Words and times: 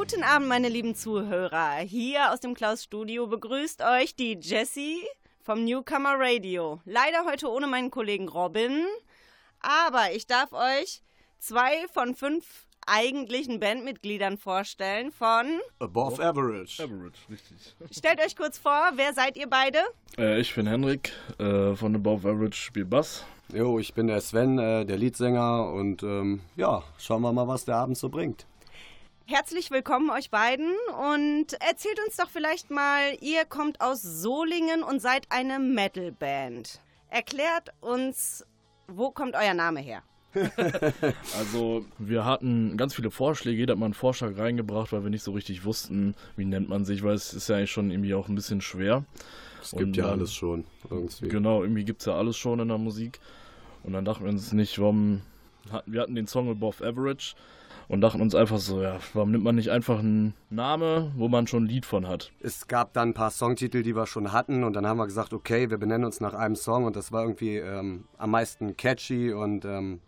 Guten 0.00 0.22
Abend, 0.22 0.48
meine 0.48 0.70
lieben 0.70 0.94
Zuhörer. 0.94 1.74
Hier 1.80 2.32
aus 2.32 2.40
dem 2.40 2.54
Klaus 2.54 2.84
Studio 2.84 3.26
begrüßt 3.26 3.82
euch 3.82 4.16
die 4.16 4.38
Jessie 4.40 4.96
vom 5.42 5.62
Newcomer 5.62 6.14
Radio. 6.16 6.80
Leider 6.86 7.26
heute 7.26 7.50
ohne 7.50 7.66
meinen 7.66 7.90
Kollegen 7.90 8.26
Robin, 8.26 8.86
aber 9.60 10.10
ich 10.14 10.26
darf 10.26 10.54
euch 10.54 11.02
zwei 11.38 11.86
von 11.92 12.14
fünf 12.14 12.66
eigentlichen 12.86 13.60
Bandmitgliedern 13.60 14.38
vorstellen 14.38 15.12
von 15.12 15.60
Above 15.80 16.24
Average. 16.24 16.82
Average, 16.82 17.18
richtig. 17.28 17.76
Stellt 17.90 18.24
euch 18.24 18.34
kurz 18.34 18.56
vor, 18.56 18.92
wer 18.94 19.12
seid 19.12 19.36
ihr 19.36 19.50
beide? 19.50 19.80
Äh, 20.16 20.40
ich 20.40 20.54
bin 20.54 20.66
Henrik 20.66 21.12
äh, 21.38 21.74
von 21.74 21.94
Above 21.94 22.26
Average, 22.26 22.56
spiel 22.56 22.86
Bass. 22.86 23.26
Jo, 23.52 23.78
ich 23.78 23.92
bin 23.92 24.06
der 24.06 24.22
Sven, 24.22 24.58
äh, 24.58 24.86
der 24.86 24.96
Leadsänger 24.96 25.70
und 25.74 26.02
ähm, 26.02 26.40
ja, 26.56 26.82
schauen 26.96 27.20
wir 27.20 27.34
mal, 27.34 27.46
was 27.46 27.66
der 27.66 27.76
Abend 27.76 27.98
so 27.98 28.08
bringt. 28.08 28.46
Herzlich 29.32 29.70
willkommen 29.70 30.10
euch 30.10 30.28
beiden 30.30 30.74
und 31.14 31.52
erzählt 31.60 32.00
uns 32.04 32.16
doch 32.16 32.28
vielleicht 32.28 32.68
mal, 32.68 33.16
ihr 33.20 33.44
kommt 33.44 33.80
aus 33.80 34.02
Solingen 34.02 34.82
und 34.82 35.00
seid 35.00 35.28
eine 35.30 35.60
Metalband. 35.60 36.80
Erklärt 37.10 37.72
uns, 37.80 38.44
wo 38.88 39.12
kommt 39.12 39.36
euer 39.36 39.54
Name 39.54 39.78
her? 39.78 40.02
also 41.38 41.84
wir 42.00 42.24
hatten 42.24 42.76
ganz 42.76 42.96
viele 42.96 43.12
Vorschläge, 43.12 43.56
jeder 43.56 43.74
hat 43.74 43.78
mal 43.78 43.86
einen 43.86 43.94
Vorschlag 43.94 44.36
reingebracht, 44.36 44.92
weil 44.92 45.04
wir 45.04 45.10
nicht 45.10 45.22
so 45.22 45.30
richtig 45.30 45.64
wussten, 45.64 46.16
wie 46.34 46.44
nennt 46.44 46.68
man 46.68 46.84
sich, 46.84 47.04
weil 47.04 47.14
es 47.14 47.32
ist 47.32 47.48
ja 47.48 47.54
eigentlich 47.54 47.70
schon 47.70 47.92
irgendwie 47.92 48.14
auch 48.14 48.28
ein 48.28 48.34
bisschen 48.34 48.60
schwer. 48.60 49.04
Es 49.62 49.70
gibt 49.70 49.82
und 49.84 49.96
ja 49.96 50.06
alles 50.06 50.34
schon 50.34 50.64
irgendwie. 50.90 51.28
Genau, 51.28 51.62
irgendwie 51.62 51.84
gibt 51.84 52.00
es 52.00 52.06
ja 52.06 52.16
alles 52.16 52.36
schon 52.36 52.58
in 52.58 52.66
der 52.66 52.78
Musik. 52.78 53.20
Und 53.84 53.92
dann 53.92 54.04
dachten 54.04 54.24
wir 54.24 54.30
uns 54.32 54.52
nicht, 54.52 54.80
warum 54.80 55.22
wir 55.86 56.00
hatten 56.00 56.16
den 56.16 56.26
Song 56.26 56.50
Above 56.50 56.84
Average 56.84 57.36
und 57.90 58.02
dachten 58.02 58.20
uns 58.20 58.36
einfach 58.36 58.58
so, 58.58 58.80
ja, 58.80 59.00
warum 59.14 59.32
nimmt 59.32 59.42
man 59.42 59.56
nicht 59.56 59.70
einfach 59.70 59.98
einen 59.98 60.34
Namen, 60.48 61.10
wo 61.16 61.26
man 61.26 61.48
schon 61.48 61.64
ein 61.64 61.66
Lied 61.66 61.84
von 61.84 62.06
hat? 62.06 62.30
Es 62.38 62.68
gab 62.68 62.92
dann 62.92 63.08
ein 63.08 63.14
paar 63.14 63.32
Songtitel, 63.32 63.82
die 63.82 63.96
wir 63.96 64.06
schon 64.06 64.32
hatten 64.32 64.62
und 64.62 64.74
dann 64.74 64.86
haben 64.86 64.98
wir 64.98 65.06
gesagt, 65.06 65.32
okay, 65.32 65.70
wir 65.70 65.78
benennen 65.78 66.04
uns 66.04 66.20
nach 66.20 66.32
einem 66.32 66.54
Song 66.54 66.84
und 66.84 66.94
das 66.94 67.10
war 67.10 67.22
irgendwie 67.22 67.56
ähm, 67.56 68.04
am 68.16 68.30
meisten 68.30 68.76
catchy 68.76 69.32
und 69.32 69.64
ähm, 69.64 69.98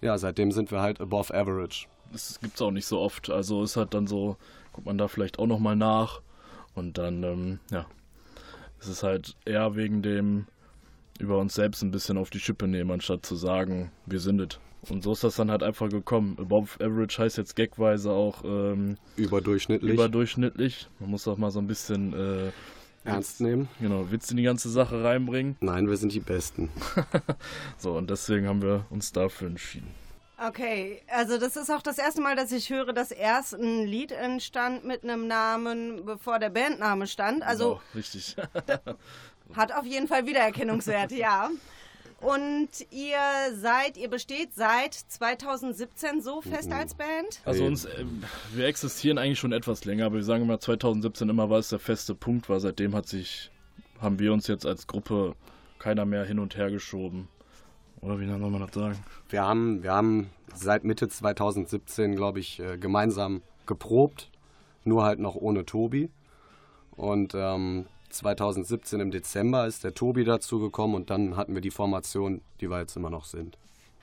ja, 0.00 0.16
seitdem 0.18 0.52
sind 0.52 0.70
wir 0.70 0.80
halt 0.80 1.00
above 1.00 1.34
average. 1.34 1.88
Das 2.12 2.38
gibt 2.38 2.54
es 2.54 2.62
auch 2.62 2.70
nicht 2.70 2.86
so 2.86 3.00
oft, 3.00 3.28
also 3.28 3.64
ist 3.64 3.76
halt 3.76 3.92
dann 3.92 4.06
so, 4.06 4.36
guckt 4.72 4.86
man 4.86 4.96
da 4.96 5.08
vielleicht 5.08 5.40
auch 5.40 5.48
nochmal 5.48 5.74
nach 5.74 6.20
und 6.76 6.96
dann, 6.96 7.24
ähm, 7.24 7.58
ja, 7.72 7.86
es 8.78 8.86
ist 8.86 9.02
halt 9.02 9.34
eher 9.44 9.74
wegen 9.74 10.02
dem 10.02 10.46
über 11.18 11.38
uns 11.38 11.54
selbst 11.54 11.82
ein 11.82 11.90
bisschen 11.90 12.16
auf 12.18 12.30
die 12.30 12.38
Schippe 12.38 12.68
nehmen, 12.68 12.92
anstatt 12.92 13.26
zu 13.26 13.34
sagen, 13.34 13.90
wir 14.06 14.20
sind 14.20 14.40
es. 14.40 14.60
Und 14.88 15.02
so 15.02 15.12
ist 15.12 15.24
das 15.24 15.36
dann 15.36 15.50
halt 15.50 15.62
einfach 15.62 15.88
gekommen. 15.88 16.36
Above 16.40 16.82
Average 16.82 17.22
heißt 17.22 17.36
jetzt 17.36 17.54
gagweise 17.54 18.10
auch 18.10 18.44
ähm, 18.44 18.96
überdurchschnittlich. 19.16 19.92
Überdurchschnittlich. 19.92 20.88
Man 20.98 21.10
muss 21.10 21.28
auch 21.28 21.36
mal 21.36 21.50
so 21.50 21.58
ein 21.58 21.66
bisschen 21.66 22.14
äh, 22.14 22.52
ernst 23.04 23.40
nehmen. 23.40 23.68
Genau, 23.80 24.10
Witz 24.10 24.30
in 24.30 24.38
die 24.38 24.42
ganze 24.42 24.70
Sache 24.70 25.04
reinbringen. 25.04 25.56
Nein, 25.60 25.88
wir 25.88 25.96
sind 25.96 26.12
die 26.12 26.20
Besten. 26.20 26.70
so, 27.78 27.92
und 27.92 28.10
deswegen 28.10 28.48
haben 28.48 28.62
wir 28.62 28.86
uns 28.90 29.12
dafür 29.12 29.48
entschieden. 29.48 29.88
Okay, 30.42 31.02
also 31.08 31.36
das 31.36 31.56
ist 31.56 31.70
auch 31.70 31.82
das 31.82 31.98
erste 31.98 32.22
Mal, 32.22 32.34
dass 32.34 32.50
ich 32.50 32.70
höre, 32.70 32.94
dass 32.94 33.10
erst 33.10 33.52
ein 33.52 33.84
Lied 33.84 34.10
entstand 34.10 34.86
mit 34.86 35.04
einem 35.04 35.26
Namen, 35.26 36.06
bevor 36.06 36.38
der 36.38 36.48
Bandname 36.48 37.06
stand. 37.06 37.42
Also 37.42 37.74
genau, 37.74 37.80
richtig. 37.94 38.36
hat 39.54 39.72
auf 39.72 39.84
jeden 39.84 40.08
Fall 40.08 40.26
Wiedererkennungswert, 40.26 41.12
ja. 41.12 41.50
Und 42.20 42.68
ihr 42.90 43.18
seid, 43.54 43.96
ihr 43.96 44.10
besteht 44.10 44.54
seit 44.54 44.92
2017 44.92 46.20
so 46.20 46.42
fest 46.42 46.68
mhm. 46.68 46.76
als 46.76 46.94
Band? 46.94 47.40
Also 47.46 47.64
uns, 47.64 47.86
äh, 47.86 48.04
wir 48.52 48.66
existieren 48.66 49.16
eigentlich 49.16 49.38
schon 49.38 49.52
etwas 49.52 49.86
länger, 49.86 50.06
aber 50.06 50.16
wir 50.16 50.22
sagen 50.22 50.42
immer 50.42 50.60
2017 50.60 51.30
immer 51.30 51.48
war 51.48 51.58
es 51.58 51.70
der 51.70 51.78
feste 51.78 52.14
Punkt, 52.14 52.50
weil 52.50 52.60
seitdem 52.60 52.94
hat 52.94 53.06
sich, 53.06 53.50
haben 54.00 54.18
wir 54.18 54.34
uns 54.34 54.46
jetzt 54.48 54.66
als 54.66 54.86
Gruppe 54.86 55.34
keiner 55.78 56.04
mehr 56.04 56.24
hin 56.24 56.38
und 56.38 56.56
her 56.56 56.70
geschoben. 56.70 57.28
Oder 58.02 58.20
wie 58.20 58.26
soll 58.26 58.38
man 58.38 58.60
das 58.60 58.74
sagen? 58.74 58.98
Wir 59.30 59.42
haben, 59.42 59.82
wir 59.82 59.92
haben 59.92 60.30
seit 60.54 60.84
Mitte 60.84 61.08
2017, 61.08 62.16
glaube 62.16 62.40
ich, 62.40 62.60
äh, 62.60 62.76
gemeinsam 62.76 63.42
geprobt, 63.66 64.30
nur 64.84 65.04
halt 65.04 65.20
noch 65.20 65.36
ohne 65.36 65.64
Tobi. 65.64 66.10
Und 66.96 67.34
ähm, 67.34 67.86
2017 68.10 69.00
im 69.00 69.10
Dezember 69.10 69.66
ist 69.66 69.84
der 69.84 69.94
Tobi 69.94 70.24
dazugekommen 70.24 70.96
und 70.96 71.10
dann 71.10 71.36
hatten 71.36 71.54
wir 71.54 71.60
die 71.60 71.70
Formation, 71.70 72.42
die 72.60 72.68
wir 72.68 72.80
jetzt 72.80 72.96
immer 72.96 73.10
noch 73.10 73.24
sind. 73.24 73.56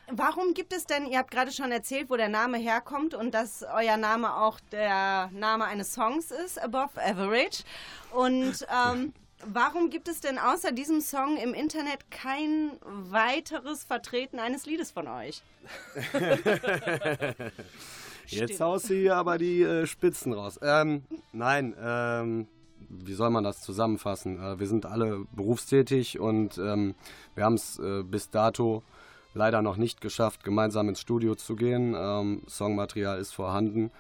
Warum 0.10 0.54
gibt 0.54 0.72
es 0.72 0.86
denn, 0.86 1.06
ihr 1.06 1.18
habt 1.18 1.32
gerade 1.32 1.52
schon 1.52 1.70
erzählt, 1.72 2.10
wo 2.10 2.16
der 2.16 2.30
Name 2.30 2.58
herkommt 2.58 3.14
und 3.14 3.34
dass 3.34 3.64
euer 3.64 3.98
Name 3.98 4.38
auch 4.38 4.58
der 4.72 5.30
Name 5.34 5.66
eines 5.66 5.94
Songs 5.94 6.32
ist, 6.32 6.62
Above 6.62 6.92
Average. 6.96 7.64
Und 8.12 8.66
ähm, 8.96 9.12
warum 9.46 9.90
gibt 9.90 10.08
es 10.08 10.22
denn 10.22 10.40
außer 10.40 10.72
diesem 10.72 11.02
Song 11.02 11.36
im 11.36 11.54
Internet 11.54 12.10
kein 12.10 12.72
weiteres 12.86 13.84
Vertreten 13.84 14.40
eines 14.40 14.66
Liedes 14.66 14.92
von 14.92 15.10
euch? 15.10 15.42
Jetzt 18.28 18.62
haust 18.62 18.90
du 18.90 18.94
hier 18.94 19.16
aber 19.16 19.38
die 19.38 19.62
äh, 19.62 19.86
Spitzen 19.86 20.32
raus. 20.32 20.58
Ähm, 20.62 21.04
nein, 21.34 21.76
ähm, 21.82 22.48
wie 22.90 23.14
soll 23.14 23.30
man 23.30 23.44
das 23.44 23.62
zusammenfassen? 23.62 24.42
Äh, 24.42 24.60
wir 24.60 24.68
sind 24.68 24.86
alle 24.86 25.26
berufstätig 25.32 26.20
und 26.20 26.58
ähm, 26.58 26.96
wir 27.36 27.44
haben 27.44 27.56
es 27.56 27.80
äh, 27.80 28.04
bis 28.04 28.30
dato 28.30 28.84
leider 29.34 29.62
noch 29.62 29.78
nicht 29.78 30.02
geschafft, 30.02 30.44
gemeinsam 30.44 30.90
ins 30.90 31.02
Studio 31.02 31.36
zu 31.36 31.56
gehen. 31.56 31.96
Ähm, 31.96 32.44
Songmaterial 32.48 33.20
ist 33.20 33.34
vorhanden, 33.34 33.92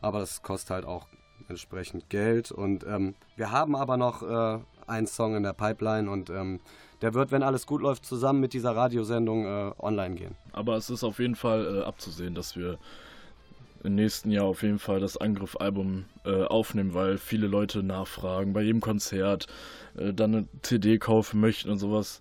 aber 0.00 0.20
das 0.20 0.42
kostet 0.42 0.70
halt 0.70 0.84
auch 0.84 1.06
entsprechend 1.48 2.08
Geld. 2.10 2.52
Und 2.52 2.84
ähm, 2.84 3.14
wir 3.36 3.50
haben 3.50 3.76
aber 3.76 3.96
noch 3.96 4.22
äh, 4.22 4.58
einen 4.86 5.06
Song 5.06 5.34
in 5.36 5.42
der 5.42 5.54
Pipeline 5.54 6.10
und 6.10 6.30
der 7.00 7.14
wird, 7.14 7.32
wenn 7.32 7.42
alles 7.42 7.66
gut 7.66 7.80
läuft, 7.80 8.04
zusammen 8.04 8.40
mit 8.40 8.52
dieser 8.52 8.76
Radiosendung 8.76 9.74
online 9.78 10.14
gehen. 10.14 10.36
Aber 10.52 10.76
es 10.76 10.90
ist 10.90 11.02
auf 11.04 11.20
jeden 11.20 11.36
Fall 11.36 11.82
abzusehen, 11.84 12.34
dass 12.34 12.54
wir 12.54 12.78
im 13.84 13.94
nächsten 13.94 14.30
Jahr 14.30 14.46
auf 14.46 14.62
jeden 14.62 14.78
Fall 14.78 14.98
das 14.98 15.16
Angriff-Album 15.16 16.06
äh, 16.24 16.44
aufnehmen, 16.44 16.94
weil 16.94 17.18
viele 17.18 17.46
Leute 17.46 17.82
nachfragen, 17.82 18.54
bei 18.54 18.62
jedem 18.62 18.80
Konzert 18.80 19.46
äh, 19.96 20.12
dann 20.12 20.34
eine 20.34 20.48
CD 20.62 20.98
kaufen 20.98 21.40
möchten 21.40 21.70
und 21.70 21.78
sowas. 21.78 22.20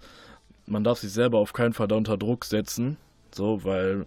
Man 0.65 0.83
darf 0.83 0.99
sich 0.99 1.11
selber 1.11 1.39
auf 1.39 1.53
keinen 1.53 1.73
Fall 1.73 1.87
da 1.87 1.95
unter 1.95 2.17
Druck 2.17 2.45
setzen, 2.45 2.97
so, 3.33 3.63
weil 3.63 4.05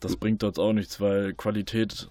das 0.00 0.16
bringt 0.16 0.42
dort 0.42 0.58
auch 0.58 0.72
nichts, 0.72 1.00
weil 1.00 1.34
Qualität 1.34 2.08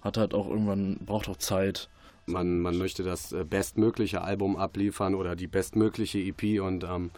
hat 0.00 0.16
halt 0.16 0.34
auch 0.34 0.48
irgendwann, 0.48 0.98
braucht 1.04 1.28
auch 1.28 1.36
Zeit. 1.36 1.88
Man, 2.26 2.60
man 2.60 2.78
möchte 2.78 3.02
das 3.02 3.32
äh, 3.32 3.44
bestmögliche 3.44 4.22
Album 4.22 4.56
abliefern 4.56 5.14
oder 5.14 5.36
die 5.36 5.46
bestmögliche 5.46 6.18
EP 6.18 6.62
und 6.62 6.84
ähm, 6.84 7.10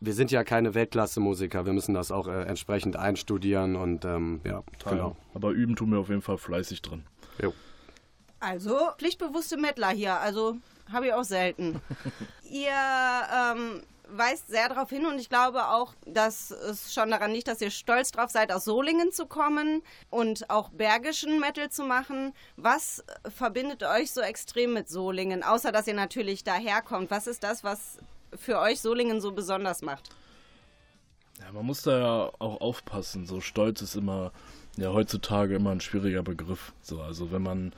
wir 0.00 0.14
sind 0.14 0.30
ja 0.30 0.44
keine 0.44 0.74
Weltklasse-Musiker, 0.74 1.66
wir 1.66 1.72
müssen 1.72 1.94
das 1.94 2.10
auch 2.10 2.26
äh, 2.26 2.42
entsprechend 2.42 2.96
einstudieren 2.96 3.76
und 3.76 4.04
ähm, 4.04 4.40
ja, 4.44 4.62
Total. 4.78 4.94
genau. 4.94 5.16
Aber 5.34 5.50
üben 5.50 5.76
tun 5.76 5.90
wir 5.90 5.98
auf 5.98 6.08
jeden 6.08 6.22
Fall 6.22 6.38
fleißig 6.38 6.80
drin. 6.82 7.04
Jo. 7.40 7.52
Also, 8.40 8.78
pflichtbewusste 8.96 9.58
Mettler 9.58 9.90
hier, 9.90 10.18
also 10.18 10.56
habe 10.90 11.08
ich 11.08 11.12
auch 11.12 11.24
selten. 11.24 11.80
ihr 12.50 12.72
ähm, 12.72 13.82
weist 14.08 14.48
sehr 14.48 14.70
darauf 14.70 14.88
hin 14.88 15.04
und 15.04 15.18
ich 15.18 15.28
glaube 15.28 15.68
auch, 15.68 15.94
dass 16.06 16.50
es 16.50 16.92
schon 16.94 17.10
daran 17.10 17.32
liegt, 17.32 17.48
dass 17.48 17.60
ihr 17.60 17.70
stolz 17.70 18.10
drauf 18.10 18.30
seid, 18.30 18.52
aus 18.52 18.64
Solingen 18.64 19.12
zu 19.12 19.26
kommen 19.26 19.82
und 20.08 20.48
auch 20.48 20.70
bergischen 20.70 21.40
Metal 21.40 21.70
zu 21.70 21.84
machen. 21.84 22.32
Was 22.56 23.04
verbindet 23.36 23.82
euch 23.82 24.12
so 24.12 24.22
extrem 24.22 24.72
mit 24.72 24.88
Solingen, 24.88 25.42
außer 25.42 25.72
dass 25.72 25.86
ihr 25.86 25.94
natürlich 25.94 26.42
daherkommt? 26.42 27.10
Was 27.10 27.26
ist 27.26 27.44
das, 27.44 27.62
was 27.62 27.98
für 28.36 28.58
euch 28.58 28.80
Solingen 28.80 29.20
so 29.20 29.32
besonders 29.32 29.82
macht? 29.82 30.10
Ja, 31.40 31.52
man 31.52 31.66
muss 31.66 31.82
da 31.82 31.98
ja 31.98 32.32
auch 32.38 32.60
aufpassen. 32.60 33.26
So 33.26 33.40
Stolz 33.40 33.82
ist 33.82 33.96
immer, 33.96 34.32
ja, 34.76 34.92
heutzutage 34.92 35.56
immer 35.56 35.70
ein 35.70 35.80
schwieriger 35.80 36.22
Begriff. 36.22 36.72
So, 36.82 37.00
also 37.00 37.32
wenn 37.32 37.42
man, 37.42 37.72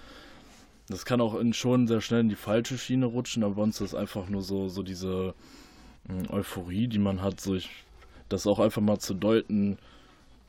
das 0.89 1.05
kann 1.05 1.21
auch 1.21 1.35
in, 1.35 1.53
schon 1.53 1.87
sehr 1.87 2.01
schnell 2.01 2.21
in 2.21 2.29
die 2.29 2.35
falsche 2.35 2.79
Schiene 2.79 3.07
rutschen, 3.07 3.45
aber 3.45 3.55
bei 3.55 3.63
uns 3.63 3.81
ist 3.81 3.95
einfach 3.95 4.29
nur 4.29 4.43
so, 4.43 4.69
so 4.69 4.83
diese 4.83 5.35
hm, 6.09 6.31
Euphorie, 6.31 6.89
die 6.89 6.99
man 6.99 7.23
hat, 7.23 7.41
so 7.41 7.55
ich, 7.55 7.71
das 8.29 8.47
auch 8.47 8.59
einfach 8.59 8.83
mal 8.83 8.99
zu 8.99 9.15
deuten, 9.15 9.79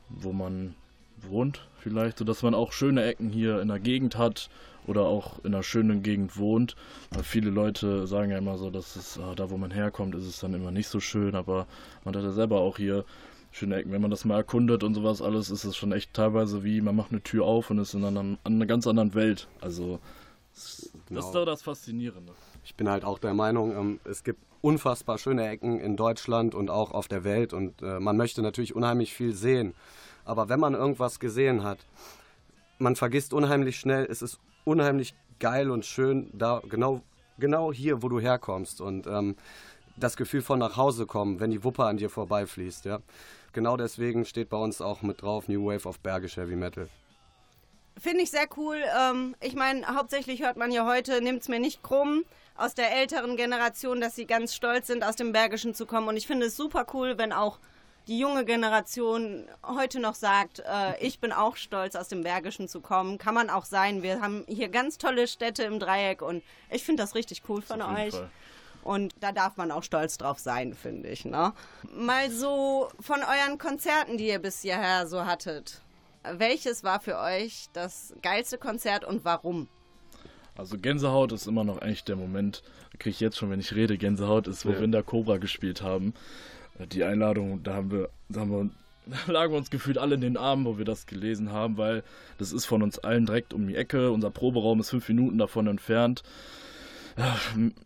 wo 0.08 0.32
man 0.32 0.74
wohnt, 1.18 1.66
vielleicht, 1.78 2.18
so 2.18 2.24
dass 2.24 2.42
man 2.42 2.54
auch 2.54 2.72
schöne 2.72 3.04
Ecken 3.04 3.30
hier 3.30 3.60
in 3.60 3.68
der 3.68 3.78
Gegend 3.78 4.16
hat 4.16 4.50
oder 4.86 5.02
auch 5.02 5.38
in 5.44 5.54
einer 5.54 5.62
schönen 5.62 6.02
Gegend 6.02 6.36
wohnt. 6.36 6.76
Weil 7.10 7.22
viele 7.22 7.50
Leute 7.50 8.06
sagen 8.06 8.30
ja 8.30 8.38
immer 8.38 8.58
so, 8.58 8.70
dass 8.70 8.96
es 8.96 9.18
ah, 9.18 9.34
da, 9.34 9.50
wo 9.50 9.56
man 9.56 9.70
herkommt, 9.70 10.14
ist 10.14 10.26
es 10.26 10.40
dann 10.40 10.54
immer 10.54 10.70
nicht 10.70 10.88
so 10.88 11.00
schön, 11.00 11.34
aber 11.34 11.66
man 12.04 12.14
hat 12.14 12.22
ja 12.22 12.32
selber 12.32 12.60
auch 12.60 12.76
hier 12.76 13.04
schöne 13.50 13.76
Ecken. 13.76 13.92
Wenn 13.92 14.02
man 14.02 14.10
das 14.10 14.24
mal 14.24 14.36
erkundet 14.36 14.82
und 14.82 14.94
sowas 14.94 15.22
alles, 15.22 15.50
ist 15.50 15.64
es 15.64 15.76
schon 15.76 15.92
echt 15.92 16.12
teilweise 16.12 16.64
wie, 16.64 16.80
man 16.80 16.96
macht 16.96 17.12
eine 17.12 17.22
Tür 17.22 17.44
auf 17.44 17.70
und 17.70 17.78
ist 17.78 17.94
in 17.94 18.04
einer, 18.04 18.36
einer 18.44 18.66
ganz 18.66 18.86
anderen 18.86 19.14
Welt. 19.14 19.48
Also 19.60 20.00
das 20.52 20.90
genau. 21.08 21.20
ist 21.20 21.32
doch 21.32 21.44
das 21.44 21.62
Faszinierende. 21.62 22.32
Ich 22.64 22.74
bin 22.74 22.88
halt 22.88 23.04
auch 23.04 23.18
der 23.18 23.34
Meinung, 23.34 23.76
ähm, 23.76 24.00
es 24.04 24.24
gibt 24.24 24.40
unfassbar 24.60 25.18
schöne 25.18 25.46
Ecken 25.46 25.78
in 25.78 25.96
Deutschland 25.96 26.54
und 26.54 26.70
auch 26.70 26.92
auf 26.92 27.06
der 27.06 27.22
Welt 27.22 27.52
und 27.52 27.82
äh, 27.82 28.00
man 28.00 28.16
möchte 28.16 28.40
natürlich 28.40 28.74
unheimlich 28.74 29.12
viel 29.12 29.34
sehen. 29.34 29.74
Aber 30.24 30.48
wenn 30.48 30.58
man 30.58 30.74
irgendwas 30.74 31.20
gesehen 31.20 31.62
hat, 31.62 31.78
man 32.84 32.94
vergisst 32.94 33.32
unheimlich 33.34 33.80
schnell, 33.80 34.06
es 34.08 34.22
ist 34.22 34.38
unheimlich 34.64 35.14
geil 35.40 35.70
und 35.70 35.84
schön, 35.84 36.30
da 36.32 36.62
genau, 36.68 37.00
genau 37.38 37.72
hier, 37.72 38.02
wo 38.02 38.08
du 38.08 38.20
herkommst. 38.20 38.80
Und 38.80 39.08
ähm, 39.08 39.34
das 39.96 40.16
Gefühl 40.16 40.42
von 40.42 40.58
nach 40.60 40.76
Hause 40.76 41.06
kommen, 41.06 41.40
wenn 41.40 41.50
die 41.50 41.64
Wupper 41.64 41.86
an 41.86 41.96
dir 41.96 42.10
vorbeifließt, 42.10 42.84
ja. 42.84 43.00
Genau 43.52 43.76
deswegen 43.76 44.24
steht 44.24 44.48
bei 44.48 44.56
uns 44.56 44.80
auch 44.80 45.02
mit 45.02 45.22
drauf 45.22 45.48
New 45.48 45.66
Wave 45.66 45.88
of 45.88 46.00
Bergisch 46.00 46.36
Heavy 46.36 46.56
Metal. 46.56 46.88
Finde 47.96 48.22
ich 48.22 48.30
sehr 48.30 48.48
cool. 48.56 48.76
Ähm, 49.00 49.36
ich 49.40 49.54
meine, 49.54 49.86
hauptsächlich 49.86 50.42
hört 50.42 50.56
man 50.56 50.72
ja 50.72 50.86
heute, 50.86 51.22
nimmt 51.22 51.42
es 51.42 51.48
mir 51.48 51.60
nicht 51.60 51.82
krumm, 51.82 52.24
aus 52.56 52.74
der 52.74 52.94
älteren 52.94 53.36
Generation, 53.36 54.00
dass 54.00 54.16
sie 54.16 54.26
ganz 54.26 54.54
stolz 54.54 54.88
sind, 54.88 55.04
aus 55.04 55.16
dem 55.16 55.32
Bergischen 55.32 55.74
zu 55.74 55.86
kommen. 55.86 56.08
Und 56.08 56.16
ich 56.16 56.26
finde 56.26 56.46
es 56.46 56.56
super 56.56 56.86
cool, 56.92 57.16
wenn 57.16 57.32
auch 57.32 57.60
die 58.06 58.18
junge 58.18 58.44
Generation 58.44 59.46
heute 59.62 59.98
noch 59.98 60.14
sagt, 60.14 60.60
äh, 60.60 60.98
ich 61.00 61.20
bin 61.20 61.32
auch 61.32 61.56
stolz, 61.56 61.96
aus 61.96 62.08
dem 62.08 62.22
Bergischen 62.22 62.68
zu 62.68 62.80
kommen. 62.80 63.18
Kann 63.18 63.34
man 63.34 63.50
auch 63.50 63.64
sein. 63.64 64.02
Wir 64.02 64.20
haben 64.20 64.44
hier 64.46 64.68
ganz 64.68 64.98
tolle 64.98 65.26
Städte 65.26 65.62
im 65.62 65.78
Dreieck 65.78 66.22
und 66.22 66.42
ich 66.70 66.84
finde 66.84 67.02
das 67.02 67.14
richtig 67.14 67.42
cool 67.48 67.62
von 67.62 67.80
euch. 67.80 68.14
Fall. 68.14 68.30
Und 68.82 69.14
da 69.20 69.32
darf 69.32 69.56
man 69.56 69.70
auch 69.70 69.82
stolz 69.82 70.18
drauf 70.18 70.38
sein, 70.38 70.74
finde 70.74 71.08
ich. 71.08 71.24
Ne? 71.24 71.54
Mal 71.94 72.30
so 72.30 72.90
von 73.00 73.20
euren 73.20 73.56
Konzerten, 73.58 74.18
die 74.18 74.28
ihr 74.28 74.38
bis 74.38 74.60
hierher 74.60 75.06
so 75.06 75.24
hattet. 75.24 75.80
Welches 76.22 76.84
war 76.84 77.00
für 77.00 77.18
euch 77.18 77.68
das 77.72 78.14
geilste 78.20 78.58
Konzert 78.58 79.04
und 79.04 79.24
warum? 79.24 79.68
Also 80.56 80.78
Gänsehaut 80.78 81.32
ist 81.32 81.46
immer 81.46 81.64
noch 81.64 81.78
eigentlich 81.78 82.04
der 82.04 82.16
Moment, 82.16 82.62
kriege 82.98 83.10
ich 83.10 83.20
jetzt 83.20 83.38
schon, 83.38 83.50
wenn 83.50 83.58
ich 83.58 83.74
rede, 83.74 83.98
Gänsehaut 83.98 84.46
ist, 84.46 84.64
wo 84.64 84.70
ja. 84.70 84.76
wir 84.76 84.84
in 84.84 84.92
der 84.92 85.02
Cobra 85.02 85.38
gespielt 85.38 85.82
haben. 85.82 86.14
Die 86.92 87.04
Einladung, 87.04 87.62
da 87.62 87.74
haben 87.74 87.90
wir, 87.90 88.08
da 88.28 88.40
haben 88.40 88.50
wir 88.50 88.70
da 89.26 89.32
lagen 89.32 89.52
wir 89.52 89.58
uns 89.58 89.70
gefühlt 89.70 89.98
alle 89.98 90.14
in 90.14 90.20
den 90.20 90.36
Armen, 90.36 90.64
wo 90.64 90.78
wir 90.78 90.84
das 90.84 91.06
gelesen 91.06 91.52
haben, 91.52 91.76
weil 91.76 92.02
das 92.38 92.52
ist 92.52 92.64
von 92.64 92.82
uns 92.82 92.98
allen 92.98 93.26
direkt 93.26 93.52
um 93.52 93.66
die 93.66 93.76
Ecke. 93.76 94.10
Unser 94.10 94.30
Proberaum 94.30 94.80
ist 94.80 94.90
fünf 94.90 95.08
Minuten 95.08 95.38
davon 95.38 95.66
entfernt. 95.66 96.22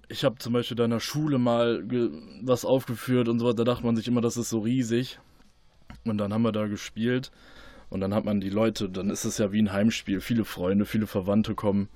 Ich 0.08 0.24
habe 0.24 0.38
zum 0.38 0.54
Beispiel 0.54 0.76
da 0.76 0.84
in 0.84 0.90
der 0.90 1.00
Schule 1.00 1.38
mal 1.38 1.84
was 2.42 2.64
aufgeführt 2.64 3.28
und 3.28 3.40
so, 3.40 3.52
da 3.52 3.64
dachte 3.64 3.84
man 3.84 3.96
sich 3.96 4.08
immer, 4.08 4.20
das 4.20 4.36
ist 4.36 4.48
so 4.48 4.60
riesig. 4.60 5.18
Und 6.04 6.18
dann 6.18 6.32
haben 6.32 6.42
wir 6.42 6.52
da 6.52 6.66
gespielt 6.66 7.30
und 7.90 8.00
dann 8.00 8.14
hat 8.14 8.24
man 8.24 8.40
die 8.40 8.50
Leute, 8.50 8.88
dann 8.88 9.10
ist 9.10 9.24
es 9.24 9.38
ja 9.38 9.52
wie 9.52 9.60
ein 9.60 9.72
Heimspiel. 9.72 10.20
Viele 10.20 10.44
Freunde, 10.44 10.86
viele 10.86 11.06
Verwandte 11.06 11.54
kommen. 11.54 11.88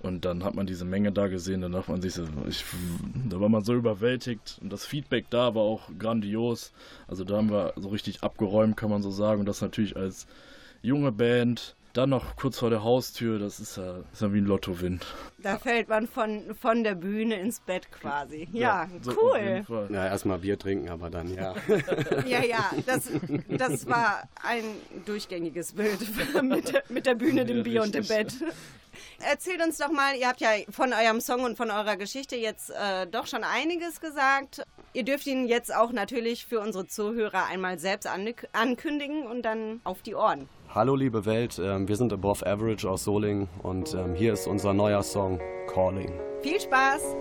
Und 0.00 0.24
dann 0.24 0.44
hat 0.44 0.54
man 0.54 0.66
diese 0.66 0.86
Menge 0.86 1.12
da 1.12 1.28
gesehen, 1.28 1.60
dann 1.60 1.72
dachte 1.72 1.90
man 1.90 2.00
sich, 2.00 2.18
ich, 2.48 2.64
da 3.28 3.38
war 3.38 3.50
man 3.50 3.62
so 3.62 3.74
überwältigt 3.74 4.58
und 4.62 4.72
das 4.72 4.86
Feedback 4.86 5.26
da 5.28 5.54
war 5.54 5.62
auch 5.62 5.90
grandios. 5.98 6.72
Also 7.06 7.24
da 7.24 7.36
haben 7.36 7.50
wir 7.50 7.74
so 7.76 7.90
richtig 7.90 8.22
abgeräumt, 8.22 8.78
kann 8.78 8.88
man 8.90 9.02
so 9.02 9.10
sagen. 9.10 9.40
Und 9.40 9.46
das 9.46 9.60
natürlich 9.60 9.96
als 9.96 10.26
junge 10.80 11.12
Band, 11.12 11.76
dann 11.92 12.10
noch 12.10 12.36
kurz 12.36 12.58
vor 12.58 12.70
der 12.70 12.84
Haustür, 12.84 13.38
das 13.38 13.58
ist 13.58 13.76
ja, 13.76 13.98
ist 14.12 14.22
ja 14.22 14.32
wie 14.32 14.38
ein 14.38 14.44
Lottowin. 14.44 15.00
Da 15.38 15.58
fällt 15.58 15.88
man 15.88 16.06
von, 16.06 16.54
von 16.54 16.84
der 16.84 16.94
Bühne 16.94 17.40
ins 17.40 17.60
Bett 17.60 17.90
quasi. 17.90 18.48
Ja, 18.52 18.84
ja 18.84 18.88
so 19.02 19.12
cool. 19.20 19.64
Ja, 19.90 20.06
erstmal 20.06 20.38
Bier 20.38 20.58
trinken, 20.58 20.88
aber 20.88 21.10
dann 21.10 21.34
ja. 21.34 21.54
ja, 22.26 22.42
ja, 22.44 22.70
das, 22.86 23.10
das 23.48 23.86
war 23.86 24.22
ein 24.42 24.64
durchgängiges 25.04 25.72
Bild 25.72 25.98
mit 26.42 26.72
der, 26.72 26.82
mit 26.88 27.06
der 27.06 27.16
Bühne, 27.16 27.44
dem 27.44 27.64
Bier 27.64 27.82
und 27.82 27.94
dem 27.94 28.06
Bett. 28.06 28.34
Erzählt 29.20 29.62
uns 29.62 29.78
doch 29.78 29.90
mal, 29.90 30.16
ihr 30.16 30.28
habt 30.28 30.40
ja 30.40 30.50
von 30.70 30.92
eurem 30.92 31.20
Song 31.20 31.44
und 31.44 31.56
von 31.56 31.70
eurer 31.70 31.96
Geschichte 31.96 32.36
jetzt 32.36 32.70
äh, 32.70 33.06
doch 33.06 33.26
schon 33.26 33.44
einiges 33.44 34.00
gesagt. 34.00 34.62
Ihr 34.92 35.04
dürft 35.04 35.26
ihn 35.26 35.46
jetzt 35.46 35.74
auch 35.74 35.92
natürlich 35.92 36.46
für 36.46 36.60
unsere 36.60 36.86
Zuhörer 36.86 37.46
einmal 37.46 37.78
selbst 37.78 38.08
ankündigen 38.52 39.26
und 39.26 39.42
dann 39.42 39.80
auf 39.84 40.02
die 40.02 40.14
Ohren. 40.14 40.48
Hallo 40.74 40.94
liebe 40.94 41.26
Welt, 41.26 41.60
ähm, 41.62 41.88
wir 41.88 41.96
sind 41.96 42.12
Above 42.12 42.46
Average 42.46 42.88
aus 42.88 43.04
Soling 43.04 43.48
und 43.62 43.92
ähm, 43.94 44.14
hier 44.14 44.32
ist 44.32 44.46
unser 44.46 44.72
neuer 44.72 45.02
Song 45.02 45.40
Calling. 45.66 46.12
Viel 46.42 46.60
Spaß! 46.60 47.16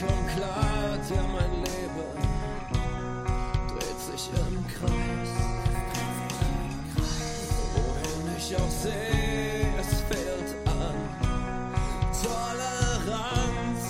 schon 0.00 0.26
klar, 0.34 0.96
ja 1.10 1.22
mein 1.30 1.52
Leben 1.60 2.16
dreht 3.68 4.00
sich 4.00 4.30
im 4.32 4.56
Kreis. 4.74 5.32
Wohin 7.74 8.36
ich 8.38 8.56
auch 8.56 8.74
sehe, 8.82 9.66
es 9.78 9.90
fehlt 10.08 10.50
an 10.66 10.96
Toleranz. 12.22 13.82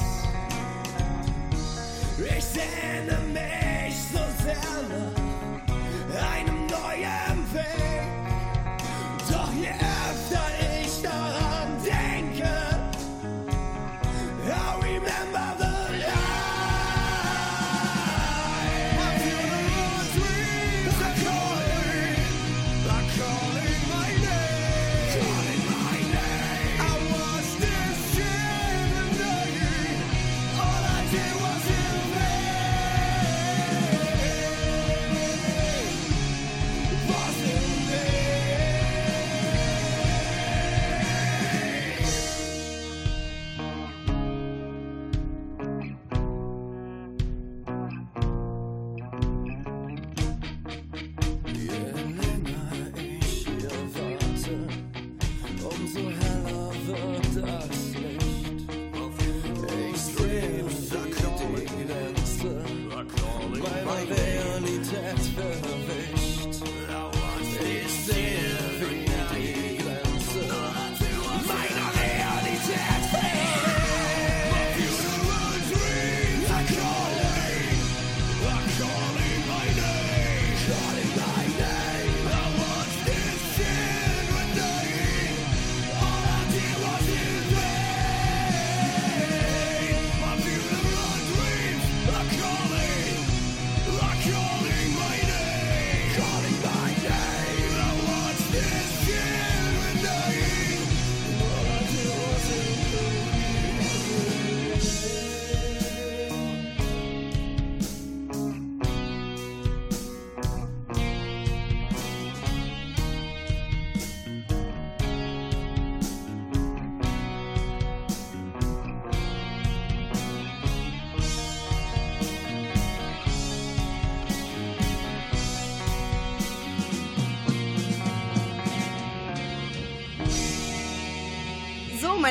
Ich 2.19 2.45
sehne 2.45 3.17
mich 3.33 3.97
so 4.13 4.25
sehr 4.43 4.83
nach 6.09 6.23
einem 6.33 6.67
neuen 6.67 7.39
Weg, 7.55 8.03
doch 9.31 9.53
je 9.53 9.71
öfter 9.71 10.60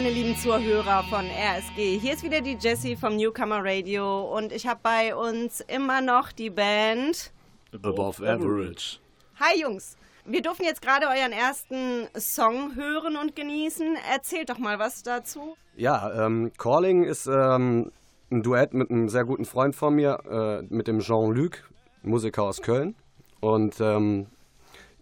meine 0.01 0.11
lieben 0.11 0.37
Zuhörer 0.37 1.03
von 1.09 1.25
RSG. 1.25 1.99
Hier 1.99 2.13
ist 2.13 2.23
wieder 2.23 2.39
die 2.39 2.55
Jessie 2.57 2.95
vom 2.95 3.17
Newcomer 3.17 3.59
Radio 3.61 4.33
und 4.33 4.53
ich 4.53 4.65
habe 4.65 4.79
bei 4.81 5.13
uns 5.13 5.59
immer 5.59 5.99
noch 5.99 6.31
die 6.31 6.49
Band 6.49 7.33
Above 7.73 8.25
Average. 8.25 8.99
Hi 9.41 9.59
Jungs, 9.59 9.97
wir 10.23 10.41
durften 10.41 10.63
jetzt 10.63 10.81
gerade 10.81 11.07
euren 11.07 11.33
ersten 11.33 12.07
Song 12.17 12.77
hören 12.77 13.17
und 13.17 13.35
genießen. 13.35 13.97
Erzählt 14.09 14.49
doch 14.49 14.57
mal 14.57 14.79
was 14.79 15.03
dazu. 15.03 15.57
Ja, 15.75 16.25
ähm, 16.25 16.53
Calling 16.57 17.03
ist 17.03 17.27
ähm, 17.27 17.91
ein 18.31 18.41
Duett 18.41 18.73
mit 18.73 18.89
einem 18.89 19.09
sehr 19.09 19.25
guten 19.25 19.43
Freund 19.43 19.75
von 19.75 19.95
mir, 19.95 20.21
äh, 20.31 20.73
mit 20.73 20.87
dem 20.87 20.99
Jean-Luc, 20.99 21.69
Musiker 22.03 22.43
aus 22.43 22.61
Köln. 22.61 22.95
Und 23.41 23.81
ähm, 23.81 24.27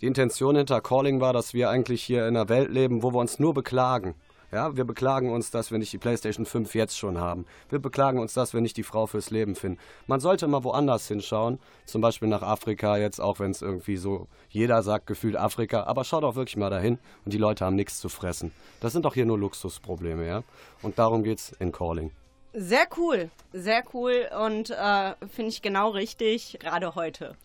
die 0.01 0.07
Intention 0.07 0.55
hinter 0.55 0.81
Calling 0.81 1.21
war, 1.21 1.33
dass 1.33 1.53
wir 1.53 1.69
eigentlich 1.69 2.01
hier 2.01 2.27
in 2.27 2.35
einer 2.35 2.49
Welt 2.49 2.71
leben, 2.71 3.03
wo 3.03 3.13
wir 3.13 3.19
uns 3.19 3.37
nur 3.37 3.53
beklagen. 3.53 4.15
Ja, 4.57 4.75
wir 4.75 4.85
beklagen 4.85 5.29
uns, 5.29 5.51
dass 5.51 5.69
wir 5.69 5.77
nicht 5.77 5.93
die 5.93 5.99
PlayStation 5.99 6.47
5 6.47 6.73
jetzt 6.73 6.97
schon 6.97 7.19
haben. 7.19 7.45
Wir 7.69 7.77
beklagen 7.77 8.17
uns, 8.17 8.33
dass 8.33 8.55
wir 8.55 8.61
nicht 8.61 8.75
die 8.75 8.81
Frau 8.81 9.05
fürs 9.05 9.29
Leben 9.29 9.53
finden. 9.53 9.77
Man 10.07 10.19
sollte 10.19 10.47
mal 10.47 10.63
woanders 10.63 11.07
hinschauen, 11.07 11.59
zum 11.85 12.01
Beispiel 12.01 12.27
nach 12.27 12.41
Afrika 12.41 12.97
jetzt, 12.97 13.21
auch 13.21 13.39
wenn 13.39 13.51
es 13.51 13.61
irgendwie 13.61 13.97
so 13.97 14.25
jeder 14.49 14.81
sagt, 14.81 15.05
gefühlt 15.05 15.35
Afrika. 15.35 15.83
Aber 15.83 16.03
schaut 16.03 16.23
doch 16.23 16.33
wirklich 16.33 16.57
mal 16.57 16.71
dahin 16.71 16.97
und 17.23 17.33
die 17.33 17.37
Leute 17.37 17.65
haben 17.65 17.75
nichts 17.75 17.99
zu 17.99 18.09
fressen. 18.09 18.51
Das 18.81 18.93
sind 18.93 19.05
doch 19.05 19.13
hier 19.13 19.27
nur 19.27 19.37
Luxusprobleme, 19.37 20.25
ja. 20.25 20.41
Und 20.81 20.97
darum 20.97 21.21
geht's 21.21 21.51
in 21.59 21.71
Calling. 21.71 22.09
Sehr 22.53 22.87
cool, 22.97 23.29
sehr 23.53 23.83
cool 23.93 24.27
und 24.43 24.71
äh, 24.71 25.13
finde 25.27 25.49
ich 25.49 25.61
genau 25.61 25.91
richtig, 25.91 26.57
gerade 26.59 26.95
heute. 26.95 27.35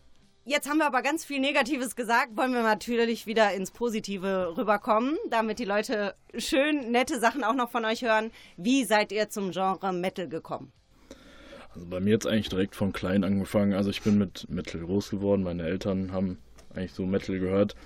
Jetzt 0.45 0.69
haben 0.69 0.79
wir 0.79 0.87
aber 0.87 1.03
ganz 1.03 1.25
viel 1.25 1.39
Negatives 1.39 1.95
gesagt, 1.95 2.37
wollen 2.37 2.53
wir 2.53 2.65
natürlich 2.65 3.29
wieder 3.29 3.55
ins 3.55 3.71
Positive 3.71 4.55
rüberkommen, 4.57 5.17
damit 5.31 5.61
die 5.61 5.65
Leute 5.65 6.17
schön 6.37 6.91
nette 6.91 7.21
Sachen 7.21 7.45
auch 7.45 7.55
noch 7.55 7.71
von 7.71 7.85
euch 7.85 8.03
hören. 8.03 8.33
Wie 8.57 8.83
seid 8.83 9.13
ihr 9.13 9.29
zum 9.29 9.53
Genre 9.53 9.93
Metal 9.93 10.29
gekommen? 10.29 10.73
Also 11.73 11.87
bei 11.87 12.01
mir 12.01 12.11
jetzt 12.11 12.27
eigentlich 12.27 12.49
direkt 12.49 12.75
von 12.75 12.93
klein 12.93 13.23
angefangen. 13.23 13.73
Also 13.73 13.91
ich 13.91 14.03
bin 14.03 14.19
mit 14.19 14.51
Metal 14.51 14.81
groß 14.81 15.11
geworden. 15.11 15.45
Meine 15.45 15.63
Eltern 15.63 16.11
haben 16.11 16.39
eigentlich 16.75 16.93
so 16.93 17.07
Metal 17.07 17.39
gehört. 17.39 17.77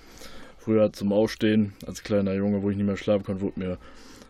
Früher 0.57 0.91
zum 0.91 1.13
Aufstehen 1.13 1.73
als 1.85 2.01
kleiner 2.01 2.33
Junge, 2.33 2.63
wo 2.63 2.71
ich 2.71 2.75
nicht 2.75 2.87
mehr 2.87 2.97
schlafen 2.97 3.23
konnte, 3.23 3.41
wurde 3.41 3.59
mir 3.59 3.77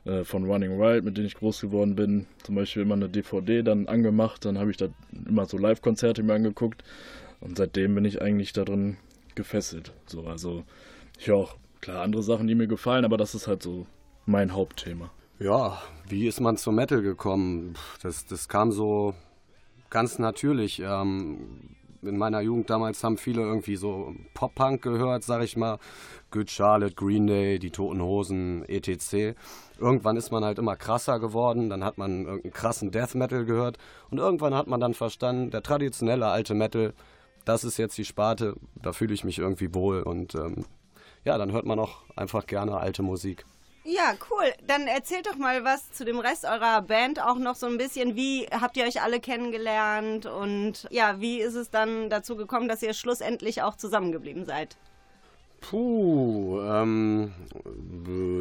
äh, 0.04 0.26
von 0.26 0.44
Running 0.44 0.78
Wild, 0.78 1.06
mit 1.06 1.16
denen 1.16 1.28
ich 1.28 1.36
groß 1.36 1.62
geworden 1.62 1.96
bin, 1.96 2.26
zum 2.44 2.56
Beispiel 2.56 2.82
immer 2.82 2.96
eine 2.96 3.08
DVD 3.08 3.64
dann 3.64 3.88
angemacht. 3.88 4.44
Dann 4.44 4.60
habe 4.60 4.70
ich 4.70 4.76
da 4.76 4.90
immer 5.28 5.46
so 5.46 5.58
Live-Konzerte 5.58 6.24
mir 6.24 6.34
angeguckt. 6.34 6.84
Und 7.40 7.58
seitdem 7.58 7.96
bin 7.96 8.06
ich 8.06 8.22
eigentlich 8.22 8.54
darin 8.54 8.98
gefesselt. 9.36 9.94
So, 10.06 10.26
also 10.26 10.64
ich 11.20 11.28
höre 11.28 11.38
auch 11.38 11.56
klar 11.82 12.04
andere 12.04 12.24
Sachen, 12.24 12.48
die 12.48 12.56
mir 12.56 12.68
gefallen, 12.68 13.06
aber 13.06 13.18
das 13.18 13.36
ist 13.36 13.48
halt 13.48 13.64
so 13.64 13.86
mein 14.26 14.54
Hauptthema. 14.54 15.12
Ja, 15.40 15.82
wie 16.08 16.28
ist 16.28 16.42
man 16.42 16.58
zum 16.58 16.76
Metal 16.76 17.02
gekommen? 17.02 17.76
Das, 18.02 18.26
das 18.26 18.50
kam 18.50 18.72
so 18.72 19.14
ganz 19.90 20.20
natürlich. 20.20 20.82
Ähm, 20.84 21.76
in 22.02 22.18
meiner 22.18 22.42
Jugend 22.42 22.70
damals 22.70 23.04
haben 23.04 23.18
viele 23.18 23.42
irgendwie 23.42 23.76
so 23.76 24.16
Pop-Punk 24.34 24.82
gehört, 24.82 25.24
sag 25.24 25.44
ich 25.44 25.58
mal. 25.58 25.80
Good 26.32 26.50
Charlotte, 26.50 26.96
Green 26.96 27.28
Day, 27.28 27.60
die 27.60 27.72
Toten 27.72 28.02
Hosen, 28.02 28.68
etc. 28.68 29.36
Irgendwann 29.80 30.18
ist 30.18 30.32
man 30.32 30.44
halt 30.44 30.60
immer 30.60 30.76
krasser 30.76 31.20
geworden, 31.20 31.70
dann 31.70 31.84
hat 31.84 31.98
man 31.98 32.26
irgendeinen 32.26 32.54
krassen 32.54 32.92
Death 32.92 33.16
Metal 33.16 33.46
gehört 33.46 33.78
und 34.10 34.18
irgendwann 34.18 34.54
hat 34.54 34.68
man 34.68 34.80
dann 34.80 34.94
verstanden, 34.94 35.52
der 35.52 35.64
traditionelle 35.64 36.28
alte 36.28 36.54
Metal, 36.54 36.94
das 37.48 37.64
ist 37.64 37.78
jetzt 37.78 37.98
die 37.98 38.06
Sparte, 38.06 38.56
da 38.82 38.94
fühle 38.94 39.14
ich 39.14 39.24
mich 39.24 39.40
irgendwie 39.40 39.74
wohl 39.74 40.02
und 40.04 40.36
ähm, 40.36 40.66
ja, 41.24 41.38
dann 41.38 41.52
hört 41.52 41.66
man 41.66 41.80
auch 41.80 42.04
einfach 42.16 42.46
gerne 42.46 42.78
alte 42.78 43.04
Musik. 43.04 43.46
Ja, 43.90 44.16
cool. 44.30 44.52
Dann 44.68 44.86
erzählt 44.88 45.28
doch 45.28 45.38
mal 45.38 45.64
was 45.64 45.94
zu 45.94 46.04
dem 46.04 46.20
Rest 46.20 46.44
eurer 46.44 46.82
Band 46.82 47.24
auch 47.24 47.38
noch 47.38 47.56
so 47.56 47.68
ein 47.68 47.78
bisschen. 47.78 48.18
Wie 48.18 48.46
habt 48.48 48.76
ihr 48.76 48.84
euch 48.84 49.02
alle 49.02 49.22
kennengelernt 49.22 50.26
und 50.26 50.88
ja, 50.92 51.22
wie 51.22 51.40
ist 51.40 51.56
es 51.56 51.70
dann 51.70 52.10
dazu 52.10 52.36
gekommen, 52.36 52.68
dass 52.68 52.84
ihr 52.84 52.94
schlussendlich 52.94 53.62
auch 53.62 53.78
zusammengeblieben 53.78 54.46
seid? 54.46 54.76
Puh, 55.62 56.60
ähm, 56.62 57.32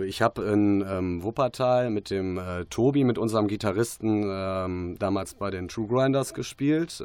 ich 0.04 0.20
habe 0.20 0.42
in 0.46 0.84
ähm, 0.86 1.22
Wuppertal 1.22 1.90
mit 1.90 2.10
dem 2.10 2.38
äh, 2.38 2.64
Tobi, 2.64 3.04
mit 3.04 3.16
unserem 3.16 3.46
Gitarristen, 3.46 4.24
ähm, 4.28 4.96
damals 4.98 5.34
bei 5.34 5.50
den 5.50 5.68
True 5.68 5.86
Grinders 5.86 6.34
gespielt. 6.34 7.00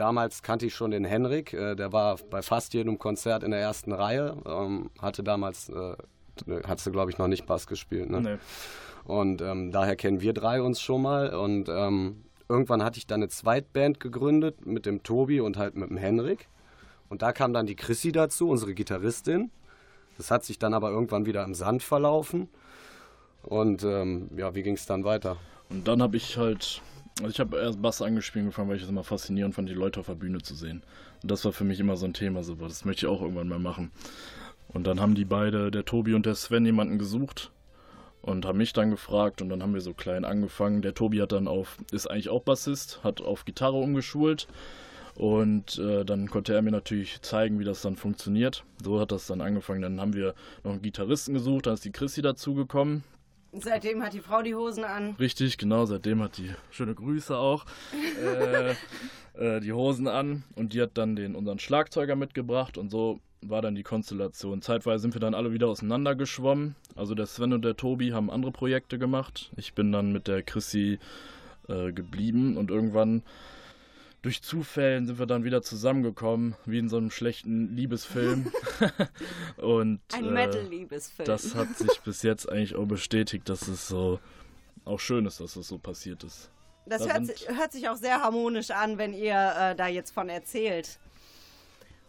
Damals 0.00 0.42
kannte 0.42 0.64
ich 0.64 0.74
schon 0.74 0.92
den 0.92 1.04
Henrik, 1.04 1.52
äh, 1.52 1.74
der 1.74 1.92
war 1.92 2.16
bei 2.30 2.40
fast 2.40 2.72
jedem 2.72 2.98
Konzert 2.98 3.42
in 3.42 3.50
der 3.50 3.60
ersten 3.60 3.92
Reihe, 3.92 4.34
ähm, 4.46 4.88
hatte 4.98 5.22
damals, 5.22 5.68
äh, 5.68 5.94
hast 6.66 6.86
du 6.86 6.90
glaube 6.90 7.10
ich 7.10 7.18
noch 7.18 7.28
nicht 7.28 7.44
Bass 7.44 7.66
gespielt, 7.66 8.08
ne? 8.08 8.22
Nee. 8.22 8.36
Und 9.04 9.42
ähm, 9.42 9.72
daher 9.72 9.96
kennen 9.96 10.22
wir 10.22 10.32
drei 10.32 10.62
uns 10.62 10.80
schon 10.80 11.02
mal 11.02 11.34
und 11.34 11.68
ähm, 11.68 12.24
irgendwann 12.48 12.82
hatte 12.82 12.96
ich 12.96 13.06
dann 13.06 13.20
eine 13.20 13.28
Zweitband 13.28 14.00
gegründet 14.00 14.64
mit 14.64 14.86
dem 14.86 15.02
Tobi 15.02 15.38
und 15.40 15.58
halt 15.58 15.74
mit 15.74 15.90
dem 15.90 15.98
Henrik. 15.98 16.48
Und 17.10 17.20
da 17.20 17.32
kam 17.32 17.52
dann 17.52 17.66
die 17.66 17.76
Chrissy 17.76 18.10
dazu, 18.10 18.48
unsere 18.48 18.72
Gitarristin. 18.72 19.50
Das 20.16 20.30
hat 20.30 20.46
sich 20.46 20.58
dann 20.58 20.72
aber 20.72 20.88
irgendwann 20.88 21.26
wieder 21.26 21.44
im 21.44 21.52
Sand 21.52 21.82
verlaufen. 21.82 22.48
Und 23.42 23.84
ähm, 23.84 24.30
ja, 24.34 24.54
wie 24.54 24.62
ging 24.62 24.76
es 24.76 24.86
dann 24.86 25.04
weiter? 25.04 25.36
Und 25.68 25.86
dann 25.86 26.00
habe 26.00 26.16
ich 26.16 26.38
halt 26.38 26.80
also 27.20 27.30
ich 27.30 27.40
habe 27.40 27.58
erst 27.58 27.80
Bass 27.80 28.02
angespielt 28.02 28.46
gefangen, 28.46 28.68
weil 28.68 28.76
ich 28.76 28.82
es 28.82 28.88
immer 28.88 29.04
faszinierend 29.04 29.54
fand, 29.54 29.68
die 29.68 29.74
Leute 29.74 30.00
auf 30.00 30.06
der 30.06 30.14
Bühne 30.14 30.40
zu 30.42 30.54
sehen. 30.54 30.82
Und 31.22 31.30
das 31.30 31.44
war 31.44 31.52
für 31.52 31.64
mich 31.64 31.80
immer 31.80 31.96
so 31.96 32.06
ein 32.06 32.14
Thema, 32.14 32.42
so 32.42 32.54
das 32.54 32.84
möchte 32.84 33.06
ich 33.06 33.12
auch 33.12 33.22
irgendwann 33.22 33.48
mal 33.48 33.58
machen. 33.58 33.90
Und 34.68 34.86
dann 34.86 35.00
haben 35.00 35.14
die 35.14 35.24
beide, 35.24 35.70
der 35.70 35.84
Tobi 35.84 36.14
und 36.14 36.26
der 36.26 36.34
Sven, 36.34 36.64
jemanden 36.64 36.98
gesucht 36.98 37.50
und 38.22 38.44
haben 38.44 38.58
mich 38.58 38.72
dann 38.72 38.90
gefragt 38.90 39.42
und 39.42 39.48
dann 39.48 39.62
haben 39.62 39.74
wir 39.74 39.80
so 39.80 39.94
klein 39.94 40.24
angefangen. 40.24 40.82
Der 40.82 40.94
Tobi 40.94 41.20
hat 41.20 41.32
dann 41.32 41.48
auf, 41.48 41.78
ist 41.90 42.06
eigentlich 42.06 42.28
auch 42.28 42.42
Bassist, 42.42 43.00
hat 43.02 43.20
auf 43.20 43.44
Gitarre 43.44 43.76
umgeschult 43.76 44.46
und 45.14 45.78
äh, 45.78 46.04
dann 46.04 46.30
konnte 46.30 46.54
er 46.54 46.62
mir 46.62 46.70
natürlich 46.70 47.20
zeigen, 47.22 47.58
wie 47.58 47.64
das 47.64 47.82
dann 47.82 47.96
funktioniert. 47.96 48.64
So 48.82 49.00
hat 49.00 49.12
das 49.12 49.26
dann 49.26 49.40
angefangen. 49.40 49.82
Dann 49.82 50.00
haben 50.00 50.14
wir 50.14 50.34
noch 50.64 50.72
einen 50.72 50.82
Gitarristen 50.82 51.34
gesucht, 51.34 51.66
dann 51.66 51.74
ist 51.74 51.84
die 51.84 51.92
Chrissy 51.92 52.22
dazugekommen. 52.22 53.04
Seitdem 53.52 54.02
hat 54.02 54.12
die 54.12 54.20
Frau 54.20 54.42
die 54.42 54.54
Hosen 54.54 54.84
an. 54.84 55.16
Richtig, 55.18 55.58
genau, 55.58 55.84
seitdem 55.84 56.22
hat 56.22 56.38
die, 56.38 56.50
schöne 56.70 56.94
Grüße 56.94 57.36
auch, 57.36 57.64
äh, 58.22 58.70
äh, 59.34 59.60
die 59.60 59.72
Hosen 59.72 60.06
an 60.06 60.44
und 60.54 60.72
die 60.72 60.82
hat 60.82 60.92
dann 60.94 61.16
den 61.16 61.34
unseren 61.34 61.58
Schlagzeuger 61.58 62.14
mitgebracht 62.14 62.78
und 62.78 62.90
so 62.90 63.20
war 63.42 63.62
dann 63.62 63.74
die 63.74 63.82
Konstellation. 63.82 64.62
Zeitweise 64.62 65.02
sind 65.02 65.14
wir 65.14 65.20
dann 65.20 65.34
alle 65.34 65.52
wieder 65.52 65.68
auseinandergeschwommen. 65.68 66.76
Also 66.94 67.14
der 67.14 67.26
Sven 67.26 67.52
und 67.52 67.64
der 67.64 67.76
Tobi 67.76 68.12
haben 68.12 68.30
andere 68.30 68.52
Projekte 68.52 68.98
gemacht. 68.98 69.50
Ich 69.56 69.74
bin 69.74 69.92
dann 69.92 70.12
mit 70.12 70.28
der 70.28 70.42
Chrissy 70.42 70.98
äh, 71.68 71.92
geblieben 71.92 72.56
und 72.56 72.70
irgendwann 72.70 73.22
durch 74.22 74.42
Zufällen 74.42 75.06
sind 75.06 75.18
wir 75.18 75.26
dann 75.26 75.44
wieder 75.44 75.62
zusammengekommen, 75.62 76.54
wie 76.66 76.78
in 76.78 76.88
so 76.88 76.98
einem 76.98 77.10
schlechten 77.10 77.74
Liebesfilm. 77.74 78.52
und 79.56 80.00
ein 80.12 80.24
äh, 80.26 80.30
Metal-Liebesfilm. 80.30 81.26
Das 81.26 81.54
hat 81.54 81.76
sich 81.76 82.00
bis 82.00 82.22
jetzt 82.22 82.48
eigentlich 82.48 82.74
auch 82.74 82.86
bestätigt, 82.86 83.48
dass 83.48 83.66
es 83.68 83.88
so 83.88 84.20
auch 84.84 85.00
schön 85.00 85.26
ist, 85.26 85.40
dass 85.40 85.56
es 85.56 85.68
so 85.68 85.78
passiert 85.78 86.24
ist. 86.24 86.50
Das 86.86 87.02
da 87.02 87.14
hört, 87.14 87.48
hört, 87.48 87.72
sich 87.72 87.88
auch 87.88 87.96
sehr 87.96 88.20
harmonisch 88.20 88.70
an, 88.70 88.98
wenn 88.98 89.12
ihr 89.12 89.54
äh, 89.58 89.74
da 89.76 89.86
jetzt 89.86 90.12
von 90.12 90.28
erzählt. 90.28 90.98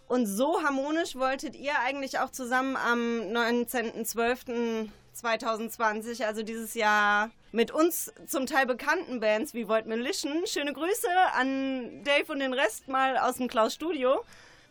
Und 0.08 0.26
so 0.26 0.62
harmonisch 0.64 1.16
wolltet 1.16 1.56
ihr 1.56 1.80
eigentlich 1.86 2.20
auch 2.20 2.32
zusammen 2.32 2.76
am 2.76 3.00
19.12. 3.00 4.90
2020, 5.14 6.26
also 6.26 6.44
dieses 6.44 6.74
Jahr 6.74 7.30
mit 7.52 7.72
uns 7.72 8.14
zum 8.28 8.46
Teil 8.46 8.66
bekannten 8.66 9.20
Bands 9.20 9.54
wie 9.54 9.68
Void 9.68 9.86
Milition. 9.86 10.46
Schöne 10.46 10.74
Grüße 10.74 11.08
an 11.34 12.04
Dave 12.04 12.32
und 12.32 12.40
den 12.40 12.54
Rest 12.54 12.88
mal 12.88 13.18
aus 13.18 13.36
dem 13.36 13.48
Klaus 13.48 13.74
Studio. 13.74 14.24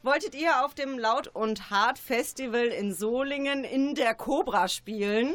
Wolltet 0.02 0.34
ihr 0.34 0.64
auf 0.64 0.74
dem 0.74 0.98
Laut 0.98 1.28
und 1.28 1.70
Hard 1.70 1.98
Festival 1.98 2.66
in 2.66 2.94
Solingen 2.94 3.64
in 3.64 3.94
der 3.94 4.14
Cobra 4.14 4.68
spielen? 4.68 5.34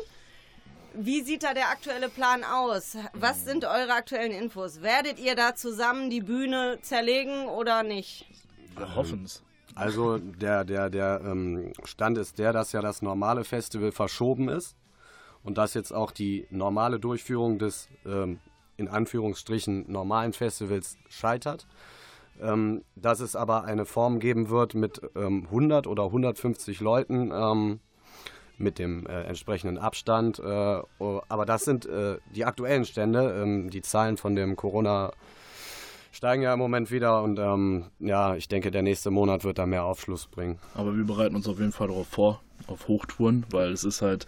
Wie 0.93 1.21
sieht 1.21 1.43
da 1.43 1.53
der 1.53 1.69
aktuelle 1.69 2.09
Plan 2.09 2.43
aus? 2.43 2.97
Was 3.13 3.45
sind 3.45 3.65
eure 3.65 3.93
aktuellen 3.93 4.31
Infos? 4.31 4.81
Werdet 4.81 5.19
ihr 5.19 5.35
da 5.35 5.53
zusammen 5.53 6.09
die 6.09 6.21
Bühne 6.21 6.79
zerlegen 6.81 7.47
oder 7.47 7.83
nicht? 7.83 8.25
Wir 8.75 8.95
hoffen 8.95 9.23
es. 9.25 9.43
Also 9.75 10.17
der, 10.17 10.63
der, 10.63 10.89
der 10.89 11.21
ähm, 11.23 11.73
Stand 11.83 12.17
ist 12.17 12.39
der, 12.39 12.53
dass 12.53 12.71
ja 12.71 12.81
das 12.81 13.01
normale 13.01 13.43
Festival 13.43 13.91
verschoben 13.91 14.47
ist 14.47 14.75
und 15.45 15.57
dass 15.57 15.73
jetzt 15.73 15.93
auch 15.93 16.11
die 16.11 16.47
normale 16.49 16.99
Durchführung 16.99 17.59
des 17.59 17.87
ähm, 18.05 18.39
in 18.77 18.89
Anführungsstrichen 18.89 19.89
normalen 19.89 20.33
Festivals 20.33 20.97
scheitert. 21.07 21.65
Ähm, 22.41 22.83
dass 22.97 23.21
es 23.21 23.37
aber 23.37 23.63
eine 23.63 23.85
Form 23.85 24.19
geben 24.19 24.49
wird 24.49 24.73
mit 24.73 24.99
ähm, 25.15 25.45
100 25.45 25.87
oder 25.87 26.03
150 26.03 26.81
Leuten 26.81 27.31
ähm, 27.33 27.79
mit 28.57 28.77
dem 28.77 29.07
äh, 29.07 29.23
entsprechenden 29.23 29.77
Abstand. 29.77 30.39
Äh, 30.39 30.81
oh, 30.99 31.21
aber 31.29 31.45
das 31.45 31.63
sind 31.63 31.85
äh, 31.85 32.17
die 32.35 32.43
aktuellen 32.43 32.83
Stände. 32.83 33.41
Ähm, 33.41 33.69
die 33.69 33.81
Zahlen 33.81 34.17
von 34.17 34.35
dem 34.35 34.57
Corona 34.57 35.13
steigen 36.11 36.43
ja 36.43 36.53
im 36.53 36.59
Moment 36.59 36.91
wieder 36.91 37.23
und 37.23 37.39
ähm, 37.39 37.85
ja, 37.99 38.35
ich 38.35 38.49
denke, 38.49 38.69
der 38.69 38.81
nächste 38.81 39.11
Monat 39.11 39.45
wird 39.45 39.57
da 39.57 39.65
mehr 39.65 39.85
Aufschluss 39.85 40.27
bringen. 40.27 40.59
Aber 40.73 40.95
wir 40.95 41.05
bereiten 41.05 41.35
uns 41.35 41.47
auf 41.47 41.59
jeden 41.59 41.71
Fall 41.71 41.87
darauf 41.87 42.07
vor, 42.07 42.41
auf 42.67 42.89
Hochtouren, 42.89 43.45
weil 43.49 43.71
es 43.71 43.85
ist 43.85 44.01
halt 44.01 44.25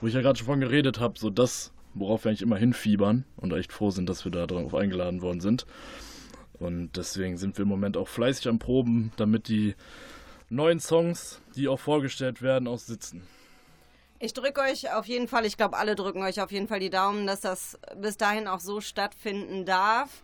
wo 0.00 0.06
ich 0.06 0.14
ja 0.14 0.20
gerade 0.20 0.38
schon 0.38 0.46
von 0.46 0.60
geredet 0.60 1.00
habe, 1.00 1.18
so 1.18 1.30
das 1.30 1.72
worauf 1.94 2.24
wir 2.24 2.30
eigentlich 2.30 2.42
immer 2.42 2.56
hinfiebern 2.56 3.24
und 3.36 3.52
echt 3.52 3.72
froh 3.72 3.90
sind, 3.90 4.08
dass 4.08 4.24
wir 4.24 4.32
da 4.32 4.46
drauf 4.46 4.74
eingeladen 4.74 5.22
worden 5.22 5.40
sind. 5.40 5.66
Und 6.58 6.96
deswegen 6.96 7.36
sind 7.36 7.56
wir 7.56 7.62
im 7.62 7.68
Moment 7.68 7.96
auch 7.96 8.08
fleißig 8.08 8.48
am 8.48 8.58
Proben, 8.58 9.12
damit 9.16 9.48
die 9.48 9.74
neuen 10.50 10.80
Songs, 10.80 11.40
die 11.56 11.68
auch 11.68 11.80
vorgestellt 11.80 12.42
werden, 12.42 12.68
auch 12.68 12.78
sitzen. 12.78 13.22
Ich 14.18 14.34
drücke 14.34 14.60
euch 14.60 14.92
auf 14.92 15.06
jeden 15.06 15.28
Fall, 15.28 15.46
ich 15.46 15.56
glaube, 15.56 15.78
alle 15.78 15.94
drücken 15.94 16.22
euch 16.22 16.42
auf 16.42 16.52
jeden 16.52 16.68
Fall 16.68 16.80
die 16.80 16.90
Daumen, 16.90 17.26
dass 17.26 17.40
das 17.40 17.78
bis 17.96 18.18
dahin 18.18 18.46
auch 18.46 18.60
so 18.60 18.82
stattfinden 18.82 19.64
darf. 19.64 20.22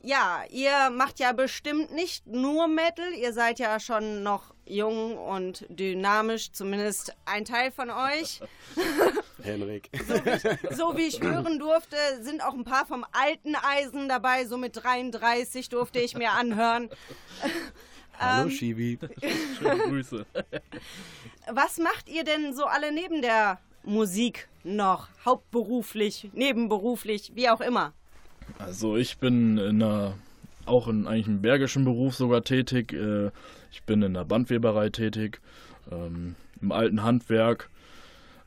Ja, 0.00 0.44
ihr 0.50 0.90
macht 0.90 1.18
ja 1.18 1.32
bestimmt 1.32 1.92
nicht 1.92 2.24
nur 2.26 2.68
Metal, 2.68 3.12
ihr 3.14 3.32
seid 3.32 3.58
ja 3.58 3.80
schon 3.80 4.22
noch 4.22 4.54
jung 4.64 5.18
und 5.18 5.66
dynamisch, 5.68 6.52
zumindest 6.52 7.16
ein 7.24 7.44
Teil 7.44 7.72
von 7.72 7.90
euch. 7.90 8.40
Henrik. 9.42 9.90
So 10.06 10.14
wie, 10.24 10.30
ich, 10.30 10.76
so 10.76 10.96
wie 10.96 11.06
ich 11.06 11.20
hören 11.20 11.58
durfte, 11.58 11.96
sind 12.20 12.44
auch 12.44 12.54
ein 12.54 12.64
paar 12.64 12.86
vom 12.86 13.04
alten 13.10 13.56
Eisen 13.56 14.08
dabei, 14.08 14.46
so 14.46 14.56
mit 14.56 14.76
33 14.82 15.68
durfte 15.68 15.98
ich 15.98 16.16
mir 16.16 16.30
anhören. 16.30 16.90
Hallo 18.18 18.48
ähm, 18.48 18.50
Shibi. 18.50 18.98
Schöne 19.58 19.78
Grüße. 19.78 20.26
Was 21.50 21.78
macht 21.78 22.08
ihr 22.08 22.22
denn 22.22 22.54
so 22.54 22.66
alle 22.66 22.92
neben 22.92 23.20
der 23.20 23.58
Musik 23.82 24.48
noch? 24.62 25.08
Hauptberuflich, 25.24 26.30
nebenberuflich, 26.34 27.32
wie 27.34 27.48
auch 27.48 27.60
immer? 27.60 27.94
Also 28.58 28.96
ich 28.96 29.18
bin 29.18 29.58
in 29.58 29.82
einer, 29.82 30.14
auch 30.66 30.88
in 30.88 31.06
eigentlich 31.06 31.26
einem 31.26 31.42
bergischen 31.42 31.84
Beruf 31.84 32.14
sogar 32.14 32.42
tätig. 32.44 32.92
Äh, 32.92 33.30
ich 33.70 33.82
bin 33.82 34.02
in 34.02 34.14
der 34.14 34.24
Bandweberei 34.24 34.90
tätig, 34.90 35.40
ähm, 35.90 36.34
im 36.60 36.72
alten 36.72 37.02
Handwerk, 37.02 37.68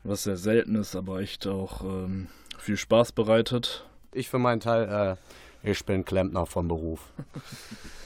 was 0.04 0.24
sehr 0.24 0.36
selten 0.36 0.74
ist, 0.74 0.96
aber 0.96 1.20
echt 1.20 1.46
auch 1.46 1.82
ähm, 1.82 2.28
viel 2.58 2.76
Spaß 2.76 3.12
bereitet. 3.12 3.86
Ich 4.12 4.28
für 4.28 4.38
meinen 4.38 4.60
Teil, 4.60 5.16
äh, 5.64 5.70
ich 5.70 5.84
bin 5.84 6.04
Klempner 6.04 6.46
vom 6.46 6.68
Beruf. 6.68 7.12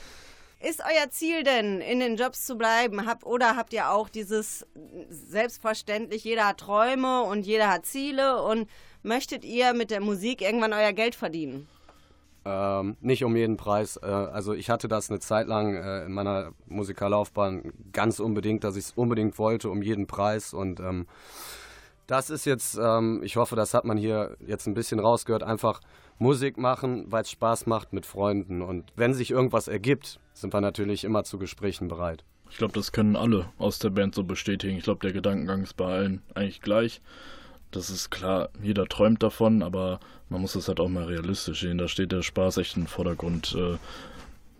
Ist 0.59 0.81
euer 0.81 1.11
Ziel 1.11 1.43
denn, 1.43 1.81
in 1.81 2.01
den 2.01 2.17
Jobs 2.17 2.47
zu 2.47 2.57
bleiben? 2.57 3.07
Hab, 3.07 3.27
oder 3.27 3.57
habt 3.57 3.73
ihr 3.73 3.91
auch 3.91 4.09
dieses 4.09 4.67
selbstverständlich, 5.11 6.25
jeder 6.25 6.49
hat 6.49 6.59
Träume 6.59 7.23
und 7.23 7.47
jeder 7.47 7.69
hat 7.69 7.85
Ziele 7.85 8.43
und 8.43 8.69
möchtet 9.03 9.45
ihr 9.45 9.75
mit 9.75 9.91
der 9.91 10.01
Musik 10.01 10.41
irgendwann 10.41 10.73
euer 10.73 10.93
Geld 10.93 11.15
verdienen? 11.15 11.69
Ähm, 12.49 12.97
nicht 13.01 13.25
um 13.25 13.35
jeden 13.35 13.57
Preis. 13.57 13.99
Äh, 14.01 14.07
also 14.07 14.55
ich 14.55 14.71
hatte 14.71 14.87
das 14.87 15.11
eine 15.11 15.19
Zeit 15.19 15.49
lang 15.49 15.75
äh, 15.75 16.05
in 16.05 16.13
meiner 16.13 16.53
Musikerlaufbahn 16.69 17.73
ganz 17.93 18.21
unbedingt, 18.21 18.63
dass 18.63 18.77
ich 18.77 18.85
es 18.85 18.93
unbedingt 18.93 19.37
wollte, 19.41 19.69
um 19.69 19.83
jeden 19.83 20.07
Preis. 20.07 20.55
Und 20.55 20.79
ähm, 20.79 21.07
das 22.07 22.31
ist 22.31 22.45
jetzt, 22.45 22.79
ähm, 22.81 23.21
ich 23.25 23.37
hoffe, 23.37 23.57
das 23.57 23.75
hat 23.75 23.85
man 23.85 23.97
hier 23.99 24.37
jetzt 24.47 24.69
ein 24.69 24.75
bisschen 24.75 25.01
rausgehört, 25.01 25.43
einfach 25.43 25.81
Musik 26.21 26.57
machen, 26.57 27.07
weil 27.11 27.23
es 27.23 27.33
Spaß 27.33 27.67
macht 27.67 27.93
mit 27.93 28.07
Freunden. 28.07 28.63
Und 28.63 28.93
wenn 28.95 29.13
sich 29.13 29.33
irgendwas 29.33 29.67
ergibt, 29.67 30.21
sind 30.33 30.55
wir 30.55 30.61
natürlich 30.61 31.03
immer 31.03 31.25
zu 31.25 31.39
Gesprächen 31.39 31.89
bereit. 31.89 32.25
Ich 32.49 32.59
glaube, 32.59 32.75
das 32.75 32.93
können 32.93 33.17
alle 33.17 33.47
aus 33.59 33.81
der 33.81 33.91
Band 33.91 34.15
so 34.15 34.23
bestätigen. 34.23 34.77
Ich 34.77 34.85
glaube, 34.85 35.01
der 35.01 35.13
Gedankengang 35.13 35.65
ist 35.65 35.77
bei 35.77 35.87
allen 35.87 36.23
eigentlich 36.35 36.61
gleich. 36.61 37.03
Das 37.77 37.91
ist 37.91 38.09
klar, 38.11 38.49
jeder 38.63 38.87
träumt 38.87 39.23
davon, 39.23 39.63
aber 39.63 40.01
man 40.31 40.41
muss 40.41 40.55
es 40.55 40.67
halt 40.67 40.81
auch 40.81 40.89
mal 40.89 41.05
realistisch 41.05 41.61
sehen. 41.61 41.77
Da 41.77 41.89
steht 41.89 42.11
der 42.11 42.23
Spaß 42.23 42.57
echt 42.57 42.75
im 42.79 42.87
Vordergrund. 42.87 43.55
Äh. 43.55 43.77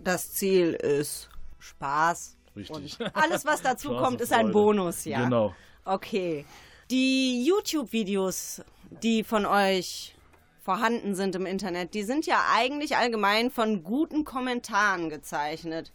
Das 0.05 0.35
Ziel 0.35 0.75
ist 0.75 1.31
Spaß. 1.59 2.37
Richtig. 2.55 3.01
Und 3.01 3.17
alles, 3.17 3.47
was 3.47 3.63
dazu 3.63 3.89
kommt, 3.97 4.21
ist 4.21 4.35
ein 4.35 4.53
Bonus, 4.53 5.07
ja. 5.07 5.25
Genau. 5.25 5.55
Okay. 5.87 6.45
Die 6.91 7.43
YouTube-Videos, 7.47 8.61
die 9.03 9.25
von 9.25 9.47
euch 9.47 10.15
vorhanden 10.63 11.15
sind 11.15 11.35
im 11.37 11.47
Internet, 11.47 11.95
die 11.95 12.03
sind 12.03 12.27
ja 12.27 12.45
eigentlich 12.53 12.99
allgemein 12.99 13.51
von 13.51 13.83
guten 13.83 14.25
Kommentaren 14.25 15.09
gezeichnet. 15.09 15.91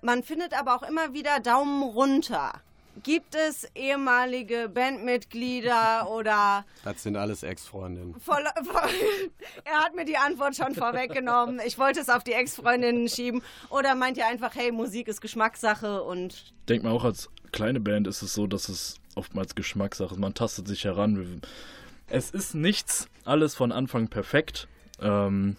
Man 0.00 0.22
findet 0.22 0.58
aber 0.58 0.74
auch 0.74 0.88
immer 0.88 1.12
wieder 1.12 1.38
Daumen 1.40 1.82
runter. 1.82 2.62
Gibt 3.02 3.34
es 3.34 3.64
ehemalige 3.74 4.68
Bandmitglieder 4.68 6.10
oder. 6.10 6.64
Das 6.84 7.02
sind 7.02 7.16
alles 7.16 7.42
Ex-Freundinnen. 7.42 8.14
er 9.64 9.84
hat 9.84 9.94
mir 9.94 10.04
die 10.04 10.16
Antwort 10.16 10.56
schon 10.56 10.74
vorweggenommen. 10.74 11.60
Ich 11.64 11.78
wollte 11.78 12.00
es 12.00 12.08
auf 12.08 12.24
die 12.24 12.32
Ex-Freundinnen 12.32 13.08
schieben. 13.08 13.42
Oder 13.70 13.94
meint 13.94 14.16
ihr 14.16 14.26
einfach, 14.26 14.54
hey, 14.54 14.72
Musik 14.72 15.08
ist 15.08 15.20
Geschmackssache 15.20 16.02
und. 16.02 16.32
Ich 16.32 16.54
denke 16.68 16.86
mal, 16.86 16.92
auch 16.92 17.04
als 17.04 17.28
kleine 17.52 17.80
Band 17.80 18.06
ist 18.06 18.22
es 18.22 18.34
so, 18.34 18.46
dass 18.46 18.68
es 18.68 18.96
oftmals 19.14 19.54
Geschmackssache 19.54 20.14
ist. 20.14 20.20
Man 20.20 20.34
tastet 20.34 20.68
sich 20.68 20.84
heran. 20.84 21.42
Es 22.08 22.30
ist 22.30 22.54
nichts 22.54 23.08
alles 23.24 23.54
von 23.54 23.72
Anfang 23.72 24.08
perfekt. 24.08 24.68
Ähm, 25.00 25.56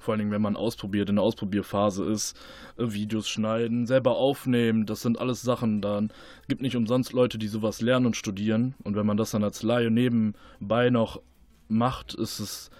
vor 0.00 0.12
allen 0.12 0.18
Dingen, 0.20 0.30
wenn 0.32 0.42
man 0.42 0.56
ausprobiert, 0.56 1.08
in 1.08 1.16
der 1.16 1.24
Ausprobierphase 1.24 2.04
ist, 2.04 2.36
äh, 2.76 2.92
Videos 2.92 3.28
schneiden, 3.28 3.86
selber 3.86 4.16
aufnehmen, 4.16 4.86
das 4.86 5.02
sind 5.02 5.18
alles 5.18 5.42
Sachen, 5.42 5.80
dann 5.80 6.12
gibt 6.48 6.62
nicht 6.62 6.76
umsonst 6.76 7.12
Leute, 7.12 7.38
die 7.38 7.48
sowas 7.48 7.80
lernen 7.80 8.06
und 8.06 8.16
studieren. 8.16 8.74
Und 8.82 8.96
wenn 8.96 9.06
man 9.06 9.16
das 9.16 9.30
dann 9.30 9.44
als 9.44 9.62
Laie 9.62 9.90
nebenbei 9.90 10.90
noch 10.90 11.20
macht, 11.68 12.14
ist 12.14 12.40
es 12.40 12.70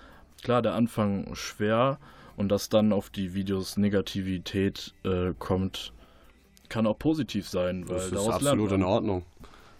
klar 0.42 0.62
der 0.62 0.74
Anfang 0.74 1.34
schwer 1.34 1.98
und 2.36 2.48
dass 2.48 2.68
dann 2.68 2.92
auf 2.92 3.10
die 3.10 3.34
Videos 3.34 3.76
Negativität 3.76 4.94
äh, 5.04 5.34
kommt, 5.38 5.92
kann 6.68 6.86
auch 6.86 6.98
positiv 6.98 7.48
sein, 7.48 7.88
weil 7.88 7.96
das 7.96 8.12
ist 8.12 8.28
absolut 8.28 8.72
in 8.72 8.82
Ordnung. 8.82 9.24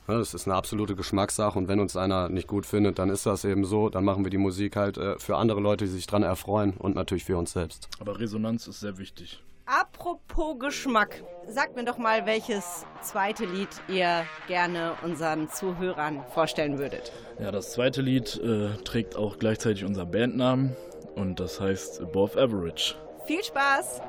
Das 0.06 0.34
ist 0.34 0.46
eine 0.46 0.56
absolute 0.56 0.96
Geschmackssache 0.96 1.58
und 1.58 1.68
wenn 1.68 1.80
uns 1.80 1.96
einer 1.96 2.28
nicht 2.28 2.48
gut 2.48 2.66
findet, 2.66 2.98
dann 2.98 3.10
ist 3.10 3.26
das 3.26 3.44
eben 3.44 3.64
so. 3.64 3.88
Dann 3.88 4.04
machen 4.04 4.24
wir 4.24 4.30
die 4.30 4.38
Musik 4.38 4.76
halt 4.76 4.98
äh, 4.98 5.18
für 5.18 5.36
andere 5.36 5.60
Leute, 5.60 5.84
die 5.84 5.90
sich 5.90 6.06
dran 6.06 6.22
erfreuen 6.22 6.74
und 6.76 6.94
natürlich 6.94 7.24
für 7.24 7.36
uns 7.36 7.52
selbst. 7.52 7.88
Aber 8.00 8.18
Resonanz 8.18 8.66
ist 8.66 8.80
sehr 8.80 8.98
wichtig. 8.98 9.42
Apropos 9.66 10.58
Geschmack, 10.58 11.22
sagt 11.46 11.76
mir 11.76 11.84
doch 11.84 11.96
mal, 11.96 12.26
welches 12.26 12.84
zweite 13.02 13.44
Lied 13.44 13.68
ihr 13.86 14.26
gerne 14.48 14.94
unseren 15.04 15.48
Zuhörern 15.48 16.24
vorstellen 16.34 16.78
würdet. 16.78 17.12
Ja, 17.38 17.52
das 17.52 17.70
zweite 17.70 18.02
Lied 18.02 18.36
äh, 18.42 18.70
trägt 18.82 19.14
auch 19.14 19.38
gleichzeitig 19.38 19.84
unser 19.84 20.06
Bandnamen 20.06 20.74
und 21.14 21.38
das 21.38 21.60
heißt 21.60 22.00
Above 22.00 22.36
Average. 22.36 22.96
Viel 23.26 23.44
Spaß! 23.44 24.00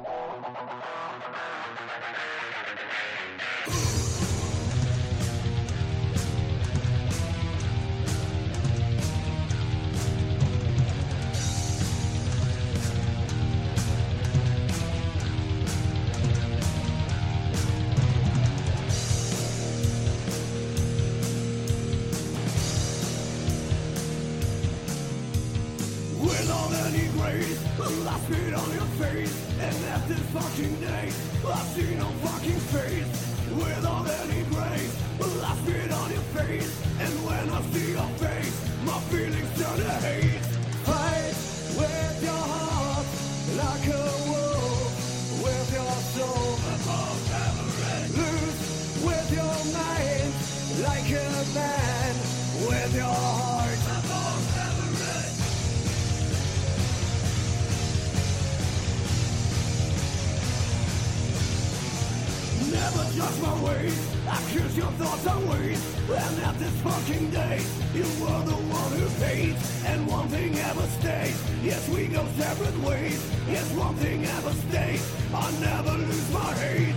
Yes, 71.72 71.88
we 71.88 72.08
go 72.08 72.26
separate 72.38 72.78
ways. 72.84 73.22
Yes, 73.48 73.72
one 73.76 73.96
thing 73.96 74.26
ever 74.26 74.52
stays. 74.52 75.04
I'll 75.34 75.54
never 75.62 75.92
lose 75.92 76.32
my 76.34 76.54
hate. 76.56 76.96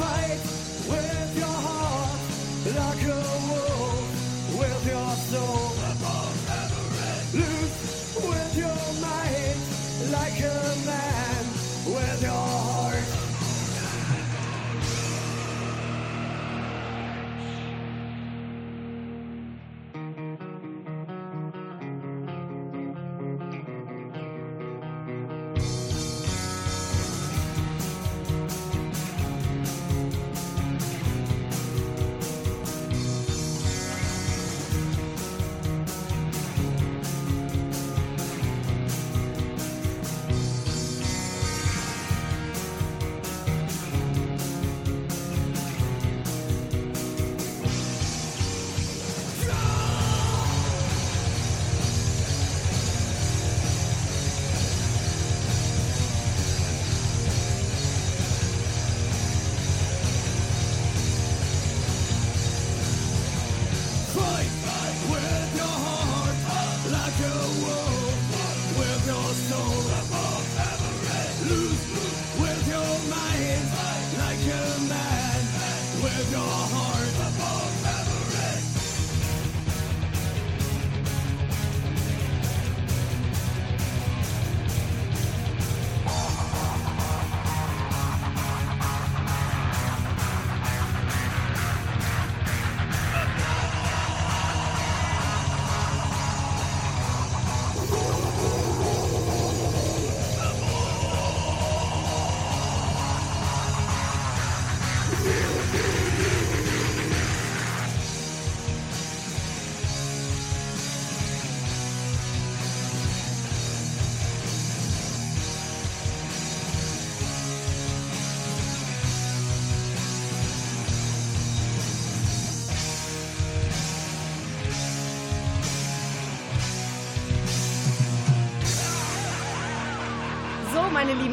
Fight 0.00 0.40
with 0.88 1.32
your 1.36 1.56
heart 1.66 2.20
like 2.80 3.02
a 3.04 3.20
wolf 3.50 4.58
with 4.58 4.86
your 4.88 5.10
soul. 5.28 5.63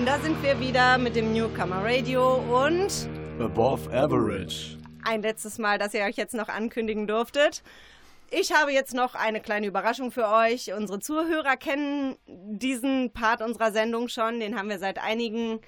Lieben, 0.01 0.17
da 0.17 0.19
sind 0.19 0.41
wir 0.41 0.59
wieder 0.59 0.97
mit 0.97 1.15
dem 1.15 1.31
Newcomer 1.31 1.83
Radio 1.83 2.37
und 2.37 3.07
Above 3.39 3.87
Average. 3.95 4.77
Ein 5.03 5.21
letztes 5.21 5.59
Mal, 5.59 5.77
dass 5.77 5.93
ihr 5.93 6.01
euch 6.01 6.15
jetzt 6.15 6.33
noch 6.33 6.49
ankündigen 6.49 7.05
durftet. 7.05 7.61
Ich 8.31 8.51
habe 8.51 8.71
jetzt 8.71 8.95
noch 8.95 9.13
eine 9.13 9.41
kleine 9.41 9.67
Überraschung 9.67 10.11
für 10.11 10.27
euch. 10.27 10.73
Unsere 10.73 10.99
Zuhörer 10.99 11.55
kennen 11.55 12.15
diesen 12.25 13.13
Part 13.13 13.43
unserer 13.43 13.71
Sendung 13.71 14.07
schon. 14.07 14.39
Den 14.39 14.57
haben 14.57 14.69
wir 14.69 14.79
seit 14.79 14.97
einigen 14.97 15.59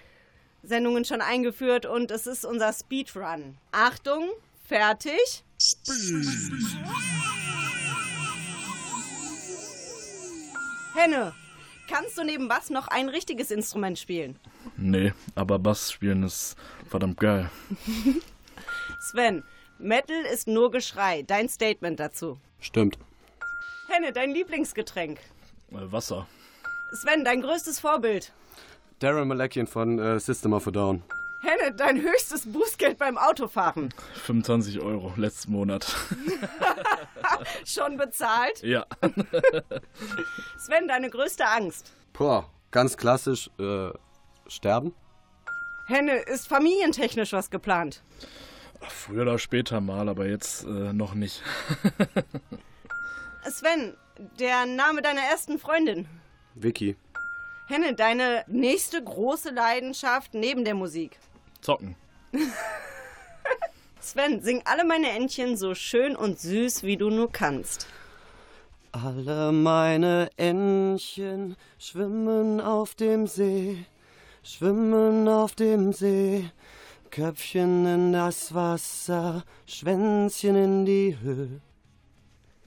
Sendungen 0.64 1.06
schon 1.06 1.22
eingeführt 1.22 1.86
und 1.86 2.10
es 2.10 2.26
ist 2.26 2.44
unser 2.44 2.74
Speedrun. 2.74 3.60
Achtung, 3.72 4.30
fertig. 4.68 5.44
Henne, 10.96 11.34
Kannst 11.90 12.18
du 12.18 12.24
neben 12.24 12.48
Bass 12.48 12.70
noch 12.70 12.88
ein 12.88 13.10
richtiges 13.10 13.52
Instrument 13.52 14.00
spielen? 14.00 14.40
Nee, 14.78 15.14
aber 15.36 15.60
Bass 15.60 15.92
spielen 15.92 16.24
ist 16.24 16.56
verdammt 16.90 17.20
geil. 17.20 17.50
Sven, 19.12 19.44
Metal 19.80 20.22
ist 20.34 20.48
nur 20.48 20.72
Geschrei. 20.72 21.24
Dein 21.24 21.50
Statement 21.50 22.00
dazu. 22.00 22.40
Stimmt. 22.60 22.98
Henne, 23.90 24.14
dein 24.14 24.32
Lieblingsgetränk? 24.32 25.20
Äh, 25.72 25.92
Wasser. 25.92 26.28
Sven, 26.94 27.26
dein 27.26 27.42
größtes 27.42 27.80
Vorbild? 27.80 28.32
Darren 29.00 29.28
Malakian 29.28 29.68
von 29.68 30.00
äh, 30.00 30.20
System 30.20 30.54
of 30.54 30.68
a 30.68 30.72
Down. 30.72 31.04
Henne, 31.44 31.76
dein 31.76 32.02
höchstes 32.02 32.52
Bußgeld 32.52 32.98
beim 32.98 33.18
Autofahren? 33.18 33.94
25 34.24 34.80
Euro, 34.80 35.12
letzten 35.18 35.52
Monat. 35.52 35.94
Schon 37.66 37.98
bezahlt? 37.98 38.64
Ja. 38.64 38.86
Sven, 40.58 40.88
deine 40.88 41.10
größte 41.10 41.46
Angst? 41.46 41.92
Boah, 42.14 42.50
ganz 42.72 42.96
klassisch, 42.96 43.50
äh, 43.60 43.90
sterben. 44.48 44.94
Henne, 45.88 46.14
ist 46.20 46.48
familientechnisch 46.48 47.34
was 47.34 47.50
geplant? 47.50 48.02
früher 48.90 49.24
oder 49.24 49.40
später 49.40 49.82
mal, 49.82 50.10
aber 50.10 50.28
jetzt 50.28 50.66
äh, 50.66 50.94
noch 50.94 51.14
nicht. 51.14 51.42
Sven, 53.50 53.96
der 54.40 54.66
Name 54.66 55.02
deiner 55.02 55.22
ersten 55.22 55.60
Freundin? 55.60 56.08
Vicky. 56.56 56.96
Henne, 57.68 57.94
deine 57.96 58.44
nächste 58.48 59.04
große 59.04 59.52
Leidenschaft 59.52 60.34
neben 60.34 60.66
der 60.66 60.76
Musik? 60.76 61.18
Zocken. 61.64 61.96
Sven, 64.00 64.42
sing 64.42 64.62
alle 64.66 64.84
meine 64.84 65.10
Entchen 65.12 65.56
so 65.56 65.74
schön 65.74 66.16
und 66.16 66.40
süß, 66.40 66.84
wie 66.84 66.98
du 66.98 67.10
nur 67.10 67.32
kannst. 67.32 67.88
Alle 68.92 69.52
meine 69.52 70.30
Entchen 70.36 71.56
schwimmen 71.80 72.60
auf 72.60 72.96
dem 72.96 73.28
See, 73.28 73.86
schwimmen 74.44 75.28
auf 75.28 75.56
dem 75.56 75.94
See, 75.94 76.50
Köpfchen 77.10 77.86
in 77.86 78.14
das 78.14 78.54
Wasser, 78.54 79.44
Schwänzchen 79.66 80.56
in 80.56 80.86
die 80.86 81.18
Höhe. 81.22 81.62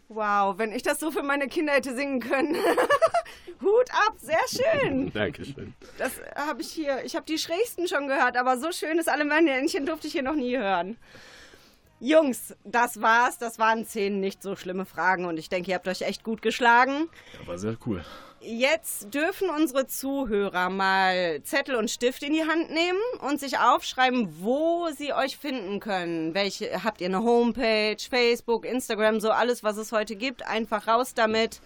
Wow, 0.09 0.57
wenn 0.57 0.73
ich 0.73 0.83
das 0.83 1.01
so 1.01 1.11
für 1.11 1.23
meine 1.23 1.49
Kinder 1.49 1.75
hätte 1.75 1.95
singen 1.95 2.21
können. 2.21 2.57
Hut 3.63 3.91
ab, 3.91 4.15
sehr 4.19 4.39
schön. 4.49 5.13
Dankeschön. 5.15 5.75
Das 5.99 6.13
habe 6.35 6.63
ich 6.63 6.69
hier, 6.69 7.05
ich 7.05 7.17
habe 7.17 7.27
die 7.27 7.39
schrägsten 7.39 7.89
schon 7.89 8.09
gehört, 8.09 8.37
aber 8.37 8.59
so 8.59 8.73
schön 8.73 8.99
ist 8.99 9.09
alle 9.09 9.25
meine 9.25 9.53
Entchen 9.53 9.87
durfte 9.87 10.07
ich 10.07 10.13
hier 10.13 10.23
noch 10.23 10.35
nie 10.35 10.57
hören. 10.57 10.97
Jungs, 11.99 12.55
das 12.65 13.01
war's. 13.01 13.39
Das 13.39 13.59
waren 13.59 13.87
zehn 13.87 14.21
nicht 14.21 14.43
so 14.43 14.55
schlimme 14.55 14.85
Fragen 14.85 15.25
und 15.25 15.39
ich 15.39 15.49
denke, 15.49 15.71
ihr 15.71 15.77
habt 15.77 15.89
euch 15.89 16.03
echt 16.03 16.25
gut 16.25 16.43
geschlagen. 16.43 17.09
Ja, 17.41 17.47
war 17.47 17.59
sehr 17.59 17.77
cool. 17.87 18.05
Jetzt 18.41 19.15
dürfen 19.15 19.49
unsere 19.49 19.87
Zuhörer 19.87 20.69
mal 20.69 21.43
Zettel 21.43 21.75
und 21.75 21.91
Stift 21.91 22.23
in 22.23 22.35
die 22.35 22.45
Hand 22.45 22.71
nehmen 22.71 22.99
und 23.27 23.41
sich 23.41 23.59
aufschreiben, 23.59 24.29
wo 24.41 24.89
sie 24.97 25.15
euch 25.15 25.39
finden 25.39 25.81
können. 25.81 26.35
Welche 26.35 26.85
habt 26.85 27.01
ihr 27.01 27.07
eine 27.07 27.23
Homepage, 27.23 27.97
Facebook, 27.99 28.67
Instagram, 28.67 29.21
so 29.21 29.31
alles, 29.31 29.65
was 29.65 29.79
es 29.79 29.91
heute 29.91 30.17
gibt. 30.17 30.47
Einfach 30.47 30.87
raus 30.87 31.15
damit. 31.15 31.61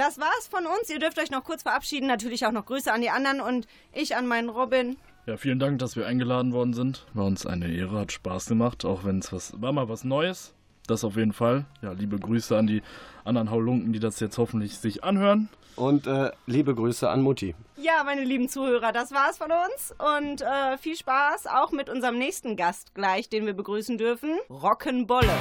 Das 0.00 0.18
war's 0.18 0.48
von 0.50 0.64
uns. 0.64 0.88
Ihr 0.88 0.98
dürft 0.98 1.18
euch 1.18 1.30
noch 1.30 1.44
kurz 1.44 1.62
verabschieden. 1.62 2.06
Natürlich 2.06 2.46
auch 2.46 2.52
noch 2.52 2.64
Grüße 2.64 2.90
an 2.90 3.02
die 3.02 3.10
anderen 3.10 3.42
und 3.42 3.66
ich 3.92 4.16
an 4.16 4.26
meinen 4.26 4.48
Robin. 4.48 4.96
Ja, 5.26 5.36
vielen 5.36 5.58
Dank, 5.58 5.78
dass 5.78 5.94
wir 5.94 6.06
eingeladen 6.06 6.54
worden 6.54 6.72
sind. 6.72 7.04
War 7.12 7.26
uns 7.26 7.44
eine 7.44 7.70
Ehre, 7.70 7.98
hat 7.98 8.10
Spaß 8.10 8.46
gemacht, 8.46 8.86
auch 8.86 9.04
wenn 9.04 9.18
es 9.18 9.30
was 9.30 9.60
war 9.60 9.72
mal 9.72 9.90
was 9.90 10.02
Neues. 10.02 10.54
Das 10.86 11.04
auf 11.04 11.16
jeden 11.16 11.34
Fall. 11.34 11.66
Ja, 11.82 11.92
liebe 11.92 12.18
Grüße 12.18 12.56
an 12.56 12.66
die 12.66 12.80
anderen 13.26 13.50
Haulunken, 13.50 13.92
die 13.92 13.98
das 13.98 14.20
jetzt 14.20 14.38
hoffentlich 14.38 14.78
sich 14.78 15.04
anhören. 15.04 15.50
Und 15.76 16.06
äh, 16.06 16.30
liebe 16.46 16.74
Grüße 16.74 17.06
an 17.06 17.20
Mutti. 17.20 17.54
Ja, 17.76 18.02
meine 18.02 18.24
lieben 18.24 18.48
Zuhörer, 18.48 18.92
das 18.92 19.12
war's 19.12 19.36
von 19.36 19.50
uns. 19.52 19.94
Und 20.16 20.40
äh, 20.40 20.78
viel 20.78 20.96
Spaß 20.96 21.46
auch 21.46 21.72
mit 21.72 21.90
unserem 21.90 22.16
nächsten 22.16 22.56
Gast 22.56 22.94
gleich, 22.94 23.28
den 23.28 23.44
wir 23.44 23.52
begrüßen 23.52 23.98
dürfen. 23.98 24.38
Rockenbolle. 24.48 25.36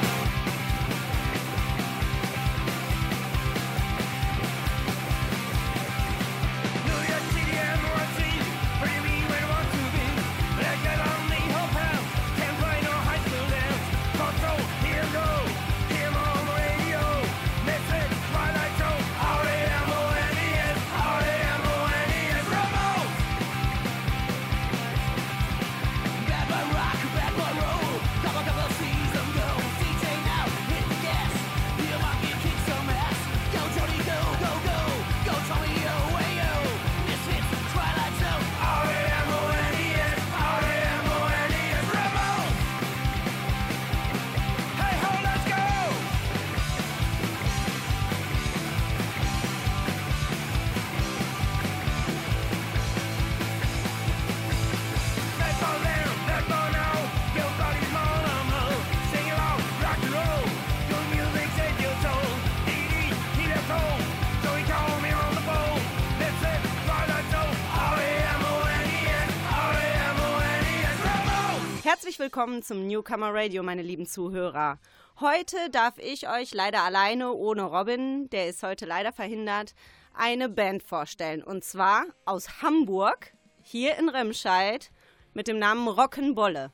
Willkommen 72.30 72.62
zum 72.62 72.86
Newcomer 72.86 73.34
Radio, 73.34 73.64
meine 73.64 73.82
lieben 73.82 74.06
Zuhörer. 74.06 74.78
Heute 75.20 75.58
darf 75.72 75.98
ich 75.98 76.30
euch 76.30 76.54
leider 76.54 76.84
alleine, 76.84 77.34
ohne 77.34 77.64
Robin, 77.64 78.30
der 78.30 78.50
ist 78.50 78.62
heute 78.62 78.86
leider 78.86 79.12
verhindert, 79.12 79.74
eine 80.14 80.48
Band 80.48 80.84
vorstellen. 80.84 81.44
Und 81.44 81.64
zwar 81.64 82.06
aus 82.26 82.62
Hamburg, 82.62 83.34
hier 83.64 83.98
in 83.98 84.10
Remscheid, 84.10 84.92
mit 85.34 85.48
dem 85.48 85.58
Namen 85.58 85.88
Rock'n'Bolle. 85.88 86.70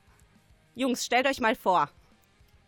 Jungs, 0.74 1.06
stellt 1.06 1.26
euch 1.26 1.40
mal 1.40 1.54
vor. 1.54 1.88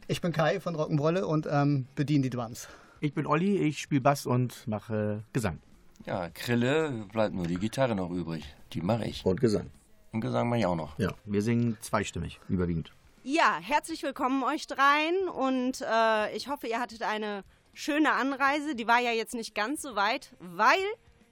Ich 0.07 0.23
bin 0.23 0.33
Kai 0.33 0.59
von 0.59 0.75
Rock'n'Rolle 0.75 1.25
und 1.25 1.47
ähm, 1.47 1.89
bediene 1.95 2.23
die 2.23 2.31
Drums. 2.31 2.69
Ich 3.01 3.13
bin 3.13 3.27
Olli, 3.27 3.59
ich 3.59 3.81
spiele 3.81 4.01
Bass 4.01 4.25
und 4.25 4.67
mache 4.67 5.25
Gesang. 5.35 5.59
Ja, 6.07 6.31
Krille 6.31 7.05
bleibt 7.13 7.35
nur 7.35 7.47
die 7.47 7.57
Gitarre 7.57 7.95
noch 7.95 8.11
übrig. 8.11 8.45
Die 8.73 8.81
mache 8.81 9.05
ich. 9.05 9.27
Und 9.27 9.43
Gesang. 9.43 9.71
Und 10.13 10.21
Gesang 10.21 10.49
mache 10.49 10.61
ich 10.61 10.67
auch 10.67 10.77
noch. 10.77 10.99
Ja, 10.99 11.13
wir 11.25 11.43
singen 11.43 11.77
zweistimmig, 11.81 12.41
überwiegend. 12.49 12.93
Ja, 13.25 13.59
herzlich 13.61 14.03
willkommen 14.03 14.43
euch 14.43 14.67
dreien 14.67 15.29
und 15.29 15.83
äh, 15.83 16.35
ich 16.35 16.49
hoffe, 16.49 16.67
ihr 16.67 16.81
hattet 16.81 17.03
eine 17.03 17.45
schöne 17.75 18.13
Anreise. 18.13 18.75
Die 18.75 18.87
war 18.87 19.01
ja 19.01 19.13
jetzt 19.13 19.35
nicht 19.35 19.55
ganz 19.55 19.83
so 19.83 19.97
weit, 19.97 20.35
weil 20.39 20.79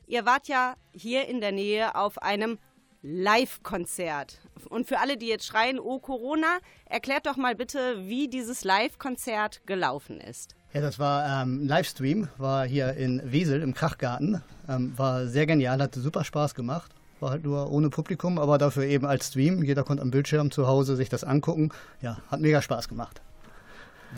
ihr 0.06 0.26
wart 0.26 0.48
ja 0.48 0.74
hier 0.92 1.26
in 1.26 1.40
der 1.40 1.52
Nähe 1.52 1.94
auf 1.94 2.22
einem 2.22 2.58
Live-Konzert. 3.02 4.40
Und 4.68 4.88
für 4.88 4.98
alle, 4.98 5.16
die 5.16 5.28
jetzt 5.28 5.46
schreien, 5.46 5.78
oh 5.78 5.98
Corona, 6.00 6.58
erklärt 6.86 7.26
doch 7.26 7.36
mal 7.36 7.54
bitte, 7.54 8.06
wie 8.06 8.28
dieses 8.28 8.64
Live-Konzert 8.64 9.62
gelaufen 9.64 10.20
ist. 10.20 10.54
Ja, 10.72 10.80
das 10.80 10.98
war 10.98 11.42
ähm, 11.42 11.66
Livestream, 11.66 12.28
war 12.36 12.66
hier 12.66 12.94
in 12.94 13.22
Wesel 13.32 13.62
im 13.62 13.72
Krachgarten. 13.72 14.42
Ähm, 14.68 14.92
war 14.98 15.26
sehr 15.28 15.46
genial, 15.46 15.80
hat 15.80 15.94
super 15.94 16.24
Spaß 16.24 16.54
gemacht. 16.54 16.95
War 17.20 17.30
halt 17.30 17.44
nur 17.44 17.70
ohne 17.70 17.88
Publikum, 17.88 18.38
aber 18.38 18.58
dafür 18.58 18.84
eben 18.84 19.06
als 19.06 19.28
Stream. 19.28 19.62
Jeder 19.62 19.84
konnte 19.84 20.02
am 20.02 20.10
Bildschirm 20.10 20.50
zu 20.50 20.66
Hause 20.66 20.96
sich 20.96 21.08
das 21.08 21.24
angucken. 21.24 21.70
Ja, 22.02 22.18
hat 22.30 22.40
mega 22.40 22.60
Spaß 22.60 22.88
gemacht. 22.88 23.22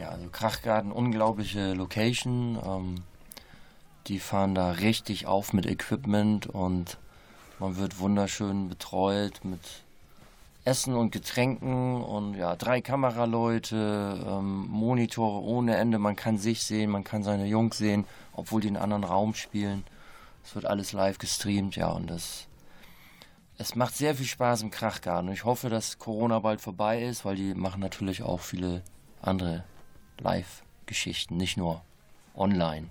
Ja, 0.01 0.11
also 0.11 0.29
Krachgarten, 0.31 0.91
unglaubliche 0.91 1.75
Location. 1.75 2.59
Ähm, 2.65 2.95
die 4.09 4.19
fahren 4.19 4.55
da 4.55 4.73
richtig 4.73 5.27
auf 5.27 5.53
mit 5.53 5.67
Equipment 5.67 6.47
und 6.47 6.99
man 7.59 7.77
wird 7.77 7.99
wunderschön 7.99 8.69
betreut 8.69 9.45
mit 9.45 9.61
Essen 10.65 10.95
und 10.95 11.13
Getränken 11.13 12.03
und 12.03 12.35
ja, 12.35 12.57
drei 12.57 12.81
Kameraleute, 12.81 14.19
ähm, 14.27 14.67
Monitore 14.69 15.43
ohne 15.43 15.77
Ende. 15.77 15.99
Man 15.99 16.17
kann 16.17 16.37
sich 16.37 16.63
sehen, 16.63 16.91
man 16.91 17.05
kann 17.05 17.23
seine 17.23 17.47
Jungs 17.47 17.79
sehen, 17.79 18.05
obwohl 18.33 18.61
die 18.61 18.69
in 18.69 18.77
einem 18.77 18.93
anderen 18.93 19.05
Raum 19.05 19.35
spielen. 19.35 19.85
Es 20.45 20.55
wird 20.55 20.67
alles 20.67 20.93
live 20.93 21.19
gestreamt, 21.19 21.77
ja, 21.77 21.89
und 21.89 22.11
das 22.11 22.48
es 23.59 23.75
macht 23.75 23.95
sehr 23.97 24.15
viel 24.15 24.27
Spaß 24.27 24.63
im 24.63 24.71
Krachgarten. 24.71 25.33
Ich 25.33 25.45
hoffe, 25.45 25.69
dass 25.69 25.99
Corona 25.99 26.39
bald 26.39 26.61
vorbei 26.61 27.03
ist, 27.03 27.25
weil 27.25 27.35
die 27.35 27.55
machen 27.55 27.81
natürlich 27.81 28.23
auch 28.23 28.39
viele 28.41 28.85
andere 29.21 29.65
Live-Geschichten, 30.21 31.37
nicht 31.37 31.57
nur 31.57 31.83
online. 32.37 32.91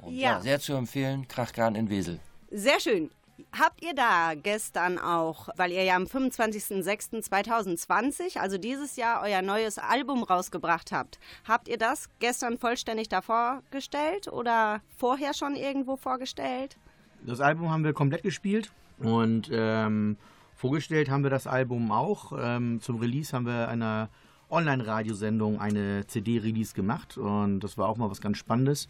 Und 0.00 0.14
ja. 0.14 0.36
ja, 0.36 0.40
sehr 0.40 0.58
zu 0.58 0.72
empfehlen, 0.72 1.28
Krachgarten 1.28 1.76
in 1.76 1.90
Wesel. 1.90 2.18
Sehr 2.50 2.80
schön. 2.80 3.10
Habt 3.58 3.82
ihr 3.82 3.94
da 3.94 4.34
gestern 4.34 4.98
auch, 4.98 5.48
weil 5.56 5.72
ihr 5.72 5.82
ja 5.84 5.96
am 5.96 6.04
25.06.2020, 6.04 8.38
also 8.38 8.58
dieses 8.58 8.96
Jahr, 8.96 9.22
euer 9.22 9.40
neues 9.42 9.78
Album 9.78 10.22
rausgebracht 10.22 10.92
habt, 10.92 11.18
habt 11.46 11.68
ihr 11.68 11.78
das 11.78 12.08
gestern 12.20 12.56
vollständig 12.58 13.10
da 13.10 13.20
vorgestellt 13.20 14.28
oder 14.28 14.80
vorher 14.96 15.34
schon 15.34 15.56
irgendwo 15.56 15.96
vorgestellt? 15.96 16.78
Das 17.22 17.40
Album 17.40 17.70
haben 17.70 17.84
wir 17.84 17.92
komplett 17.92 18.22
gespielt 18.22 18.70
und 19.00 19.50
ähm, 19.52 20.16
vorgestellt 20.54 21.10
haben 21.10 21.22
wir 21.22 21.30
das 21.30 21.46
Album 21.46 21.90
auch. 21.90 22.32
Ähm, 22.38 22.80
zum 22.80 22.98
Release 22.98 23.34
haben 23.34 23.46
wir 23.46 23.68
eine 23.68 24.08
Online-Radiosendung 24.50 25.60
eine 25.60 26.06
CD-Release 26.06 26.74
gemacht 26.74 27.16
und 27.16 27.60
das 27.60 27.78
war 27.78 27.88
auch 27.88 27.96
mal 27.96 28.10
was 28.10 28.20
ganz 28.20 28.38
Spannendes 28.38 28.88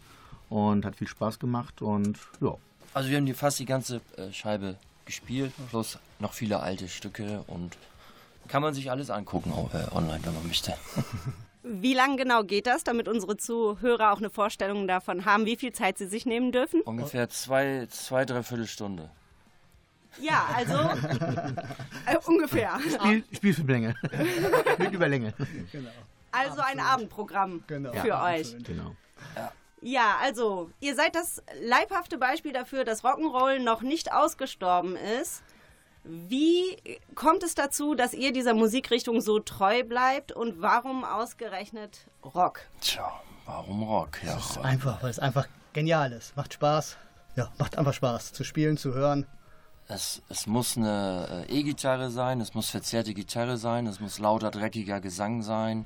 und 0.49 0.85
hat 0.85 0.95
viel 0.95 1.07
Spaß 1.07 1.39
gemacht 1.39 1.81
und 1.81 2.17
ja. 2.41 2.55
Also 2.93 3.09
wir 3.09 3.17
haben 3.17 3.25
die 3.25 3.33
fast 3.33 3.59
die 3.59 3.65
ganze 3.65 4.01
äh, 4.17 4.31
Scheibe 4.33 4.75
gespielt, 5.05 5.53
plus 5.69 5.97
noch 6.19 6.33
viele 6.33 6.59
alte 6.59 6.87
Stücke 6.87 7.43
und 7.47 7.77
kann 8.47 8.61
man 8.61 8.73
sich 8.73 8.91
alles 8.91 9.09
angucken 9.09 9.51
auch, 9.53 9.73
äh, 9.73 9.87
online, 9.95 10.19
wenn 10.23 10.33
man 10.33 10.47
möchte. 10.47 10.73
Wie 11.63 11.93
lang 11.93 12.17
genau 12.17 12.43
geht 12.43 12.65
das, 12.65 12.83
damit 12.83 13.07
unsere 13.07 13.37
Zuhörer 13.37 14.11
auch 14.11 14.17
eine 14.17 14.31
Vorstellung 14.31 14.87
davon 14.87 15.25
haben, 15.25 15.45
wie 15.45 15.55
viel 15.55 15.71
Zeit 15.71 15.99
sie 15.99 16.07
sich 16.07 16.25
nehmen 16.25 16.51
dürfen? 16.51 16.81
Ungefähr 16.81 17.29
zwei, 17.29 17.85
zwei 17.87 18.25
dreiviertel 18.25 18.65
Stunde. 18.65 19.11
Ja, 20.19 20.47
also 20.55 20.73
äh, 22.05 22.17
ungefähr. 22.25 22.79
Spiel, 22.79 23.23
Spielfilmlänge. 23.31 23.95
Mit 24.77 24.91
Überlänge. 24.91 25.33
Genau. 25.71 25.89
Also 26.31 26.61
Absolut. 26.61 26.65
ein 26.69 26.79
Abendprogramm 26.79 27.63
genau. 27.67 27.91
für 27.93 28.07
ja, 28.07 28.23
euch. 28.23 28.55
Genau. 28.63 28.95
Ja. 29.35 29.51
Ja, 29.83 30.17
also, 30.21 30.69
ihr 30.79 30.95
seid 30.95 31.15
das 31.15 31.41
leibhafte 31.59 32.19
Beispiel 32.19 32.53
dafür, 32.53 32.85
dass 32.85 33.03
Rock'n'Roll 33.03 33.59
noch 33.59 33.81
nicht 33.81 34.13
ausgestorben 34.13 34.95
ist. 34.95 35.43
Wie 36.03 36.77
kommt 37.15 37.41
es 37.43 37.55
dazu, 37.55 37.95
dass 37.95 38.13
ihr 38.13 38.31
dieser 38.31 38.53
Musikrichtung 38.53 39.21
so 39.21 39.39
treu 39.39 39.83
bleibt 39.83 40.31
und 40.31 40.61
warum 40.61 41.03
ausgerechnet 41.03 42.07
Rock? 42.23 42.61
Tja, 42.79 43.11
warum 43.45 43.83
Rock? 43.83 44.23
Ja, 44.23 44.37
es 44.37 44.51
ist 44.51 44.57
einfach, 44.59 45.01
weil 45.01 45.09
es 45.09 45.19
einfach 45.19 45.47
genial 45.73 46.11
ist. 46.11 46.35
Macht 46.35 46.53
Spaß. 46.53 46.97
Ja, 47.35 47.51
macht 47.57 47.77
einfach 47.77 47.93
Spaß 47.93 48.33
zu 48.33 48.43
spielen, 48.43 48.77
zu 48.77 48.93
hören. 48.93 49.25
Es, 49.93 50.21
es 50.29 50.47
muss 50.47 50.77
eine 50.77 51.45
äh, 51.49 51.59
E-Gitarre 51.59 52.11
sein, 52.11 52.39
es 52.39 52.53
muss 52.53 52.69
verzerrte 52.69 53.13
Gitarre 53.13 53.57
sein, 53.57 53.87
es 53.87 53.99
muss 53.99 54.19
lauter, 54.19 54.49
dreckiger 54.49 55.01
Gesang 55.01 55.41
sein, 55.41 55.85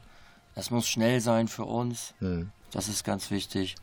es 0.54 0.70
muss 0.70 0.88
schnell 0.88 1.22
sein 1.22 1.48
für 1.48 1.66
uns. 1.66 2.14
Mhm. 2.20 2.52
Das 2.72 2.88
ist 2.88 3.04
ganz 3.04 3.32
wichtig. 3.32 3.76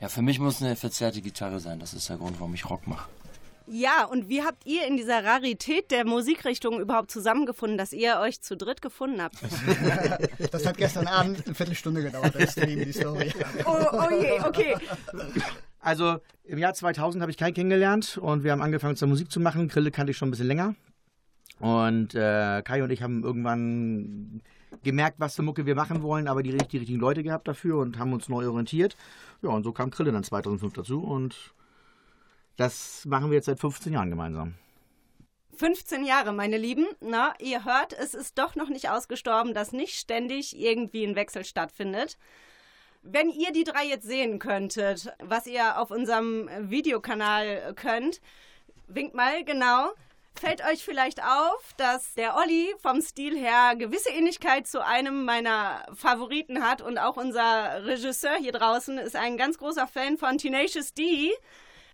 Ja, 0.00 0.08
für 0.08 0.22
mich 0.22 0.40
muss 0.40 0.60
eine 0.60 0.74
verzerrte 0.74 1.20
Gitarre 1.20 1.60
sein. 1.60 1.78
Das 1.78 1.94
ist 1.94 2.08
der 2.08 2.16
Grund, 2.16 2.40
warum 2.40 2.54
ich 2.54 2.68
Rock 2.68 2.88
mache. 2.88 3.08
Ja, 3.68 4.04
und 4.04 4.28
wie 4.28 4.42
habt 4.42 4.66
ihr 4.66 4.86
in 4.86 4.96
dieser 4.96 5.24
Rarität 5.24 5.90
der 5.92 6.04
Musikrichtung 6.04 6.80
überhaupt 6.80 7.10
zusammengefunden, 7.10 7.78
dass 7.78 7.92
ihr 7.92 8.18
euch 8.18 8.40
zu 8.40 8.56
dritt 8.56 8.82
gefunden 8.82 9.22
habt? 9.22 9.36
Das 10.50 10.64
hat 10.66 10.78
gestern 10.78 11.06
Abend 11.06 11.44
eine 11.46 11.54
Viertelstunde 11.54 12.02
gedauert, 12.02 12.34
das 12.34 12.52
Stream, 12.52 12.84
die 12.84 12.92
Story. 12.92 13.32
Oh, 13.64 13.76
oh 13.92 14.10
je, 14.10 14.40
okay. 14.40 14.76
Also 15.80 16.18
im 16.44 16.58
Jahr 16.58 16.74
2000 16.74 17.22
habe 17.22 17.30
ich 17.30 17.36
Kai 17.36 17.52
kennengelernt 17.52 18.18
und 18.18 18.42
wir 18.42 18.52
haben 18.52 18.62
angefangen 18.62 18.96
zur 18.96 19.08
Musik 19.08 19.30
zu 19.30 19.40
machen. 19.40 19.68
Grille 19.68 19.90
kannte 19.90 20.10
ich 20.10 20.16
schon 20.16 20.28
ein 20.28 20.32
bisschen 20.32 20.48
länger. 20.48 20.74
Und 21.60 22.14
äh, 22.14 22.62
Kai 22.62 22.82
und 22.82 22.90
ich 22.90 23.02
haben 23.02 23.22
irgendwann 23.24 24.42
gemerkt, 24.82 25.18
was 25.18 25.34
für 25.34 25.42
Mucke 25.42 25.66
wir 25.66 25.74
machen 25.74 26.02
wollen, 26.02 26.28
aber 26.28 26.42
die, 26.42 26.56
die 26.56 26.78
richtigen 26.78 27.00
Leute 27.00 27.22
gehabt 27.22 27.48
dafür 27.48 27.78
und 27.78 27.98
haben 27.98 28.12
uns 28.12 28.28
neu 28.28 28.46
orientiert. 28.46 28.96
Ja, 29.42 29.50
und 29.50 29.64
so 29.64 29.72
kam 29.72 29.90
Krille 29.90 30.12
dann 30.12 30.24
2005 30.24 30.72
dazu 30.72 31.02
und 31.02 31.54
das 32.56 33.04
machen 33.06 33.30
wir 33.30 33.36
jetzt 33.36 33.46
seit 33.46 33.60
15 33.60 33.92
Jahren 33.92 34.10
gemeinsam. 34.10 34.54
15 35.56 36.04
Jahre, 36.04 36.32
meine 36.32 36.56
Lieben. 36.56 36.86
Na, 37.00 37.34
ihr 37.40 37.64
hört, 37.64 37.92
es 37.92 38.14
ist 38.14 38.38
doch 38.38 38.54
noch 38.54 38.68
nicht 38.68 38.90
ausgestorben, 38.90 39.54
dass 39.54 39.72
nicht 39.72 39.94
ständig 39.94 40.56
irgendwie 40.56 41.04
ein 41.04 41.16
Wechsel 41.16 41.44
stattfindet. 41.44 42.16
Wenn 43.10 43.30
ihr 43.30 43.52
die 43.52 43.64
drei 43.64 43.86
jetzt 43.86 44.06
sehen 44.06 44.38
könntet, 44.38 45.10
was 45.18 45.46
ihr 45.46 45.80
auf 45.80 45.90
unserem 45.90 46.50
Videokanal 46.68 47.72
könnt, 47.74 48.20
winkt 48.86 49.14
mal, 49.14 49.44
genau. 49.44 49.92
Fällt 50.38 50.62
euch 50.70 50.84
vielleicht 50.84 51.22
auf, 51.22 51.72
dass 51.78 52.12
der 52.14 52.36
Olli 52.36 52.74
vom 52.82 53.00
Stil 53.00 53.34
her 53.34 53.76
gewisse 53.76 54.10
Ähnlichkeit 54.10 54.66
zu 54.66 54.84
einem 54.84 55.24
meiner 55.24 55.86
Favoriten 55.94 56.62
hat 56.62 56.82
und 56.82 56.98
auch 56.98 57.16
unser 57.16 57.86
Regisseur 57.86 58.36
hier 58.36 58.52
draußen 58.52 58.98
ist 58.98 59.16
ein 59.16 59.38
ganz 59.38 59.56
großer 59.56 59.86
Fan 59.86 60.18
von 60.18 60.36
Tenacious 60.36 60.92
D. 60.92 61.32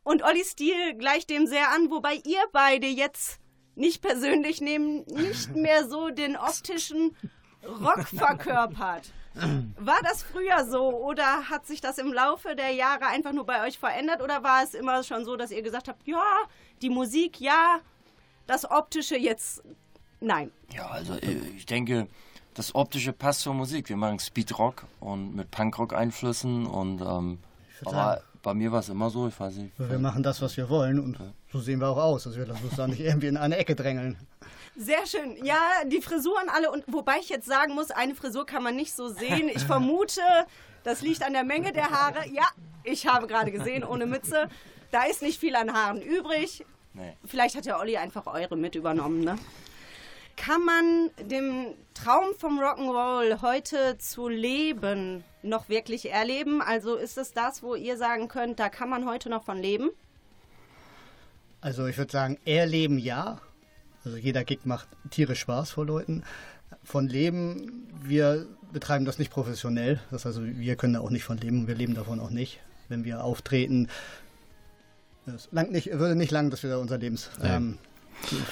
Und 0.03 0.25
Ollis 0.25 0.51
Stil 0.51 0.95
gleicht 0.95 1.31
dem 1.31 1.47
sehr 1.47 1.71
an, 1.71 1.93
wobei 1.93 2.15
ihr 2.25 2.43
beide 2.53 2.89
jetzt 2.89 3.39
nicht 3.77 4.03
persönlich 4.03 4.61
nehmen, 4.61 5.05
nicht 5.07 5.55
mehr 5.55 5.89
so 5.89 6.11
den 6.11 6.37
optischen 6.37 7.17
Rock 7.65 8.09
verkörpert. 8.09 9.13
War 9.35 10.01
das 10.03 10.23
früher 10.23 10.65
so 10.65 10.91
oder 10.91 11.49
hat 11.51 11.67
sich 11.67 11.81
das 11.81 11.99
im 11.99 12.13
Laufe 12.13 12.55
der 12.55 12.71
Jahre 12.71 13.07
einfach 13.07 13.33
nur 13.33 13.45
bei 13.45 13.67
euch 13.67 13.79
verändert 13.79 14.23
oder 14.23 14.43
war 14.43 14.63
es 14.63 14.75
immer 14.75 15.03
schon 15.03 15.25
so, 15.25 15.37
dass 15.37 15.51
ihr 15.51 15.63
gesagt 15.63 15.89
habt, 15.89 16.07
ja, 16.07 16.23
die 16.83 16.91
Musik, 16.91 17.41
ja, 17.41 17.81
das 18.47 18.71
Optische 18.71 19.17
jetzt 19.17 19.63
nein. 20.21 20.51
Ja, 20.73 20.89
also 20.89 21.15
äh, 21.15 21.33
ich 21.57 21.67
denke, 21.67 22.07
das 22.55 22.75
Optische 22.75 23.13
passt 23.13 23.41
zur 23.41 23.55
Musik. 23.55 23.89
Wir 23.89 23.97
machen 23.97 24.21
Speedrock 24.21 24.85
und 25.01 25.35
mit 25.35 25.51
Punkrock-Einflüssen 25.51 26.67
und 26.67 27.01
ähm, 27.01 27.39
aber 27.85 27.91
sagen, 27.91 28.23
bei 28.43 28.55
mir 28.55 28.71
war 28.71 28.81
es 28.81 28.89
immer 28.89 29.11
so, 29.11 29.27
ich 29.27 29.39
weiß 29.39 29.57
nicht. 29.57 29.73
Wir 29.79 29.99
machen 29.99 30.23
das, 30.23 30.41
was 30.43 30.57
wir 30.57 30.69
wollen 30.69 31.01
und 31.01 31.19
ja. 31.19 31.33
so 31.53 31.61
sehen 31.61 31.81
wir 31.81 31.89
auch 31.89 31.97
aus. 31.97 32.27
Also 32.27 32.39
wir 32.39 32.49
uns 32.49 32.77
da 32.77 32.87
nicht 32.87 33.01
irgendwie 33.01 33.27
in 33.27 33.37
eine 33.37 33.57
Ecke 33.57 33.75
drängeln. 33.75 34.17
Sehr 34.77 35.07
schön. 35.07 35.45
Ja, 35.45 35.61
die 35.87 36.03
Frisuren 36.03 36.49
alle 36.49 36.71
und 36.71 36.85
wobei 36.89 37.19
ich 37.21 37.29
jetzt 37.29 37.47
sagen 37.47 37.75
muss, 37.75 37.91
eine 37.91 38.15
Frisur 38.15 38.45
kann 38.45 38.63
man 38.63 38.75
nicht 38.75 38.95
so 38.95 39.09
sehen. 39.09 39.49
Ich 39.49 39.65
vermute, 39.65 40.21
das 40.83 41.01
liegt 41.01 41.23
an 41.23 41.33
der 41.33 41.45
Menge 41.45 41.73
der 41.73 41.91
Haare. 41.91 42.29
Ja, 42.31 42.49
ich 42.83 43.07
habe 43.07 43.27
gerade 43.27 43.53
gesehen, 43.53 43.85
ohne 43.85 44.07
Mütze. 44.07 44.49
Da 44.91 45.05
ist 45.05 45.23
nicht 45.23 45.39
viel 45.39 45.55
an 45.55 45.73
Haaren 45.73 46.03
übrig. 46.03 46.65
Nee. 46.93 47.17
Vielleicht 47.25 47.57
hat 47.57 47.67
ja 47.67 47.79
Olli 47.79 47.97
einfach 47.97 48.27
eure 48.27 48.57
mit 48.57 48.75
übernommen, 48.75 49.23
ne? 49.23 49.37
Kann 50.37 50.65
man 50.65 51.11
dem 51.21 51.75
Traum 51.95 52.35
vom 52.37 52.61
Rock'n'Roll 52.61 53.41
heute 53.41 53.99
zu 53.99 54.29
leben 54.29 55.23
noch 55.43 55.69
wirklich 55.69 56.11
erleben? 56.11 56.61
Also 56.61 56.97
ist 56.97 57.19
es 57.19 57.33
das, 57.33 57.63
wo 57.63 57.77
ihr 57.77 57.97
sagen 57.97 58.27
könnt, 58.27 58.59
da 58.59 58.69
kann 58.69 58.89
man 58.89 59.07
heute 59.07 59.31
noch 59.31 59.45
von 59.45 59.59
leben? 59.59 59.91
Also 61.61 61.87
ich 61.87 61.97
würde 61.97 62.13
sagen, 62.13 62.39
erleben 62.45 62.99
ja. 62.99 63.41
Also 64.05 64.17
jeder 64.17 64.45
Gig 64.45 64.61
macht 64.65 64.89
tierisch 65.11 65.41
Spaß 65.41 65.71
vor 65.71 65.87
Leuten. 65.87 66.23
Von 66.83 67.09
leben, 67.09 67.89
wir 68.03 68.47
betreiben 68.73 69.05
das 69.05 69.19
nicht 69.19 69.31
professionell. 69.31 70.01
Das 70.11 70.25
heißt 70.25 70.39
also, 70.39 70.45
wir 70.45 70.77
können 70.77 70.95
da 70.95 71.01
auch 71.01 71.11
nicht 71.11 71.25
von 71.25 71.39
leben. 71.39 71.67
Wir 71.67 71.75
leben 71.75 71.95
davon 71.95 72.21
auch 72.21 72.31
nicht. 72.31 72.61
Wenn 72.89 73.05
wir 73.05 73.25
auftreten, 73.25 73.89
es 75.27 75.49
langt 75.53 75.73
nicht, 75.73 75.87
würde 75.93 76.17
nicht 76.17 76.33
lang, 76.33 76.51
dass 76.51 76.63
wir 76.63 76.71
da 76.71 76.77
unser 76.79 76.99
Lebens 76.99 77.31
ähm, 77.43 77.79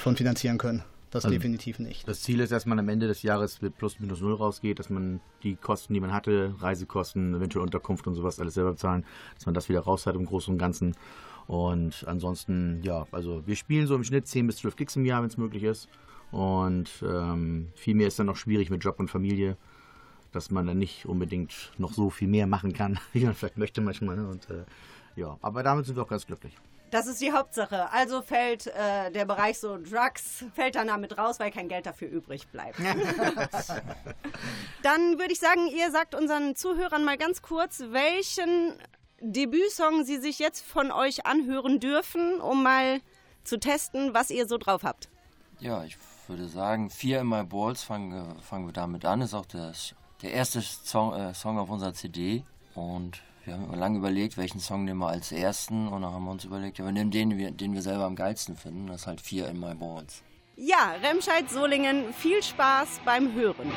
von 0.02 0.16
finanzieren 0.16 0.56
können. 0.56 0.82
Das 1.10 1.26
also 1.26 1.36
definitiv 1.36 1.78
nicht. 1.78 2.08
Das 2.08 2.22
Ziel 2.22 2.40
ist, 2.40 2.52
dass 2.52 2.64
man 2.64 2.78
am 2.78 2.88
Ende 2.88 3.06
des 3.06 3.22
Jahres 3.22 3.60
mit 3.60 3.76
plus 3.76 4.00
minus 4.00 4.22
null 4.22 4.32
rausgeht, 4.32 4.78
dass 4.78 4.88
man 4.88 5.20
die 5.42 5.56
Kosten, 5.56 5.92
die 5.92 6.00
man 6.00 6.10
hatte, 6.10 6.54
Reisekosten, 6.60 7.34
eventuell 7.34 7.62
Unterkunft 7.62 8.06
und 8.06 8.14
sowas 8.14 8.40
alles 8.40 8.54
selber 8.54 8.70
bezahlen, 8.70 9.04
dass 9.34 9.44
man 9.44 9.54
das 9.54 9.68
wieder 9.68 9.80
raus 9.80 10.06
hat 10.06 10.14
im 10.14 10.24
Großen 10.24 10.54
und 10.54 10.58
Ganzen. 10.58 10.96
Und 11.46 12.04
ansonsten, 12.06 12.80
ja, 12.82 13.06
also 13.10 13.46
wir 13.46 13.56
spielen 13.56 13.86
so 13.86 13.94
im 13.94 14.04
Schnitt 14.04 14.26
10 14.26 14.46
bis 14.46 14.58
12 14.58 14.76
Gigs 14.76 14.96
im 14.96 15.04
Jahr, 15.04 15.22
wenn 15.22 15.28
es 15.28 15.36
möglich 15.36 15.62
ist. 15.62 15.88
Und 16.30 16.90
ähm, 17.02 17.68
viel 17.74 17.94
mehr 17.94 18.08
ist 18.08 18.18
dann 18.18 18.26
noch 18.26 18.36
schwierig 18.36 18.70
mit 18.70 18.82
Job 18.82 18.98
und 18.98 19.08
Familie, 19.08 19.56
dass 20.32 20.50
man 20.50 20.66
dann 20.66 20.78
nicht 20.78 21.06
unbedingt 21.06 21.72
noch 21.76 21.92
so 21.92 22.10
viel 22.10 22.28
mehr 22.28 22.46
machen 22.46 22.72
kann, 22.72 22.98
wie 23.12 23.24
man 23.24 23.34
vielleicht 23.34 23.58
möchte 23.58 23.80
manchmal. 23.80 24.16
Ne? 24.16 24.28
Und 24.28 24.48
äh, 24.50 24.64
ja, 25.14 25.36
aber 25.42 25.62
damit 25.62 25.86
sind 25.86 25.96
wir 25.96 26.02
auch 26.02 26.08
ganz 26.08 26.26
glücklich. 26.26 26.56
Das 26.90 27.06
ist 27.06 27.22
die 27.22 27.32
Hauptsache. 27.32 27.90
Also 27.90 28.20
fällt 28.20 28.66
äh, 28.66 29.10
der 29.10 29.24
Bereich 29.24 29.58
so 29.58 29.78
Drugs, 29.78 30.44
fällt 30.54 30.74
dann 30.74 30.88
damit 30.88 31.16
raus, 31.16 31.40
weil 31.40 31.50
kein 31.50 31.68
Geld 31.68 31.86
dafür 31.86 32.08
übrig 32.08 32.48
bleibt. 32.48 32.78
dann 34.82 35.18
würde 35.18 35.32
ich 35.32 35.40
sagen, 35.40 35.68
ihr 35.68 35.90
sagt 35.90 36.14
unseren 36.14 36.54
Zuhörern 36.54 37.02
mal 37.02 37.16
ganz 37.16 37.40
kurz, 37.40 37.82
welchen 37.92 38.74
Debütsong 39.22 40.04
sie 40.04 40.18
sich 40.18 40.38
jetzt 40.38 40.64
von 40.64 40.90
euch 40.90 41.26
anhören 41.26 41.78
dürfen, 41.78 42.40
um 42.40 42.62
mal 42.62 43.00
zu 43.44 43.58
testen, 43.58 44.14
was 44.14 44.30
ihr 44.30 44.46
so 44.46 44.58
drauf 44.58 44.82
habt. 44.82 45.08
Ja, 45.60 45.84
ich 45.84 45.96
würde 46.26 46.48
sagen, 46.48 46.90
Vier 46.90 47.20
in 47.20 47.28
My 47.28 47.44
Balls 47.44 47.84
fangen, 47.84 48.40
fangen 48.40 48.66
wir 48.66 48.72
damit 48.72 49.04
an. 49.04 49.20
Ist 49.20 49.34
auch 49.34 49.46
der, 49.46 49.72
der 50.22 50.32
erste 50.32 50.60
Song, 50.60 51.14
äh, 51.14 51.34
Song 51.34 51.58
auf 51.58 51.70
unserer 51.70 51.94
CD. 51.94 52.44
Und 52.74 53.22
wir 53.44 53.54
haben 53.54 53.72
lange 53.74 53.98
überlegt, 53.98 54.36
welchen 54.36 54.60
Song 54.60 54.84
nehmen 54.84 55.00
wir 55.00 55.08
als 55.08 55.30
ersten 55.30 55.88
und 55.88 56.02
dann 56.02 56.12
haben 56.12 56.24
wir 56.24 56.30
uns 56.30 56.44
überlegt, 56.44 56.78
ja, 56.78 56.84
wir 56.84 56.92
nehmen 56.92 57.10
den, 57.10 57.56
den 57.56 57.74
wir 57.74 57.82
selber 57.82 58.04
am 58.04 58.16
geilsten 58.16 58.56
finden. 58.56 58.86
Das 58.88 59.02
ist 59.02 59.06
halt 59.06 59.20
Vier 59.20 59.48
in 59.48 59.60
My 59.60 59.74
Balls. 59.74 60.22
Ja, 60.56 60.94
Remscheid-Solingen, 61.02 62.12
viel 62.12 62.42
Spaß 62.42 63.00
beim 63.04 63.32
Hören. 63.34 63.72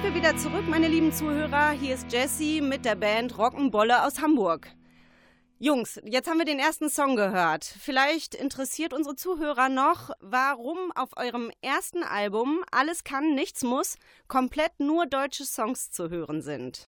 Sind 0.00 0.14
wir 0.14 0.22
wieder 0.22 0.36
zurück, 0.38 0.66
meine 0.66 0.88
lieben 0.88 1.12
Zuhörer. 1.12 1.72
Hier 1.72 1.94
ist 1.94 2.10
Jessie 2.10 2.62
mit 2.62 2.86
der 2.86 2.94
Band 2.94 3.34
Rock'n'Bolle 3.34 4.06
aus 4.06 4.22
Hamburg. 4.22 4.68
Jungs, 5.58 6.00
jetzt 6.04 6.26
haben 6.26 6.38
wir 6.38 6.46
den 6.46 6.58
ersten 6.58 6.88
Song 6.88 7.16
gehört. 7.16 7.64
Vielleicht 7.64 8.34
interessiert 8.34 8.94
unsere 8.94 9.14
Zuhörer 9.14 9.68
noch, 9.68 10.10
warum 10.20 10.90
auf 10.94 11.18
eurem 11.18 11.50
ersten 11.60 12.02
Album 12.02 12.64
Alles 12.70 13.04
kann, 13.04 13.34
nichts 13.34 13.62
muss 13.62 13.96
komplett 14.26 14.80
nur 14.80 15.04
deutsche 15.04 15.44
Songs 15.44 15.90
zu 15.90 16.08
hören 16.08 16.40
sind. 16.40 16.88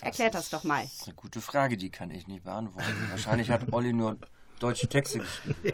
Erklärt 0.00 0.34
das, 0.34 0.48
das 0.48 0.60
doch 0.60 0.64
mal. 0.64 0.84
Das 0.84 0.92
ist 0.92 1.06
eine 1.08 1.16
gute 1.16 1.40
Frage, 1.40 1.76
die 1.76 1.90
kann 1.90 2.12
ich 2.12 2.28
nicht 2.28 2.44
beantworten. 2.44 3.08
Wahrscheinlich 3.10 3.50
hat 3.50 3.72
Olli 3.72 3.92
nur 3.92 4.18
deutsche 4.62 4.86
Texte 4.86 5.18
geschrieben. 5.18 5.56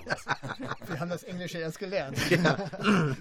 Wir 0.86 1.00
haben 1.00 1.10
das 1.10 1.22
Englische 1.24 1.58
erst 1.58 1.78
gelernt. 1.78 2.16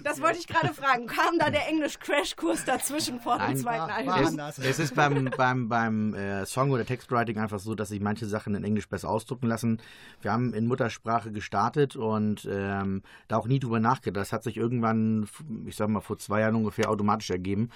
Das 0.02 0.20
wollte 0.22 0.38
ich 0.38 0.46
gerade 0.46 0.72
fragen. 0.72 1.06
Kam 1.06 1.38
da 1.38 1.50
der 1.50 1.68
Englisch-Crashkurs 1.68 2.64
dazwischen 2.64 3.20
vor 3.20 3.36
dem 3.36 3.46
Nein, 3.46 3.56
zweiten 3.56 3.90
Album? 3.90 4.38
Es, 4.38 4.58
es 4.58 4.78
ist 4.78 4.94
beim, 4.94 5.30
beim, 5.36 5.68
beim 5.68 6.14
äh, 6.14 6.46
Song- 6.46 6.70
oder 6.70 6.84
Textwriting 6.84 7.38
einfach 7.38 7.58
so, 7.58 7.74
dass 7.74 7.90
sich 7.90 8.00
manche 8.00 8.26
Sachen 8.26 8.54
in 8.54 8.64
Englisch 8.64 8.88
besser 8.88 9.08
ausdrucken 9.08 9.46
lassen. 9.46 9.80
Wir 10.22 10.32
haben 10.32 10.54
in 10.54 10.66
Muttersprache 10.66 11.32
gestartet 11.32 11.96
und 11.96 12.48
ähm, 12.50 13.02
da 13.28 13.36
auch 13.36 13.46
nie 13.46 13.58
drüber 13.58 13.80
nachgedacht. 13.80 14.22
Das 14.22 14.32
hat 14.32 14.42
sich 14.44 14.56
irgendwann, 14.56 15.28
ich 15.66 15.76
sag 15.76 15.88
mal, 15.88 16.00
vor 16.00 16.18
zwei 16.18 16.40
Jahren 16.40 16.54
ungefähr 16.54 16.90
automatisch 16.90 17.30
ergeben. 17.30 17.70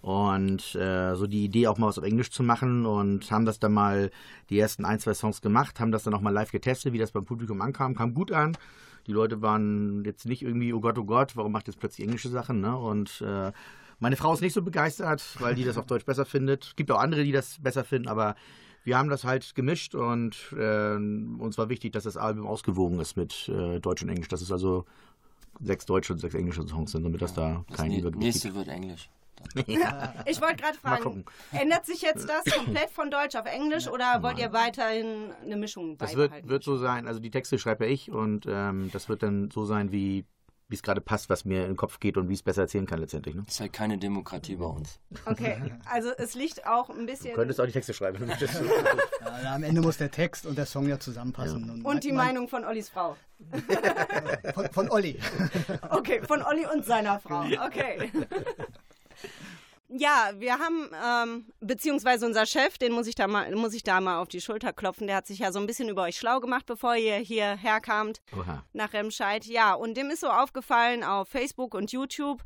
Und 0.00 0.74
äh, 0.76 1.14
so 1.16 1.26
die 1.26 1.44
Idee, 1.44 1.66
auch 1.66 1.78
mal 1.78 1.88
was 1.88 1.98
auf 1.98 2.04
Englisch 2.04 2.30
zu 2.30 2.42
machen 2.42 2.86
und 2.86 3.30
haben 3.30 3.44
das 3.44 3.58
dann 3.58 3.72
mal 3.72 4.10
die 4.48 4.58
ersten 4.58 4.84
ein, 4.84 5.00
zwei 5.00 5.14
Songs 5.14 5.40
gemacht, 5.40 5.80
haben 5.80 5.90
das 5.92 6.04
dann 6.04 6.14
auch 6.14 6.20
mal 6.20 6.30
live 6.30 6.52
getestet, 6.52 6.92
wie 6.92 6.98
das 6.98 7.12
beim 7.12 7.24
Publikum 7.24 7.60
ankam, 7.60 7.94
kam 7.94 8.14
gut 8.14 8.30
an. 8.32 8.56
Die 9.06 9.12
Leute 9.12 9.42
waren 9.42 10.04
jetzt 10.04 10.26
nicht 10.26 10.42
irgendwie, 10.42 10.72
oh 10.72 10.80
Gott, 10.80 10.98
oh 10.98 11.04
Gott, 11.04 11.36
warum 11.36 11.52
macht 11.52 11.66
jetzt 11.66 11.80
plötzlich 11.80 12.06
englische 12.06 12.28
Sachen, 12.28 12.60
ne? 12.60 12.76
Und 12.76 13.22
äh, 13.26 13.52
meine 14.00 14.16
Frau 14.16 14.32
ist 14.32 14.42
nicht 14.42 14.52
so 14.52 14.62
begeistert, 14.62 15.24
weil 15.40 15.54
die 15.54 15.64
das 15.64 15.76
auf 15.78 15.86
Deutsch 15.86 16.04
besser 16.04 16.24
findet. 16.24 16.64
Es 16.64 16.76
gibt 16.76 16.90
auch 16.92 17.00
andere, 17.00 17.24
die 17.24 17.32
das 17.32 17.58
besser 17.60 17.84
finden, 17.84 18.08
aber 18.08 18.36
wir 18.84 18.96
haben 18.96 19.08
das 19.08 19.24
halt 19.24 19.54
gemischt 19.54 19.94
und 19.94 20.36
äh, 20.56 20.94
uns 20.94 21.58
war 21.58 21.68
wichtig, 21.68 21.92
dass 21.92 22.04
das 22.04 22.16
Album 22.16 22.46
ausgewogen 22.46 23.00
ist 23.00 23.16
mit 23.16 23.48
äh, 23.48 23.80
Deutsch 23.80 24.02
und 24.02 24.08
Englisch. 24.08 24.28
Dass 24.28 24.40
es 24.40 24.52
also 24.52 24.84
sechs 25.60 25.84
deutsche 25.86 26.12
und 26.12 26.20
sechs 26.20 26.34
englische 26.34 26.66
Songs 26.66 26.92
sind, 26.92 27.02
damit 27.02 27.20
das 27.20 27.34
da 27.34 27.64
Das 27.68 27.78
kein 27.78 27.92
Übergewicht 27.92 28.22
nächste 28.22 28.48
gibt. 28.48 28.58
wird 28.58 28.68
Englisch. 28.68 29.10
Ich 30.26 30.40
wollte 30.40 30.56
gerade 30.56 30.78
fragen, 30.78 31.24
ändert 31.52 31.86
sich 31.86 32.02
jetzt 32.02 32.28
das 32.28 32.44
komplett 32.56 32.90
von 32.90 33.10
Deutsch 33.10 33.34
auf 33.36 33.46
Englisch 33.46 33.88
oder 33.88 34.22
wollt 34.22 34.38
ihr 34.38 34.52
weiterhin 34.52 35.32
eine 35.44 35.56
Mischung 35.56 35.96
Das 35.98 36.10
beibehalten? 36.12 36.34
wird, 36.34 36.48
wird 36.48 36.64
so 36.64 36.76
sein, 36.76 37.06
also 37.06 37.20
die 37.20 37.30
Texte 37.30 37.58
schreibe 37.58 37.86
ja 37.86 37.90
ich 37.92 38.10
und 38.10 38.46
ähm, 38.48 38.90
das 38.92 39.08
wird 39.08 39.22
dann 39.22 39.50
so 39.50 39.64
sein, 39.64 39.92
wie 39.92 40.24
wie 40.70 40.74
es 40.74 40.82
gerade 40.82 41.00
passt, 41.00 41.30
was 41.30 41.46
mir 41.46 41.62
in 41.62 41.68
den 41.68 41.76
Kopf 41.78 41.98
geht 41.98 42.18
und 42.18 42.28
wie 42.28 42.34
ich 42.34 42.40
es 42.40 42.42
besser 42.42 42.60
erzählen 42.60 42.84
kann 42.84 42.98
letztendlich. 43.00 43.34
Ne? 43.34 43.42
Das 43.46 43.54
ist 43.54 43.60
halt 43.60 43.72
keine 43.72 43.96
Demokratie 43.96 44.54
bei 44.56 44.66
uns. 44.66 45.00
Okay, 45.24 45.56
also 45.90 46.10
es 46.18 46.34
liegt 46.34 46.66
auch 46.66 46.90
ein 46.90 46.98
Du 46.98 47.06
bisschen... 47.06 47.34
könntest 47.34 47.58
auch 47.58 47.64
die 47.64 47.72
Texte 47.72 47.94
schreiben. 47.94 48.18
wenn 48.20 48.26
du 48.26 48.32
möchtest. 48.32 48.60
Ja, 49.42 49.54
am 49.54 49.62
Ende 49.62 49.80
muss 49.80 49.96
der 49.96 50.10
Text 50.10 50.44
und 50.44 50.58
der 50.58 50.66
Song 50.66 50.86
ja 50.86 50.98
zusammenpassen. 50.98 51.80
Und 51.86 52.04
die 52.04 52.12
mein- 52.12 52.26
Meinung 52.34 52.48
von 52.48 52.66
Ollis 52.66 52.90
Frau. 52.90 53.16
Von, 54.54 54.68
von 54.72 54.90
Olli. 54.90 55.18
Okay, 55.90 56.20
von 56.26 56.42
Olli 56.42 56.66
und 56.66 56.84
seiner 56.84 57.18
Frau. 57.20 57.44
Okay. 57.64 58.10
Ja, 59.90 60.32
wir 60.36 60.58
haben, 60.58 60.90
ähm, 61.02 61.46
beziehungsweise 61.60 62.26
unser 62.26 62.44
Chef, 62.44 62.76
den 62.76 62.92
muss 62.92 63.06
ich, 63.06 63.14
da 63.14 63.26
mal, 63.26 63.50
muss 63.54 63.72
ich 63.72 63.82
da 63.82 64.00
mal 64.02 64.18
auf 64.18 64.28
die 64.28 64.42
Schulter 64.42 64.74
klopfen, 64.74 65.06
der 65.06 65.16
hat 65.16 65.26
sich 65.26 65.38
ja 65.38 65.50
so 65.50 65.58
ein 65.58 65.66
bisschen 65.66 65.88
über 65.88 66.02
euch 66.02 66.16
schlau 66.16 66.40
gemacht, 66.40 66.66
bevor 66.66 66.94
ihr 66.94 67.16
hierher 67.16 67.80
kamt 67.80 68.20
Oha. 68.36 68.64
nach 68.74 68.92
Remscheid. 68.92 69.46
Ja, 69.46 69.72
und 69.72 69.96
dem 69.96 70.10
ist 70.10 70.20
so 70.20 70.28
aufgefallen 70.28 71.04
auf 71.04 71.28
Facebook 71.28 71.74
und 71.74 71.90
YouTube, 71.90 72.42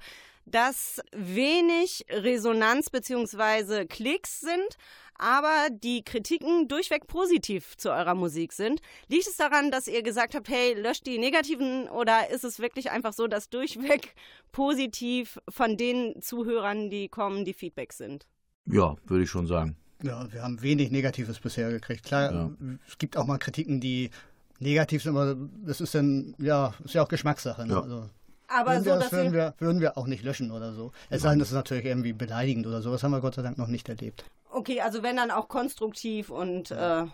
dass 0.46 1.00
wenig 1.12 2.06
Resonanz 2.08 2.90
beziehungsweise 2.90 3.86
Klicks 3.86 4.40
sind, 4.40 4.76
aber 5.22 5.68
die 5.70 6.02
Kritiken 6.02 6.66
durchweg 6.66 7.06
positiv 7.06 7.76
zu 7.76 7.90
eurer 7.90 8.14
Musik 8.14 8.52
sind. 8.52 8.80
Liegt 9.08 9.28
es 9.28 9.36
daran, 9.36 9.70
dass 9.70 9.86
ihr 9.86 10.02
gesagt 10.02 10.34
habt, 10.34 10.48
hey, 10.48 10.74
löscht 10.74 11.06
die 11.06 11.18
negativen 11.18 11.88
oder 11.88 12.28
ist 12.30 12.42
es 12.44 12.58
wirklich 12.58 12.90
einfach 12.90 13.12
so, 13.12 13.28
dass 13.28 13.48
durchweg 13.48 14.14
positiv 14.50 15.38
von 15.48 15.76
den 15.76 16.20
Zuhörern, 16.20 16.90
die 16.90 17.08
kommen, 17.08 17.44
die 17.44 17.54
Feedback 17.54 17.92
sind? 17.92 18.26
Ja, 18.66 18.96
würde 19.06 19.22
ich 19.24 19.30
schon 19.30 19.46
sagen. 19.46 19.76
Ja, 20.02 20.26
wir 20.32 20.42
haben 20.42 20.60
wenig 20.62 20.90
Negatives 20.90 21.38
bisher 21.38 21.70
gekriegt. 21.70 22.04
Klar, 22.04 22.32
Ja. 22.32 22.50
es 22.88 22.98
gibt 22.98 23.16
auch 23.16 23.26
mal 23.26 23.38
Kritiken, 23.38 23.80
die 23.80 24.10
negativ 24.58 25.02
sind, 25.04 25.16
aber 25.16 25.36
das 25.64 25.80
ist 25.80 25.94
dann, 25.94 26.34
ja, 26.38 26.74
ist 26.84 26.94
ja 26.94 27.02
auch 27.04 27.08
Geschmackssache. 27.08 27.66
Ne? 27.66 27.74
Ja. 27.74 27.80
Also, 27.82 28.10
Aber 28.48 28.70
würden, 28.72 28.84
so, 28.84 28.90
wir, 28.90 28.96
das 28.98 29.12
würden, 29.12 29.32
wir, 29.32 29.54
würden 29.58 29.80
wir 29.80 29.96
auch 29.96 30.06
nicht 30.06 30.24
löschen 30.24 30.50
oder 30.50 30.72
so. 30.72 30.90
Es 31.10 31.22
sei 31.22 31.30
denn, 31.30 31.38
das 31.38 31.48
ist 31.48 31.54
natürlich 31.54 31.84
irgendwie 31.84 32.12
beleidigend 32.12 32.66
oder 32.66 32.82
so. 32.82 32.90
Das 32.90 33.02
haben 33.04 33.12
wir 33.12 33.20
Gott 33.20 33.34
sei 33.36 33.42
Dank 33.42 33.58
noch 33.58 33.68
nicht 33.68 33.88
erlebt. 33.88 34.24
Okay, 34.52 34.80
also 34.80 35.02
wenn 35.02 35.16
dann 35.16 35.30
auch 35.30 35.48
konstruktiv 35.48 36.30
und 36.30 36.70
äh, 36.70 37.04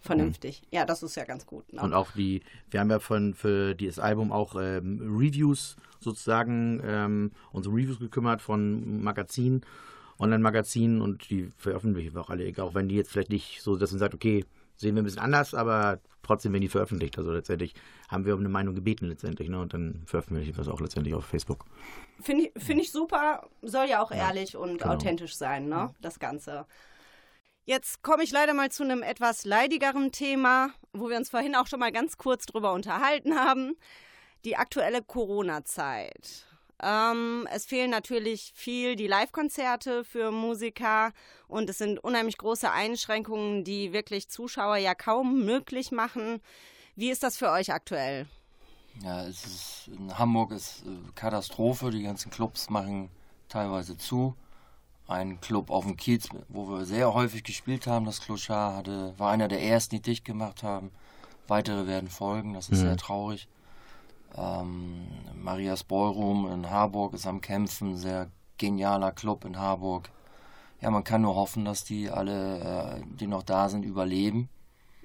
vernünftig. 0.00 0.62
Ja, 0.70 0.84
das 0.84 1.02
ist 1.02 1.16
ja 1.16 1.24
ganz 1.24 1.46
gut. 1.46 1.72
Ne? 1.72 1.80
Und 1.80 1.94
auch 1.94 2.12
die, 2.12 2.42
wir 2.70 2.80
haben 2.80 2.90
ja 2.90 2.98
von 2.98 3.34
für 3.34 3.74
dieses 3.74 3.98
Album 3.98 4.32
auch 4.32 4.56
ähm, 4.60 5.16
Reviews 5.16 5.76
sozusagen, 6.00 6.82
ähm, 6.84 7.32
unsere 7.52 7.74
Reviews 7.74 7.98
gekümmert 7.98 8.42
von 8.42 9.02
Magazinen, 9.02 9.64
Online-Magazinen 10.18 11.00
und 11.00 11.30
die 11.30 11.50
veröffentlichen 11.56 12.14
wir 12.14 12.20
auch 12.20 12.30
alle, 12.30 12.52
auch 12.62 12.74
wenn 12.74 12.88
die 12.88 12.96
jetzt 12.96 13.10
vielleicht 13.10 13.30
nicht 13.30 13.62
so, 13.62 13.76
dass 13.76 13.92
man 13.92 13.98
sagt, 13.98 14.14
okay, 14.14 14.44
sehen 14.76 14.94
wir 14.94 15.02
ein 15.02 15.04
bisschen 15.04 15.22
anders, 15.22 15.54
aber 15.54 16.00
trotzdem 16.22 16.52
werden 16.52 16.62
die 16.62 16.68
veröffentlicht. 16.68 17.18
Also 17.18 17.32
letztendlich 17.32 17.74
haben 18.08 18.24
wir 18.24 18.34
um 18.34 18.40
eine 18.40 18.48
Meinung 18.48 18.74
gebeten 18.74 19.08
letztendlich, 19.08 19.48
ne? 19.48 19.60
Und 19.60 19.74
dann 19.74 20.02
veröffentlichen 20.06 20.56
wir 20.56 20.62
es 20.62 20.68
auch 20.68 20.80
letztendlich 20.80 21.14
auf 21.14 21.24
Facebook. 21.24 21.64
Finde 22.20 22.44
ich, 22.44 22.62
find 22.62 22.80
ich 22.80 22.92
super, 22.92 23.48
soll 23.62 23.88
ja 23.88 24.02
auch 24.02 24.12
ehrlich 24.12 24.56
und 24.56 24.78
genau. 24.78 24.94
authentisch 24.94 25.36
sein, 25.36 25.68
ne? 25.68 25.94
Das 26.00 26.18
Ganze. 26.18 26.66
Jetzt 27.64 28.02
komme 28.02 28.24
ich 28.24 28.32
leider 28.32 28.54
mal 28.54 28.70
zu 28.70 28.82
einem 28.82 29.02
etwas 29.02 29.44
leidigeren 29.44 30.10
Thema, 30.10 30.70
wo 30.92 31.08
wir 31.08 31.16
uns 31.16 31.30
vorhin 31.30 31.54
auch 31.54 31.68
schon 31.68 31.78
mal 31.78 31.92
ganz 31.92 32.16
kurz 32.16 32.46
drüber 32.46 32.72
unterhalten 32.72 33.36
haben. 33.36 33.76
Die 34.44 34.56
aktuelle 34.56 35.02
Corona-Zeit. 35.02 36.46
Ähm, 36.82 37.46
es 37.52 37.64
fehlen 37.64 37.90
natürlich 37.90 38.52
viel 38.56 38.96
die 38.96 39.06
Live-Konzerte 39.06 40.04
für 40.04 40.32
Musiker 40.32 41.12
und 41.46 41.70
es 41.70 41.78
sind 41.78 42.02
unheimlich 42.02 42.38
große 42.38 42.70
Einschränkungen, 42.70 43.62
die 43.62 43.92
wirklich 43.92 44.28
Zuschauer 44.28 44.76
ja 44.76 44.94
kaum 44.94 45.44
möglich 45.44 45.92
machen. 45.92 46.40
Wie 46.96 47.10
ist 47.10 47.22
das 47.22 47.36
für 47.36 47.50
euch 47.50 47.72
aktuell? 47.72 48.26
Ja, 49.00 49.24
es 49.24 49.44
ist, 49.44 49.90
in 49.96 50.18
Hamburg 50.18 50.50
ist 50.50 50.84
äh, 50.84 51.12
Katastrophe. 51.14 51.90
Die 51.90 52.02
ganzen 52.02 52.30
Clubs 52.30 52.68
machen 52.68 53.10
teilweise 53.48 53.96
zu. 53.96 54.34
Ein 55.06 55.40
Club 55.40 55.70
auf 55.70 55.84
dem 55.84 55.96
Kiez, 55.96 56.28
wo 56.48 56.68
wir 56.68 56.84
sehr 56.84 57.12
häufig 57.14 57.44
gespielt 57.44 57.86
haben, 57.86 58.06
das 58.06 58.20
Clochard, 58.20 58.76
hatte, 58.76 59.14
war 59.18 59.30
einer 59.30 59.48
der 59.48 59.62
ersten, 59.62 59.96
die 59.96 60.02
dicht 60.02 60.24
gemacht 60.24 60.62
haben. 60.62 60.90
Weitere 61.48 61.86
werden 61.86 62.08
folgen, 62.08 62.54
das 62.54 62.68
ist 62.68 62.80
sehr 62.80 62.96
traurig. 62.96 63.48
Ähm, 64.36 65.06
Marias 65.34 65.84
Ballroom 65.84 66.50
in 66.52 66.70
Harburg 66.70 67.14
ist 67.14 67.26
am 67.26 67.40
Kämpfen, 67.40 67.96
sehr 67.96 68.28
genialer 68.58 69.12
Club 69.12 69.44
in 69.44 69.58
Harburg. 69.58 70.08
Ja, 70.80 70.90
man 70.90 71.04
kann 71.04 71.22
nur 71.22 71.34
hoffen, 71.36 71.64
dass 71.64 71.84
die 71.84 72.10
alle, 72.10 72.58
äh, 73.00 73.02
die 73.20 73.26
noch 73.26 73.42
da 73.42 73.68
sind, 73.68 73.84
überleben 73.84 74.48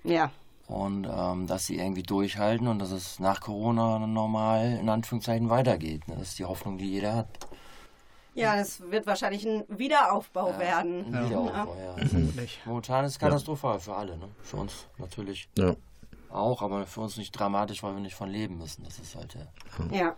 Ja, 0.04 0.32
und 0.68 1.08
ähm, 1.10 1.48
dass 1.48 1.66
sie 1.66 1.78
irgendwie 1.78 2.04
durchhalten 2.04 2.68
und 2.68 2.80
dass 2.80 2.92
es 2.92 3.20
nach 3.20 3.42
Corona 3.42 4.00
normal 4.00 4.78
in 4.82 4.90
Anführungszeichen 4.90 5.50
weitergeht. 5.50 6.08
Ne? 6.08 6.16
Das 6.18 6.30
ist 6.30 6.40
die 6.40 6.46
Hoffnung, 6.46 6.78
die 6.78 6.90
jeder 6.90 7.16
hat. 7.16 7.28
ja, 8.34 8.56
das 8.56 8.82
wird 8.92 9.08
wahrscheinlich 9.08 9.46
ein 9.48 9.64
Wiederaufbau 9.70 10.58
werden. 10.60 11.06
Ein 11.14 11.26
Wiederaufbau, 11.30 11.76
ja. 11.76 12.06
Vermutlich. 12.06 12.60
Momentan 12.66 13.06
ist 13.06 13.14
es 13.14 13.20
katastrophal 13.20 13.80
für 13.80 13.96
alle, 13.96 14.18
ne? 14.18 14.30
Für 14.42 14.58
uns 14.58 14.88
natürlich 14.98 15.48
Ja. 15.58 15.76
Auch, 16.38 16.62
aber 16.62 16.86
für 16.86 17.02
uns 17.02 17.18
nicht 17.18 17.32
dramatisch, 17.32 17.84
weil 17.84 17.94
wir 17.94 18.02
nicht 18.02 18.16
von 18.16 18.30
leben 18.30 18.58
müssen. 18.58 18.84
Das 18.84 19.00
ist 19.00 19.16
halt 19.16 19.36
äh, 19.36 19.98
Ja. 19.98 20.16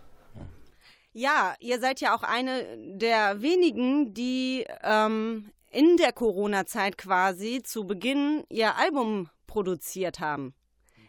Ja, 1.12 1.54
ihr 1.58 1.80
seid 1.80 2.00
ja 2.00 2.14
auch 2.14 2.22
eine 2.22 2.64
der 2.96 3.42
wenigen, 3.42 4.14
die 4.14 4.64
ähm, 4.82 5.50
in 5.70 5.96
der 5.96 6.12
Corona-Zeit 6.12 6.98
quasi 6.98 7.62
zu 7.64 7.84
Beginn 7.84 8.44
ihr 8.48 8.76
Album 8.76 9.28
produziert 9.48 10.20
haben. 10.20 10.54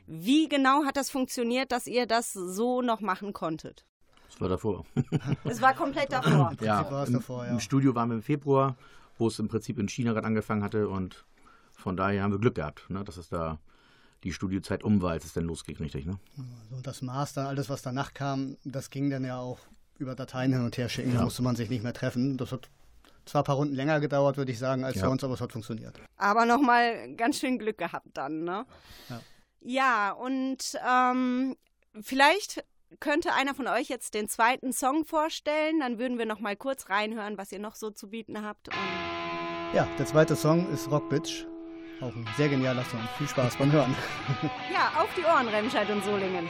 Wie 0.07 0.49
genau 0.49 0.85
hat 0.85 0.97
das 0.97 1.11
funktioniert, 1.11 1.71
dass 1.71 1.85
ihr 1.85 2.07
das 2.07 2.33
so 2.33 2.81
noch 2.81 2.99
machen 2.99 3.31
konntet? 3.31 3.85
Das 4.29 4.41
war 4.41 4.49
davor. 4.49 4.85
Es 5.43 5.61
war 5.61 5.73
komplett 5.73 6.11
davor. 6.11 6.53
Ja, 6.61 6.89
war 6.89 7.03
es 7.03 7.09
im, 7.09 7.15
davor, 7.15 7.45
ja. 7.45 7.51
im 7.51 7.59
Studio 7.59 7.93
waren 7.93 8.09
wir 8.09 8.15
im 8.15 8.23
Februar, 8.23 8.75
wo 9.17 9.27
es 9.27 9.37
im 9.39 9.47
Prinzip 9.47 9.77
in 9.77 9.87
China 9.87 10.13
gerade 10.13 10.27
angefangen 10.27 10.63
hatte 10.63 10.87
und 10.87 11.25
von 11.73 11.95
daher 11.95 12.23
haben 12.23 12.31
wir 12.31 12.39
Glück 12.39 12.55
gehabt, 12.55 12.89
ne, 12.89 13.03
dass 13.03 13.17
es 13.17 13.29
da 13.29 13.59
die 14.23 14.33
Studiozeit 14.33 14.83
um 14.83 15.01
war, 15.01 15.11
als 15.11 15.25
es 15.25 15.33
dann 15.33 15.45
losging, 15.45 15.77
richtig, 15.77 16.05
ne? 16.05 16.19
So, 16.69 16.75
und 16.75 16.85
das 16.87 17.01
Master, 17.01 17.47
alles 17.47 17.69
was 17.69 17.81
danach 17.81 18.13
kam, 18.13 18.57
das 18.63 18.89
ging 18.89 19.09
dann 19.09 19.23
ja 19.25 19.39
auch 19.39 19.59
über 19.97 20.15
Dateien 20.15 20.53
hin 20.53 20.63
und 20.63 20.77
her 20.77 20.89
schicken. 20.89 21.13
Da 21.15 21.23
musste 21.23 21.41
man 21.43 21.55
sich 21.55 21.69
nicht 21.69 21.83
mehr 21.83 21.93
treffen. 21.93 22.37
Das 22.37 22.51
hat 22.51 22.69
zwar 23.25 23.41
ein 23.41 23.45
paar 23.45 23.55
Runden 23.55 23.75
länger 23.75 23.99
gedauert, 23.99 24.37
würde 24.37 24.51
ich 24.51 24.57
sagen, 24.59 24.83
als 24.83 24.95
Ja. 24.97 25.03
bei 25.03 25.09
uns, 25.09 25.23
aber 25.23 25.33
es 25.35 25.41
hat 25.41 25.51
funktioniert. 25.51 25.99
Aber 26.17 26.45
nochmal 26.45 27.13
ganz 27.15 27.39
schön 27.39 27.59
Glück 27.59 27.77
gehabt 27.77 28.07
dann, 28.13 28.43
ne? 28.43 28.65
Ja. 29.09 29.21
Ja, 29.63 30.11
und 30.11 30.57
ähm, 30.89 31.55
vielleicht 32.01 32.63
könnte 32.99 33.33
einer 33.33 33.53
von 33.53 33.67
euch 33.67 33.89
jetzt 33.89 34.15
den 34.15 34.27
zweiten 34.27 34.73
Song 34.73 35.05
vorstellen. 35.05 35.79
Dann 35.79 35.99
würden 35.99 36.17
wir 36.17 36.25
nochmal 36.25 36.55
kurz 36.55 36.89
reinhören, 36.89 37.37
was 37.37 37.51
ihr 37.51 37.59
noch 37.59 37.75
so 37.75 37.91
zu 37.91 38.09
bieten 38.09 38.43
habt. 38.43 38.69
Und 38.69 38.75
Ja, 39.73 39.87
der 39.99 40.05
zweite 40.07 40.35
Song 40.35 40.67
ist 40.73 40.89
Rock 40.89 41.09
Bitch. 41.09 41.45
Auch 42.01 42.15
ein 42.15 42.25
sehr 42.35 42.49
genialer 42.49 42.83
Song. 42.85 42.99
Viel 43.17 43.27
Spaß 43.27 43.55
beim 43.57 43.71
Hören. 43.71 43.95
ja, 44.73 44.91
auf 44.99 45.09
die 45.15 45.23
Ohren, 45.23 45.47
Remscheid 45.47 45.89
und 45.89 46.03
Solingen. 46.03 46.47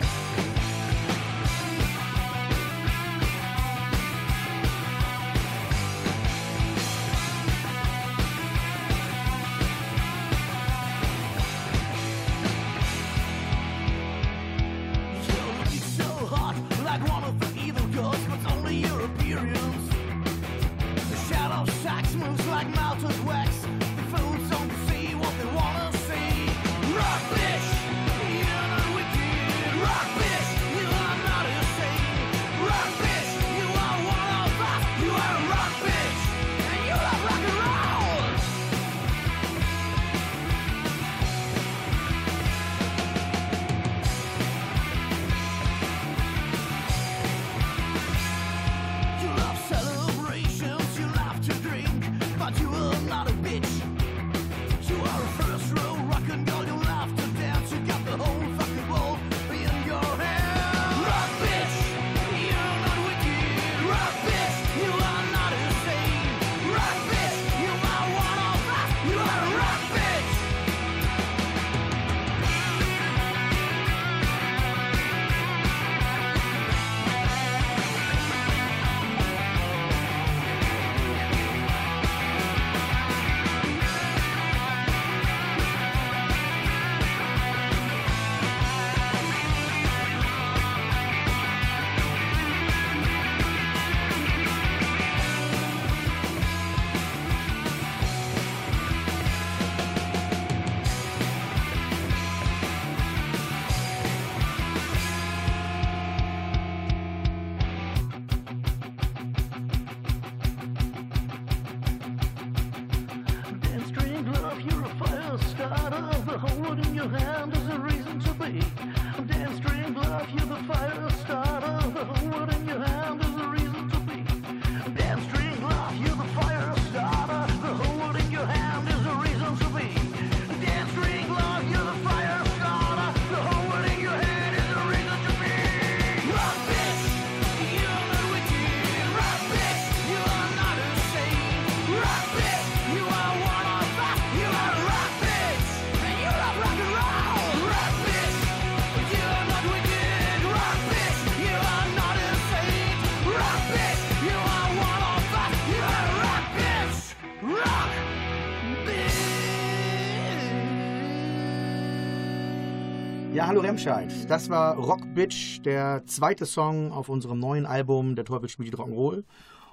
Remscheid. 163.71 164.29
Das 164.29 164.49
war 164.49 164.75
Rock 164.75 164.99
Bitch, 165.15 165.61
der 165.63 166.05
zweite 166.05 166.45
Song 166.45 166.91
auf 166.91 167.07
unserem 167.07 167.39
neuen 167.39 167.65
Album 167.65 168.17
Der 168.17 168.25
Teufel 168.25 168.49
spielt 168.49 168.75
Rock'n'Roll. 168.75 169.23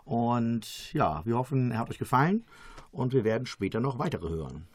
Und 0.04 0.92
ja, 0.92 1.22
wir 1.24 1.36
hoffen, 1.36 1.72
er 1.72 1.80
hat 1.80 1.90
euch 1.90 1.98
gefallen 1.98 2.44
und 2.92 3.12
wir 3.12 3.24
werden 3.24 3.46
später 3.46 3.80
noch 3.80 3.98
weitere 3.98 4.28
hören. 4.28 4.68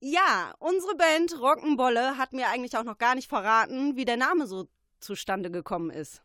Ja, 0.00 0.54
unsere 0.60 0.96
Band 0.96 1.32
Rock'n'Bolle 1.32 2.16
hat 2.16 2.32
mir 2.32 2.48
eigentlich 2.48 2.78
auch 2.78 2.84
noch 2.84 2.96
gar 2.96 3.14
nicht 3.14 3.28
verraten, 3.28 3.96
wie 3.96 4.06
der 4.06 4.16
Name 4.16 4.46
so 4.46 4.66
zustande 4.98 5.50
gekommen 5.50 5.90
ist. 5.90 6.22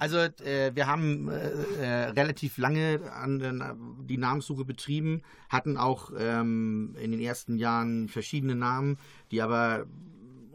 Also 0.00 0.18
äh, 0.18 0.72
wir 0.74 0.88
haben 0.88 1.28
äh, 1.28 1.50
äh, 1.82 2.04
relativ 2.10 2.58
lange 2.58 3.00
an 3.12 4.04
die 4.08 4.18
Namenssuche 4.18 4.64
betrieben, 4.64 5.22
hatten 5.48 5.76
auch 5.76 6.10
ähm, 6.18 6.96
in 7.00 7.12
den 7.12 7.20
ersten 7.20 7.58
Jahren 7.58 8.08
verschiedene 8.08 8.56
Namen, 8.56 8.98
die 9.30 9.40
aber 9.40 9.86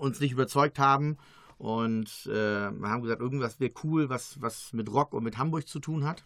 uns 0.01 0.19
nicht 0.19 0.31
überzeugt 0.31 0.79
haben. 0.79 1.17
Und 1.57 2.25
äh, 2.25 2.71
wir 2.71 2.89
haben 2.89 3.03
gesagt, 3.03 3.21
irgendwas 3.21 3.59
wäre 3.59 3.71
cool, 3.83 4.09
was, 4.09 4.41
was 4.41 4.73
mit 4.73 4.91
Rock 4.91 5.13
und 5.13 5.23
mit 5.23 5.37
Hamburg 5.37 5.67
zu 5.67 5.79
tun 5.79 6.05
hat. 6.05 6.25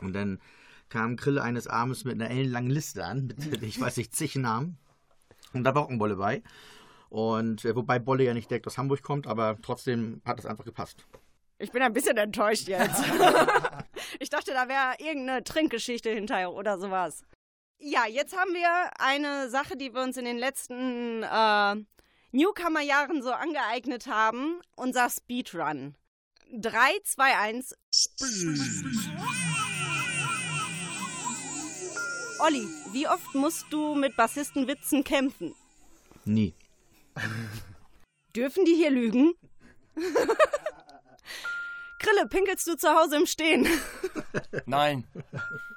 Und 0.00 0.12
dann 0.12 0.40
kam 0.88 1.16
Krille 1.16 1.42
eines 1.42 1.66
Abends 1.66 2.04
mit 2.04 2.14
einer 2.14 2.30
ellenlangen 2.30 2.70
Liste 2.70 3.04
an, 3.04 3.26
mit, 3.26 3.62
ich 3.62 3.80
weiß 3.80 3.96
nicht, 3.96 4.14
zig 4.14 4.36
Namen. 4.36 4.78
Und 5.52 5.64
da 5.64 5.74
war 5.74 5.82
auch 5.82 5.90
ein 5.90 5.98
Bolle 5.98 6.16
bei. 6.16 6.42
Und 7.08 7.64
äh, 7.64 7.74
wobei 7.74 7.98
Bolle 7.98 8.24
ja 8.24 8.34
nicht 8.34 8.48
direkt 8.48 8.66
aus 8.68 8.78
Hamburg 8.78 9.02
kommt, 9.02 9.26
aber 9.26 9.56
trotzdem 9.62 10.22
hat 10.24 10.38
es 10.38 10.46
einfach 10.46 10.64
gepasst. 10.64 11.06
Ich 11.58 11.72
bin 11.72 11.82
ein 11.82 11.92
bisschen 11.92 12.16
enttäuscht 12.16 12.68
jetzt. 12.68 13.02
ich 14.20 14.28
dachte, 14.28 14.52
da 14.52 14.68
wäre 14.68 14.94
irgendeine 14.98 15.42
Trinkgeschichte 15.42 16.10
hinterher 16.10 16.52
oder 16.52 16.78
sowas. 16.78 17.24
Ja, 17.78 18.06
jetzt 18.06 18.36
haben 18.36 18.52
wir 18.52 18.90
eine 18.98 19.48
Sache, 19.48 19.76
die 19.76 19.92
wir 19.92 20.02
uns 20.02 20.16
in 20.16 20.24
den 20.24 20.38
letzten 20.38 21.22
äh, 21.22 21.76
Newcomer-Jahren 22.32 23.22
so 23.22 23.32
angeeignet 23.32 24.06
haben. 24.06 24.60
Unser 24.74 25.08
Speedrun. 25.10 25.96
3, 26.52 27.00
2, 27.02 27.36
1. 27.36 27.74
Olli, 32.40 32.68
wie 32.92 33.08
oft 33.08 33.34
musst 33.34 33.66
du 33.70 33.94
mit 33.94 34.16
Bassistenwitzen 34.16 35.02
kämpfen? 35.04 35.54
Nie. 36.24 36.54
Dürfen 38.34 38.64
die 38.64 38.74
hier 38.74 38.90
lügen? 38.90 39.34
Krille, 41.98 42.26
pinkelst 42.28 42.66
du 42.66 42.76
zu 42.76 42.88
Hause 42.94 43.16
im 43.16 43.26
Stehen? 43.26 43.66
Nein, 44.66 45.06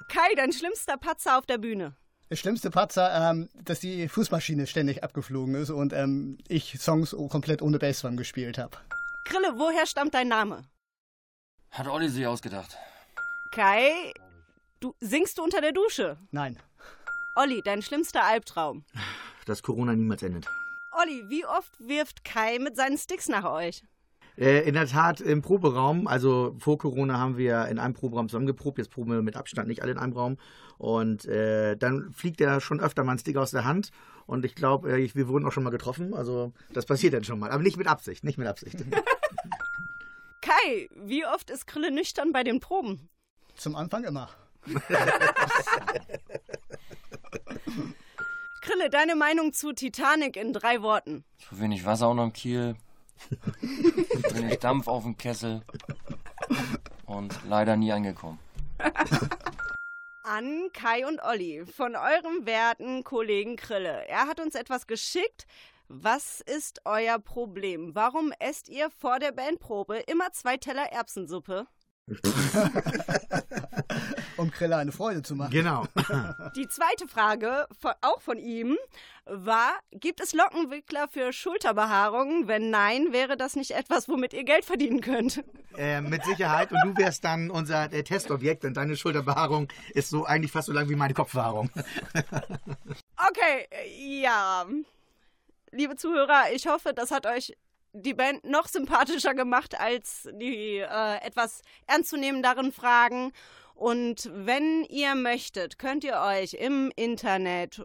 Kai, 0.10 0.34
dein 0.36 0.52
schlimmster 0.52 0.98
Patzer 0.98 1.38
auf 1.38 1.46
der 1.46 1.60
Bühne. 1.60 1.96
Der 2.30 2.36
schlimmste 2.36 2.70
Patzer, 2.70 3.32
ähm, 3.32 3.50
dass 3.56 3.80
die 3.80 4.08
Fußmaschine 4.08 4.68
ständig 4.68 5.04
abgeflogen 5.04 5.56
ist 5.56 5.72
und 5.72 5.94
ähm, 5.94 6.38
ich 6.48 6.80
Songs 6.80 7.16
komplett 7.30 7.62
ohne 7.64 7.80
Bassdrum 7.80 8.18
gespielt 8.18 8.60
habe. 8.60 8.78
Krille, 9.26 9.54
woher 9.56 9.88
stammt 9.88 10.14
dein 10.14 10.28
Name? 10.28 10.64
hat 11.72 11.88
Olli 11.88 12.10
sich 12.10 12.26
ausgedacht. 12.26 12.78
Kai, 13.52 13.92
du 14.80 14.94
singst 15.00 15.38
du 15.38 15.44
unter 15.44 15.62
der 15.62 15.72
Dusche? 15.72 16.18
Nein. 16.32 16.60
Olli, 17.36 17.62
dein 17.64 17.82
schlimmster 17.82 18.24
Albtraum. 18.24 18.86
Dass 19.46 19.64
Corona 19.64 19.96
niemals 19.96 20.22
endet. 20.24 20.48
Olli, 21.02 21.24
wie 21.30 21.46
oft 21.46 21.72
wirft 21.80 22.24
Kai 22.24 22.60
mit 22.60 22.76
seinen 22.76 22.98
Sticks 22.98 23.28
nach 23.28 23.46
euch? 23.46 23.84
Äh, 24.40 24.62
in 24.62 24.74
der 24.74 24.88
Tat 24.88 25.20
im 25.20 25.42
Proberaum, 25.42 26.08
also 26.08 26.56
vor 26.58 26.78
Corona 26.78 27.20
haben 27.20 27.36
wir 27.38 27.68
in 27.68 27.78
einem 27.78 27.94
Proberaum 27.94 28.30
zusammengeprobt, 28.30 28.78
jetzt 28.78 28.90
proben 28.90 29.12
wir 29.12 29.22
mit 29.22 29.36
Abstand 29.36 29.68
nicht 29.68 29.82
alle 29.82 29.92
in 29.92 29.98
einem 29.98 30.14
Raum. 30.14 30.38
Und 30.78 31.26
äh, 31.26 31.76
dann 31.76 32.14
fliegt 32.14 32.40
er 32.40 32.62
schon 32.62 32.80
öfter 32.80 33.04
mal 33.04 33.12
ein 33.12 33.20
Stick 33.20 33.36
aus 33.36 33.52
der 33.52 33.66
Hand. 33.66 33.92
Und 34.28 34.46
ich 34.46 34.56
glaube, 34.56 34.98
äh, 34.98 35.14
wir 35.14 35.28
wurden 35.28 35.46
auch 35.46 35.52
schon 35.52 35.64
mal 35.64 35.72
getroffen. 35.72 36.14
Also 36.14 36.54
das 36.72 36.86
passiert 36.86 37.14
dann 37.14 37.26
schon 37.26 37.38
mal. 37.38 37.52
Aber 37.52 37.62
nicht 37.64 37.76
mit 37.76 37.88
Absicht, 37.88 38.24
nicht 38.24 38.38
mit 38.38 38.48
Absicht. 38.48 38.78
Kai, 40.42 40.90
wie 40.96 41.26
oft 41.26 41.50
ist 41.50 41.68
Krille 41.68 41.92
nüchtern 41.92 42.32
bei 42.32 42.46
den 42.46 42.62
Proben? 42.62 43.10
Zum 43.56 43.76
Anfang 43.76 44.06
immer. 44.06 44.30
Krille, 48.62 48.90
deine 48.90 49.16
Meinung 49.16 49.52
zu 49.52 49.74
Titanic 49.74 50.38
in 50.38 50.54
drei 50.54 50.82
Worten. 50.82 51.26
Zu 51.40 51.60
wenig 51.60 51.84
Wasser 51.86 52.10
unterm 52.10 52.32
Kiel, 52.32 52.76
zu 52.76 52.89
wenig 54.32 54.60
Dampf 54.60 54.88
auf 54.88 55.04
dem 55.04 55.18
Kessel 55.18 55.62
und 57.06 57.38
leider 57.48 57.76
nie 57.76 57.92
angekommen. 57.92 58.40
An 60.24 60.70
Kai 60.74 61.08
und 61.08 61.22
Olli 61.24 61.66
von 61.66 61.96
eurem 61.96 62.46
werten 62.46 63.04
Kollegen 63.04 63.56
Krille. 63.56 64.08
Er 64.08 64.28
hat 64.28 64.40
uns 64.40 64.56
etwas 64.56 64.88
geschickt. 64.88 65.48
Was 65.88 66.40
ist 66.42 66.82
euer 66.86 67.18
Problem? 67.18 67.96
Warum 67.96 68.32
esst 68.40 68.70
ihr 68.70 68.92
vor 68.92 69.18
der 69.18 69.32
Bandprobe 69.32 69.98
immer 69.98 70.32
zwei 70.32 70.58
Teller 70.58 70.92
Erbsensuppe? 70.92 71.66
um 74.40 74.52
Krille 74.52 74.78
eine 74.78 74.92
Freude 74.92 75.22
zu 75.22 75.36
machen. 75.36 75.52
Genau. 75.52 75.86
Die 76.56 76.68
zweite 76.68 77.08
Frage, 77.08 77.68
auch 78.02 78.22
von 78.22 78.38
ihm, 78.38 78.78
war, 79.26 79.74
gibt 79.92 80.22
es 80.22 80.34
Lockenwickler 80.34 81.08
für 81.08 81.32
Schulterbehaarungen? 81.34 82.48
Wenn 82.48 82.70
nein, 82.70 83.12
wäre 83.12 83.38
das 83.38 83.56
nicht 83.56 83.72
etwas, 83.72 84.10
womit 84.10 84.34
ihr 84.34 84.44
Geld 84.44 84.66
verdienen 84.66 85.02
könnt? 85.02 85.44
Äh, 85.78 86.02
mit 86.02 86.24
Sicherheit. 86.24 86.72
Und 86.72 86.80
du 86.84 86.98
wärst 86.98 87.24
dann 87.24 87.52
unser 87.52 87.92
äh, 87.94 88.04
Testobjekt, 88.04 88.64
denn 88.64 88.74
deine 88.74 88.96
Schulterbehaarung 88.96 89.68
ist 89.94 90.10
so 90.10 90.26
eigentlich 90.26 90.52
fast 90.52 90.68
so 90.68 90.74
lang 90.74 90.90
wie 90.90 90.96
meine 90.96 91.14
Kopfbehaarung. 91.14 91.70
Okay, 93.32 93.68
ja. 94.24 94.66
Liebe 95.72 95.98
Zuhörer, 95.98 96.46
ich 96.54 96.68
hoffe, 96.68 96.94
das 96.94 97.12
hat 97.12 97.28
euch 97.28 97.54
die 97.94 98.14
Band 98.14 98.44
noch 98.44 98.68
sympathischer 98.68 99.34
gemacht 99.34 99.80
als 99.80 100.28
die 100.34 100.78
äh, 100.78 101.26
etwas 101.26 101.62
ernstzunehmenderen 101.88 102.72
Fragen. 102.72 103.34
Und 103.80 104.30
wenn 104.34 104.84
ihr 104.90 105.16
möchtet, 105.16 105.80
könnt 105.80 106.04
ihr 106.04 106.20
euch 106.20 106.54
im 106.54 106.92
Internet 106.98 107.82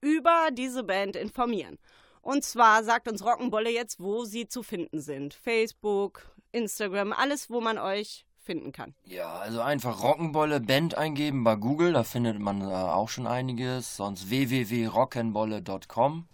über 0.00 0.50
diese 0.52 0.84
Band 0.84 1.16
informieren. 1.16 1.76
Und 2.22 2.44
zwar 2.44 2.84
sagt 2.84 3.08
uns 3.08 3.24
Rockenbolle 3.24 3.68
jetzt, 3.70 3.98
wo 3.98 4.24
sie 4.24 4.46
zu 4.46 4.62
finden 4.62 5.00
sind. 5.00 5.34
Facebook, 5.34 6.30
Instagram, 6.52 7.12
alles, 7.12 7.50
wo 7.50 7.60
man 7.60 7.78
euch 7.78 8.24
finden 8.38 8.70
kann. 8.70 8.94
Ja, 9.06 9.32
also 9.38 9.60
einfach 9.60 10.04
Rockenbolle 10.04 10.60
Band 10.60 10.96
eingeben 10.96 11.42
bei 11.42 11.56
Google, 11.56 11.94
da 11.94 12.04
findet 12.04 12.38
man 12.38 12.60
äh, 12.60 12.66
auch 12.72 13.08
schon 13.08 13.26
einiges. 13.26 13.96
Sonst 13.96 14.30
www.rockenbolle.com. 14.30 16.28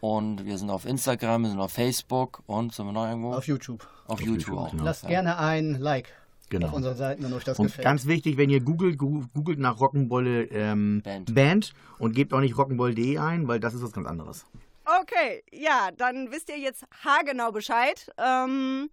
Und 0.00 0.46
wir 0.46 0.56
sind 0.56 0.70
auf 0.70 0.86
Instagram, 0.86 1.42
wir 1.42 1.50
sind 1.50 1.60
auf 1.60 1.72
Facebook 1.72 2.42
und 2.46 2.72
sind 2.72 2.86
wir 2.86 2.92
noch 2.92 3.06
irgendwo? 3.06 3.34
Auf 3.34 3.46
YouTube. 3.46 3.86
Auf, 4.06 4.22
YouTube, 4.22 4.56
auch. 4.58 4.70
genau. 4.70 4.84
Lasst 4.84 5.02
Ja. 5.02 5.10
gerne 5.10 5.36
ein 5.38 5.74
Like 5.80 6.14
Genau. 6.48 6.68
auf 6.68 6.74
unseren 6.74 6.96
Seiten, 6.96 7.24
wenn 7.24 7.32
euch 7.32 7.44
das 7.44 7.58
Und 7.58 7.66
gefällt. 7.66 7.84
ganz 7.84 8.06
wichtig, 8.06 8.36
wenn 8.36 8.50
ihr 8.50 8.60
googelt, 8.60 8.98
googelt 8.98 9.58
nach 9.58 9.80
Rockenbolle 9.80 10.44
ähm, 10.44 11.02
Band. 11.02 11.34
Band 11.34 11.72
und 11.98 12.14
gebt 12.14 12.32
auch 12.32 12.40
nicht 12.40 12.56
rockenbolle.de 12.56 13.18
ein, 13.18 13.48
weil 13.48 13.58
das 13.58 13.74
ist 13.74 13.82
was 13.82 13.92
ganz 13.92 14.06
anderes. 14.06 14.46
Okay, 14.84 15.42
ja, 15.50 15.90
dann 15.96 16.30
wisst 16.30 16.48
ihr 16.48 16.58
jetzt 16.58 16.84
haargenau 17.04 17.50
Bescheid. 17.50 18.12
Ähm, 18.18 18.88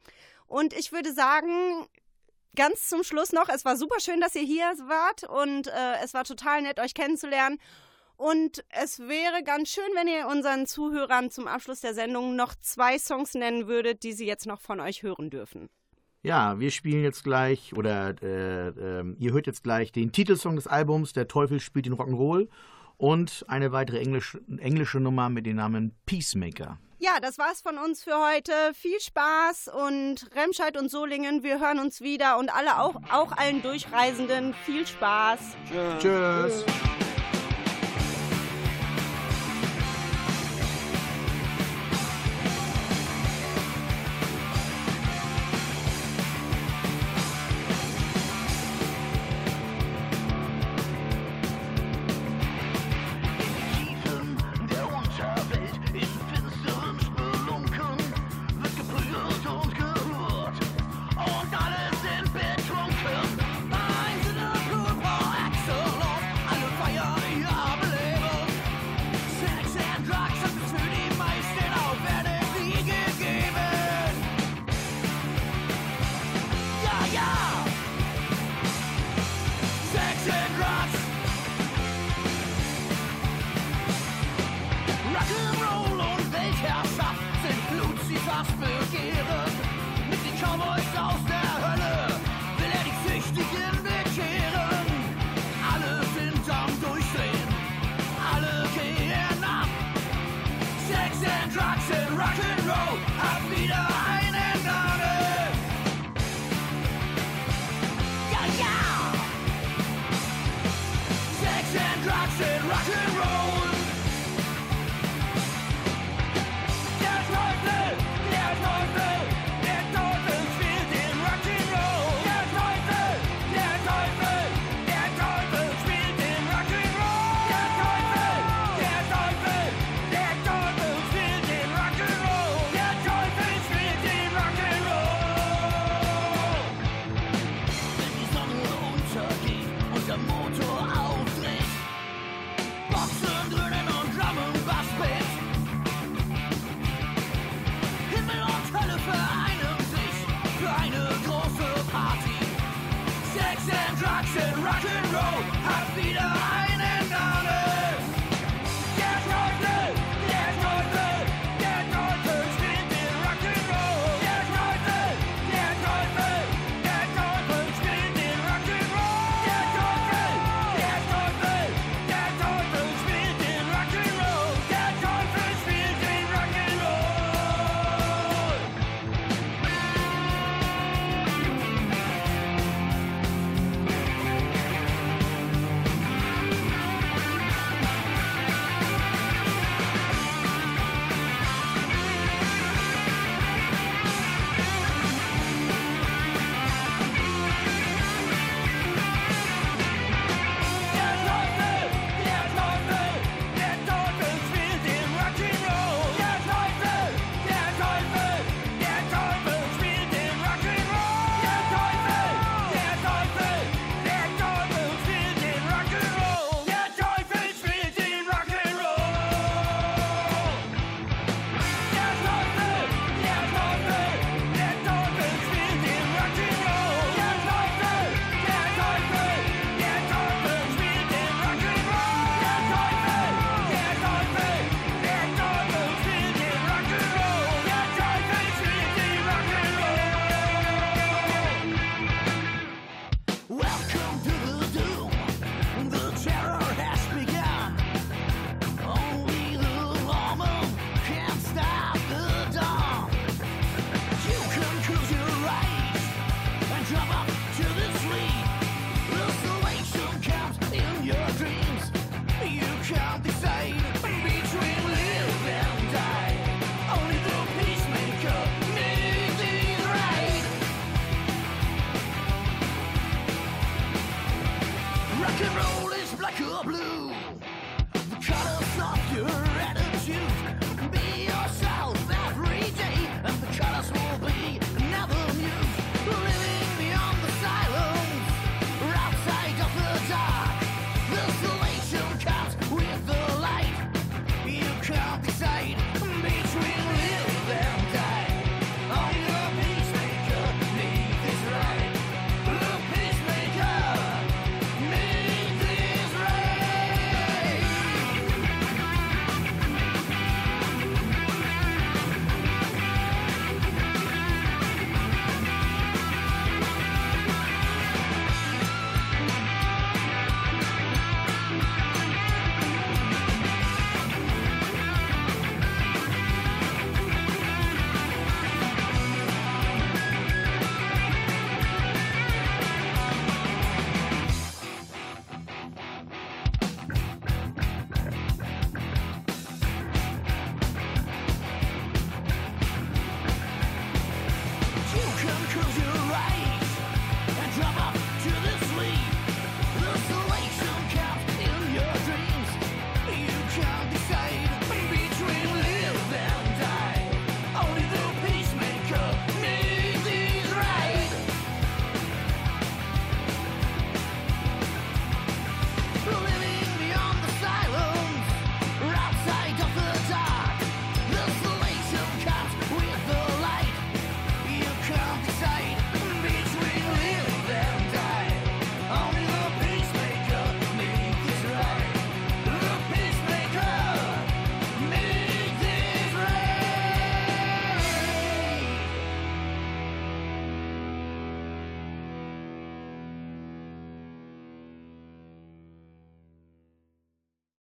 und 0.47 0.73
ich 0.73 0.91
würde 0.91 1.13
sagen, 1.13 1.85
ganz 2.55 2.89
zum 2.89 3.03
Schluss 3.03 3.31
noch, 3.31 3.49
es 3.49 3.65
war 3.65 3.77
super 3.77 3.99
schön, 3.99 4.19
dass 4.19 4.35
ihr 4.35 4.41
hier 4.41 4.65
wart 4.87 5.23
und 5.23 5.67
äh, 5.67 6.03
es 6.03 6.15
war 6.15 6.23
total 6.23 6.63
nett, 6.63 6.79
euch 6.79 6.95
kennenzulernen. 6.95 7.59
Und 8.15 8.63
es 8.69 8.99
wäre 8.99 9.43
ganz 9.43 9.69
schön, 9.69 9.89
wenn 9.95 10.07
ihr 10.07 10.27
unseren 10.27 10.65
Zuhörern 10.65 11.29
zum 11.29 11.47
Abschluss 11.47 11.81
der 11.81 11.93
Sendung 11.93 12.35
noch 12.35 12.55
zwei 12.55 12.97
Songs 12.97 13.33
nennen 13.33 13.67
würdet, 13.67 14.03
die 14.03 14.13
sie 14.13 14.25
jetzt 14.25 14.45
noch 14.45 14.61
von 14.61 14.79
euch 14.79 15.03
hören 15.03 15.29
dürfen. 15.29 15.69
Ja, 16.23 16.57
wir 16.57 16.71
spielen 16.71 17.03
jetzt 17.03 17.25
gleich, 17.25 17.73
oder 17.75 18.15
äh, 18.23 18.69
ähm, 18.69 19.17
ihr 19.19 19.33
hört 19.33 19.45
jetzt 19.45 19.61
gleich 19.61 19.91
den 19.91 20.13
Titelsong 20.13 20.55
des 20.55 20.67
Albums, 20.67 21.11
Der 21.11 21.27
Teufel 21.27 21.59
spielt 21.59 21.85
den 21.85 21.95
Rock'n'Roll 21.95 22.47
und 22.95 23.43
eine 23.49 23.73
weitere 23.73 23.99
Englisch, 23.99 24.37
englische 24.57 25.01
Nummer 25.01 25.29
mit 25.29 25.45
dem 25.45 25.57
Namen 25.57 25.93
Peacemaker. 26.05 26.79
Ja, 26.99 27.19
das 27.21 27.37
war's 27.37 27.59
von 27.59 27.77
uns 27.77 28.05
für 28.05 28.15
heute. 28.15 28.53
Viel 28.73 29.01
Spaß 29.01 29.69
und 29.85 30.29
Remscheid 30.33 30.77
und 30.77 30.89
Solingen, 30.89 31.43
wir 31.43 31.59
hören 31.59 31.79
uns 31.79 31.99
wieder 31.99 32.39
und 32.39 32.55
alle 32.55 32.79
auch, 32.79 32.95
auch 33.11 33.33
allen 33.35 33.61
Durchreisenden 33.61 34.53
viel 34.65 34.87
Spaß. 34.87 35.39
Tschüss. 35.99 36.63
Tiefen 36.63 37.02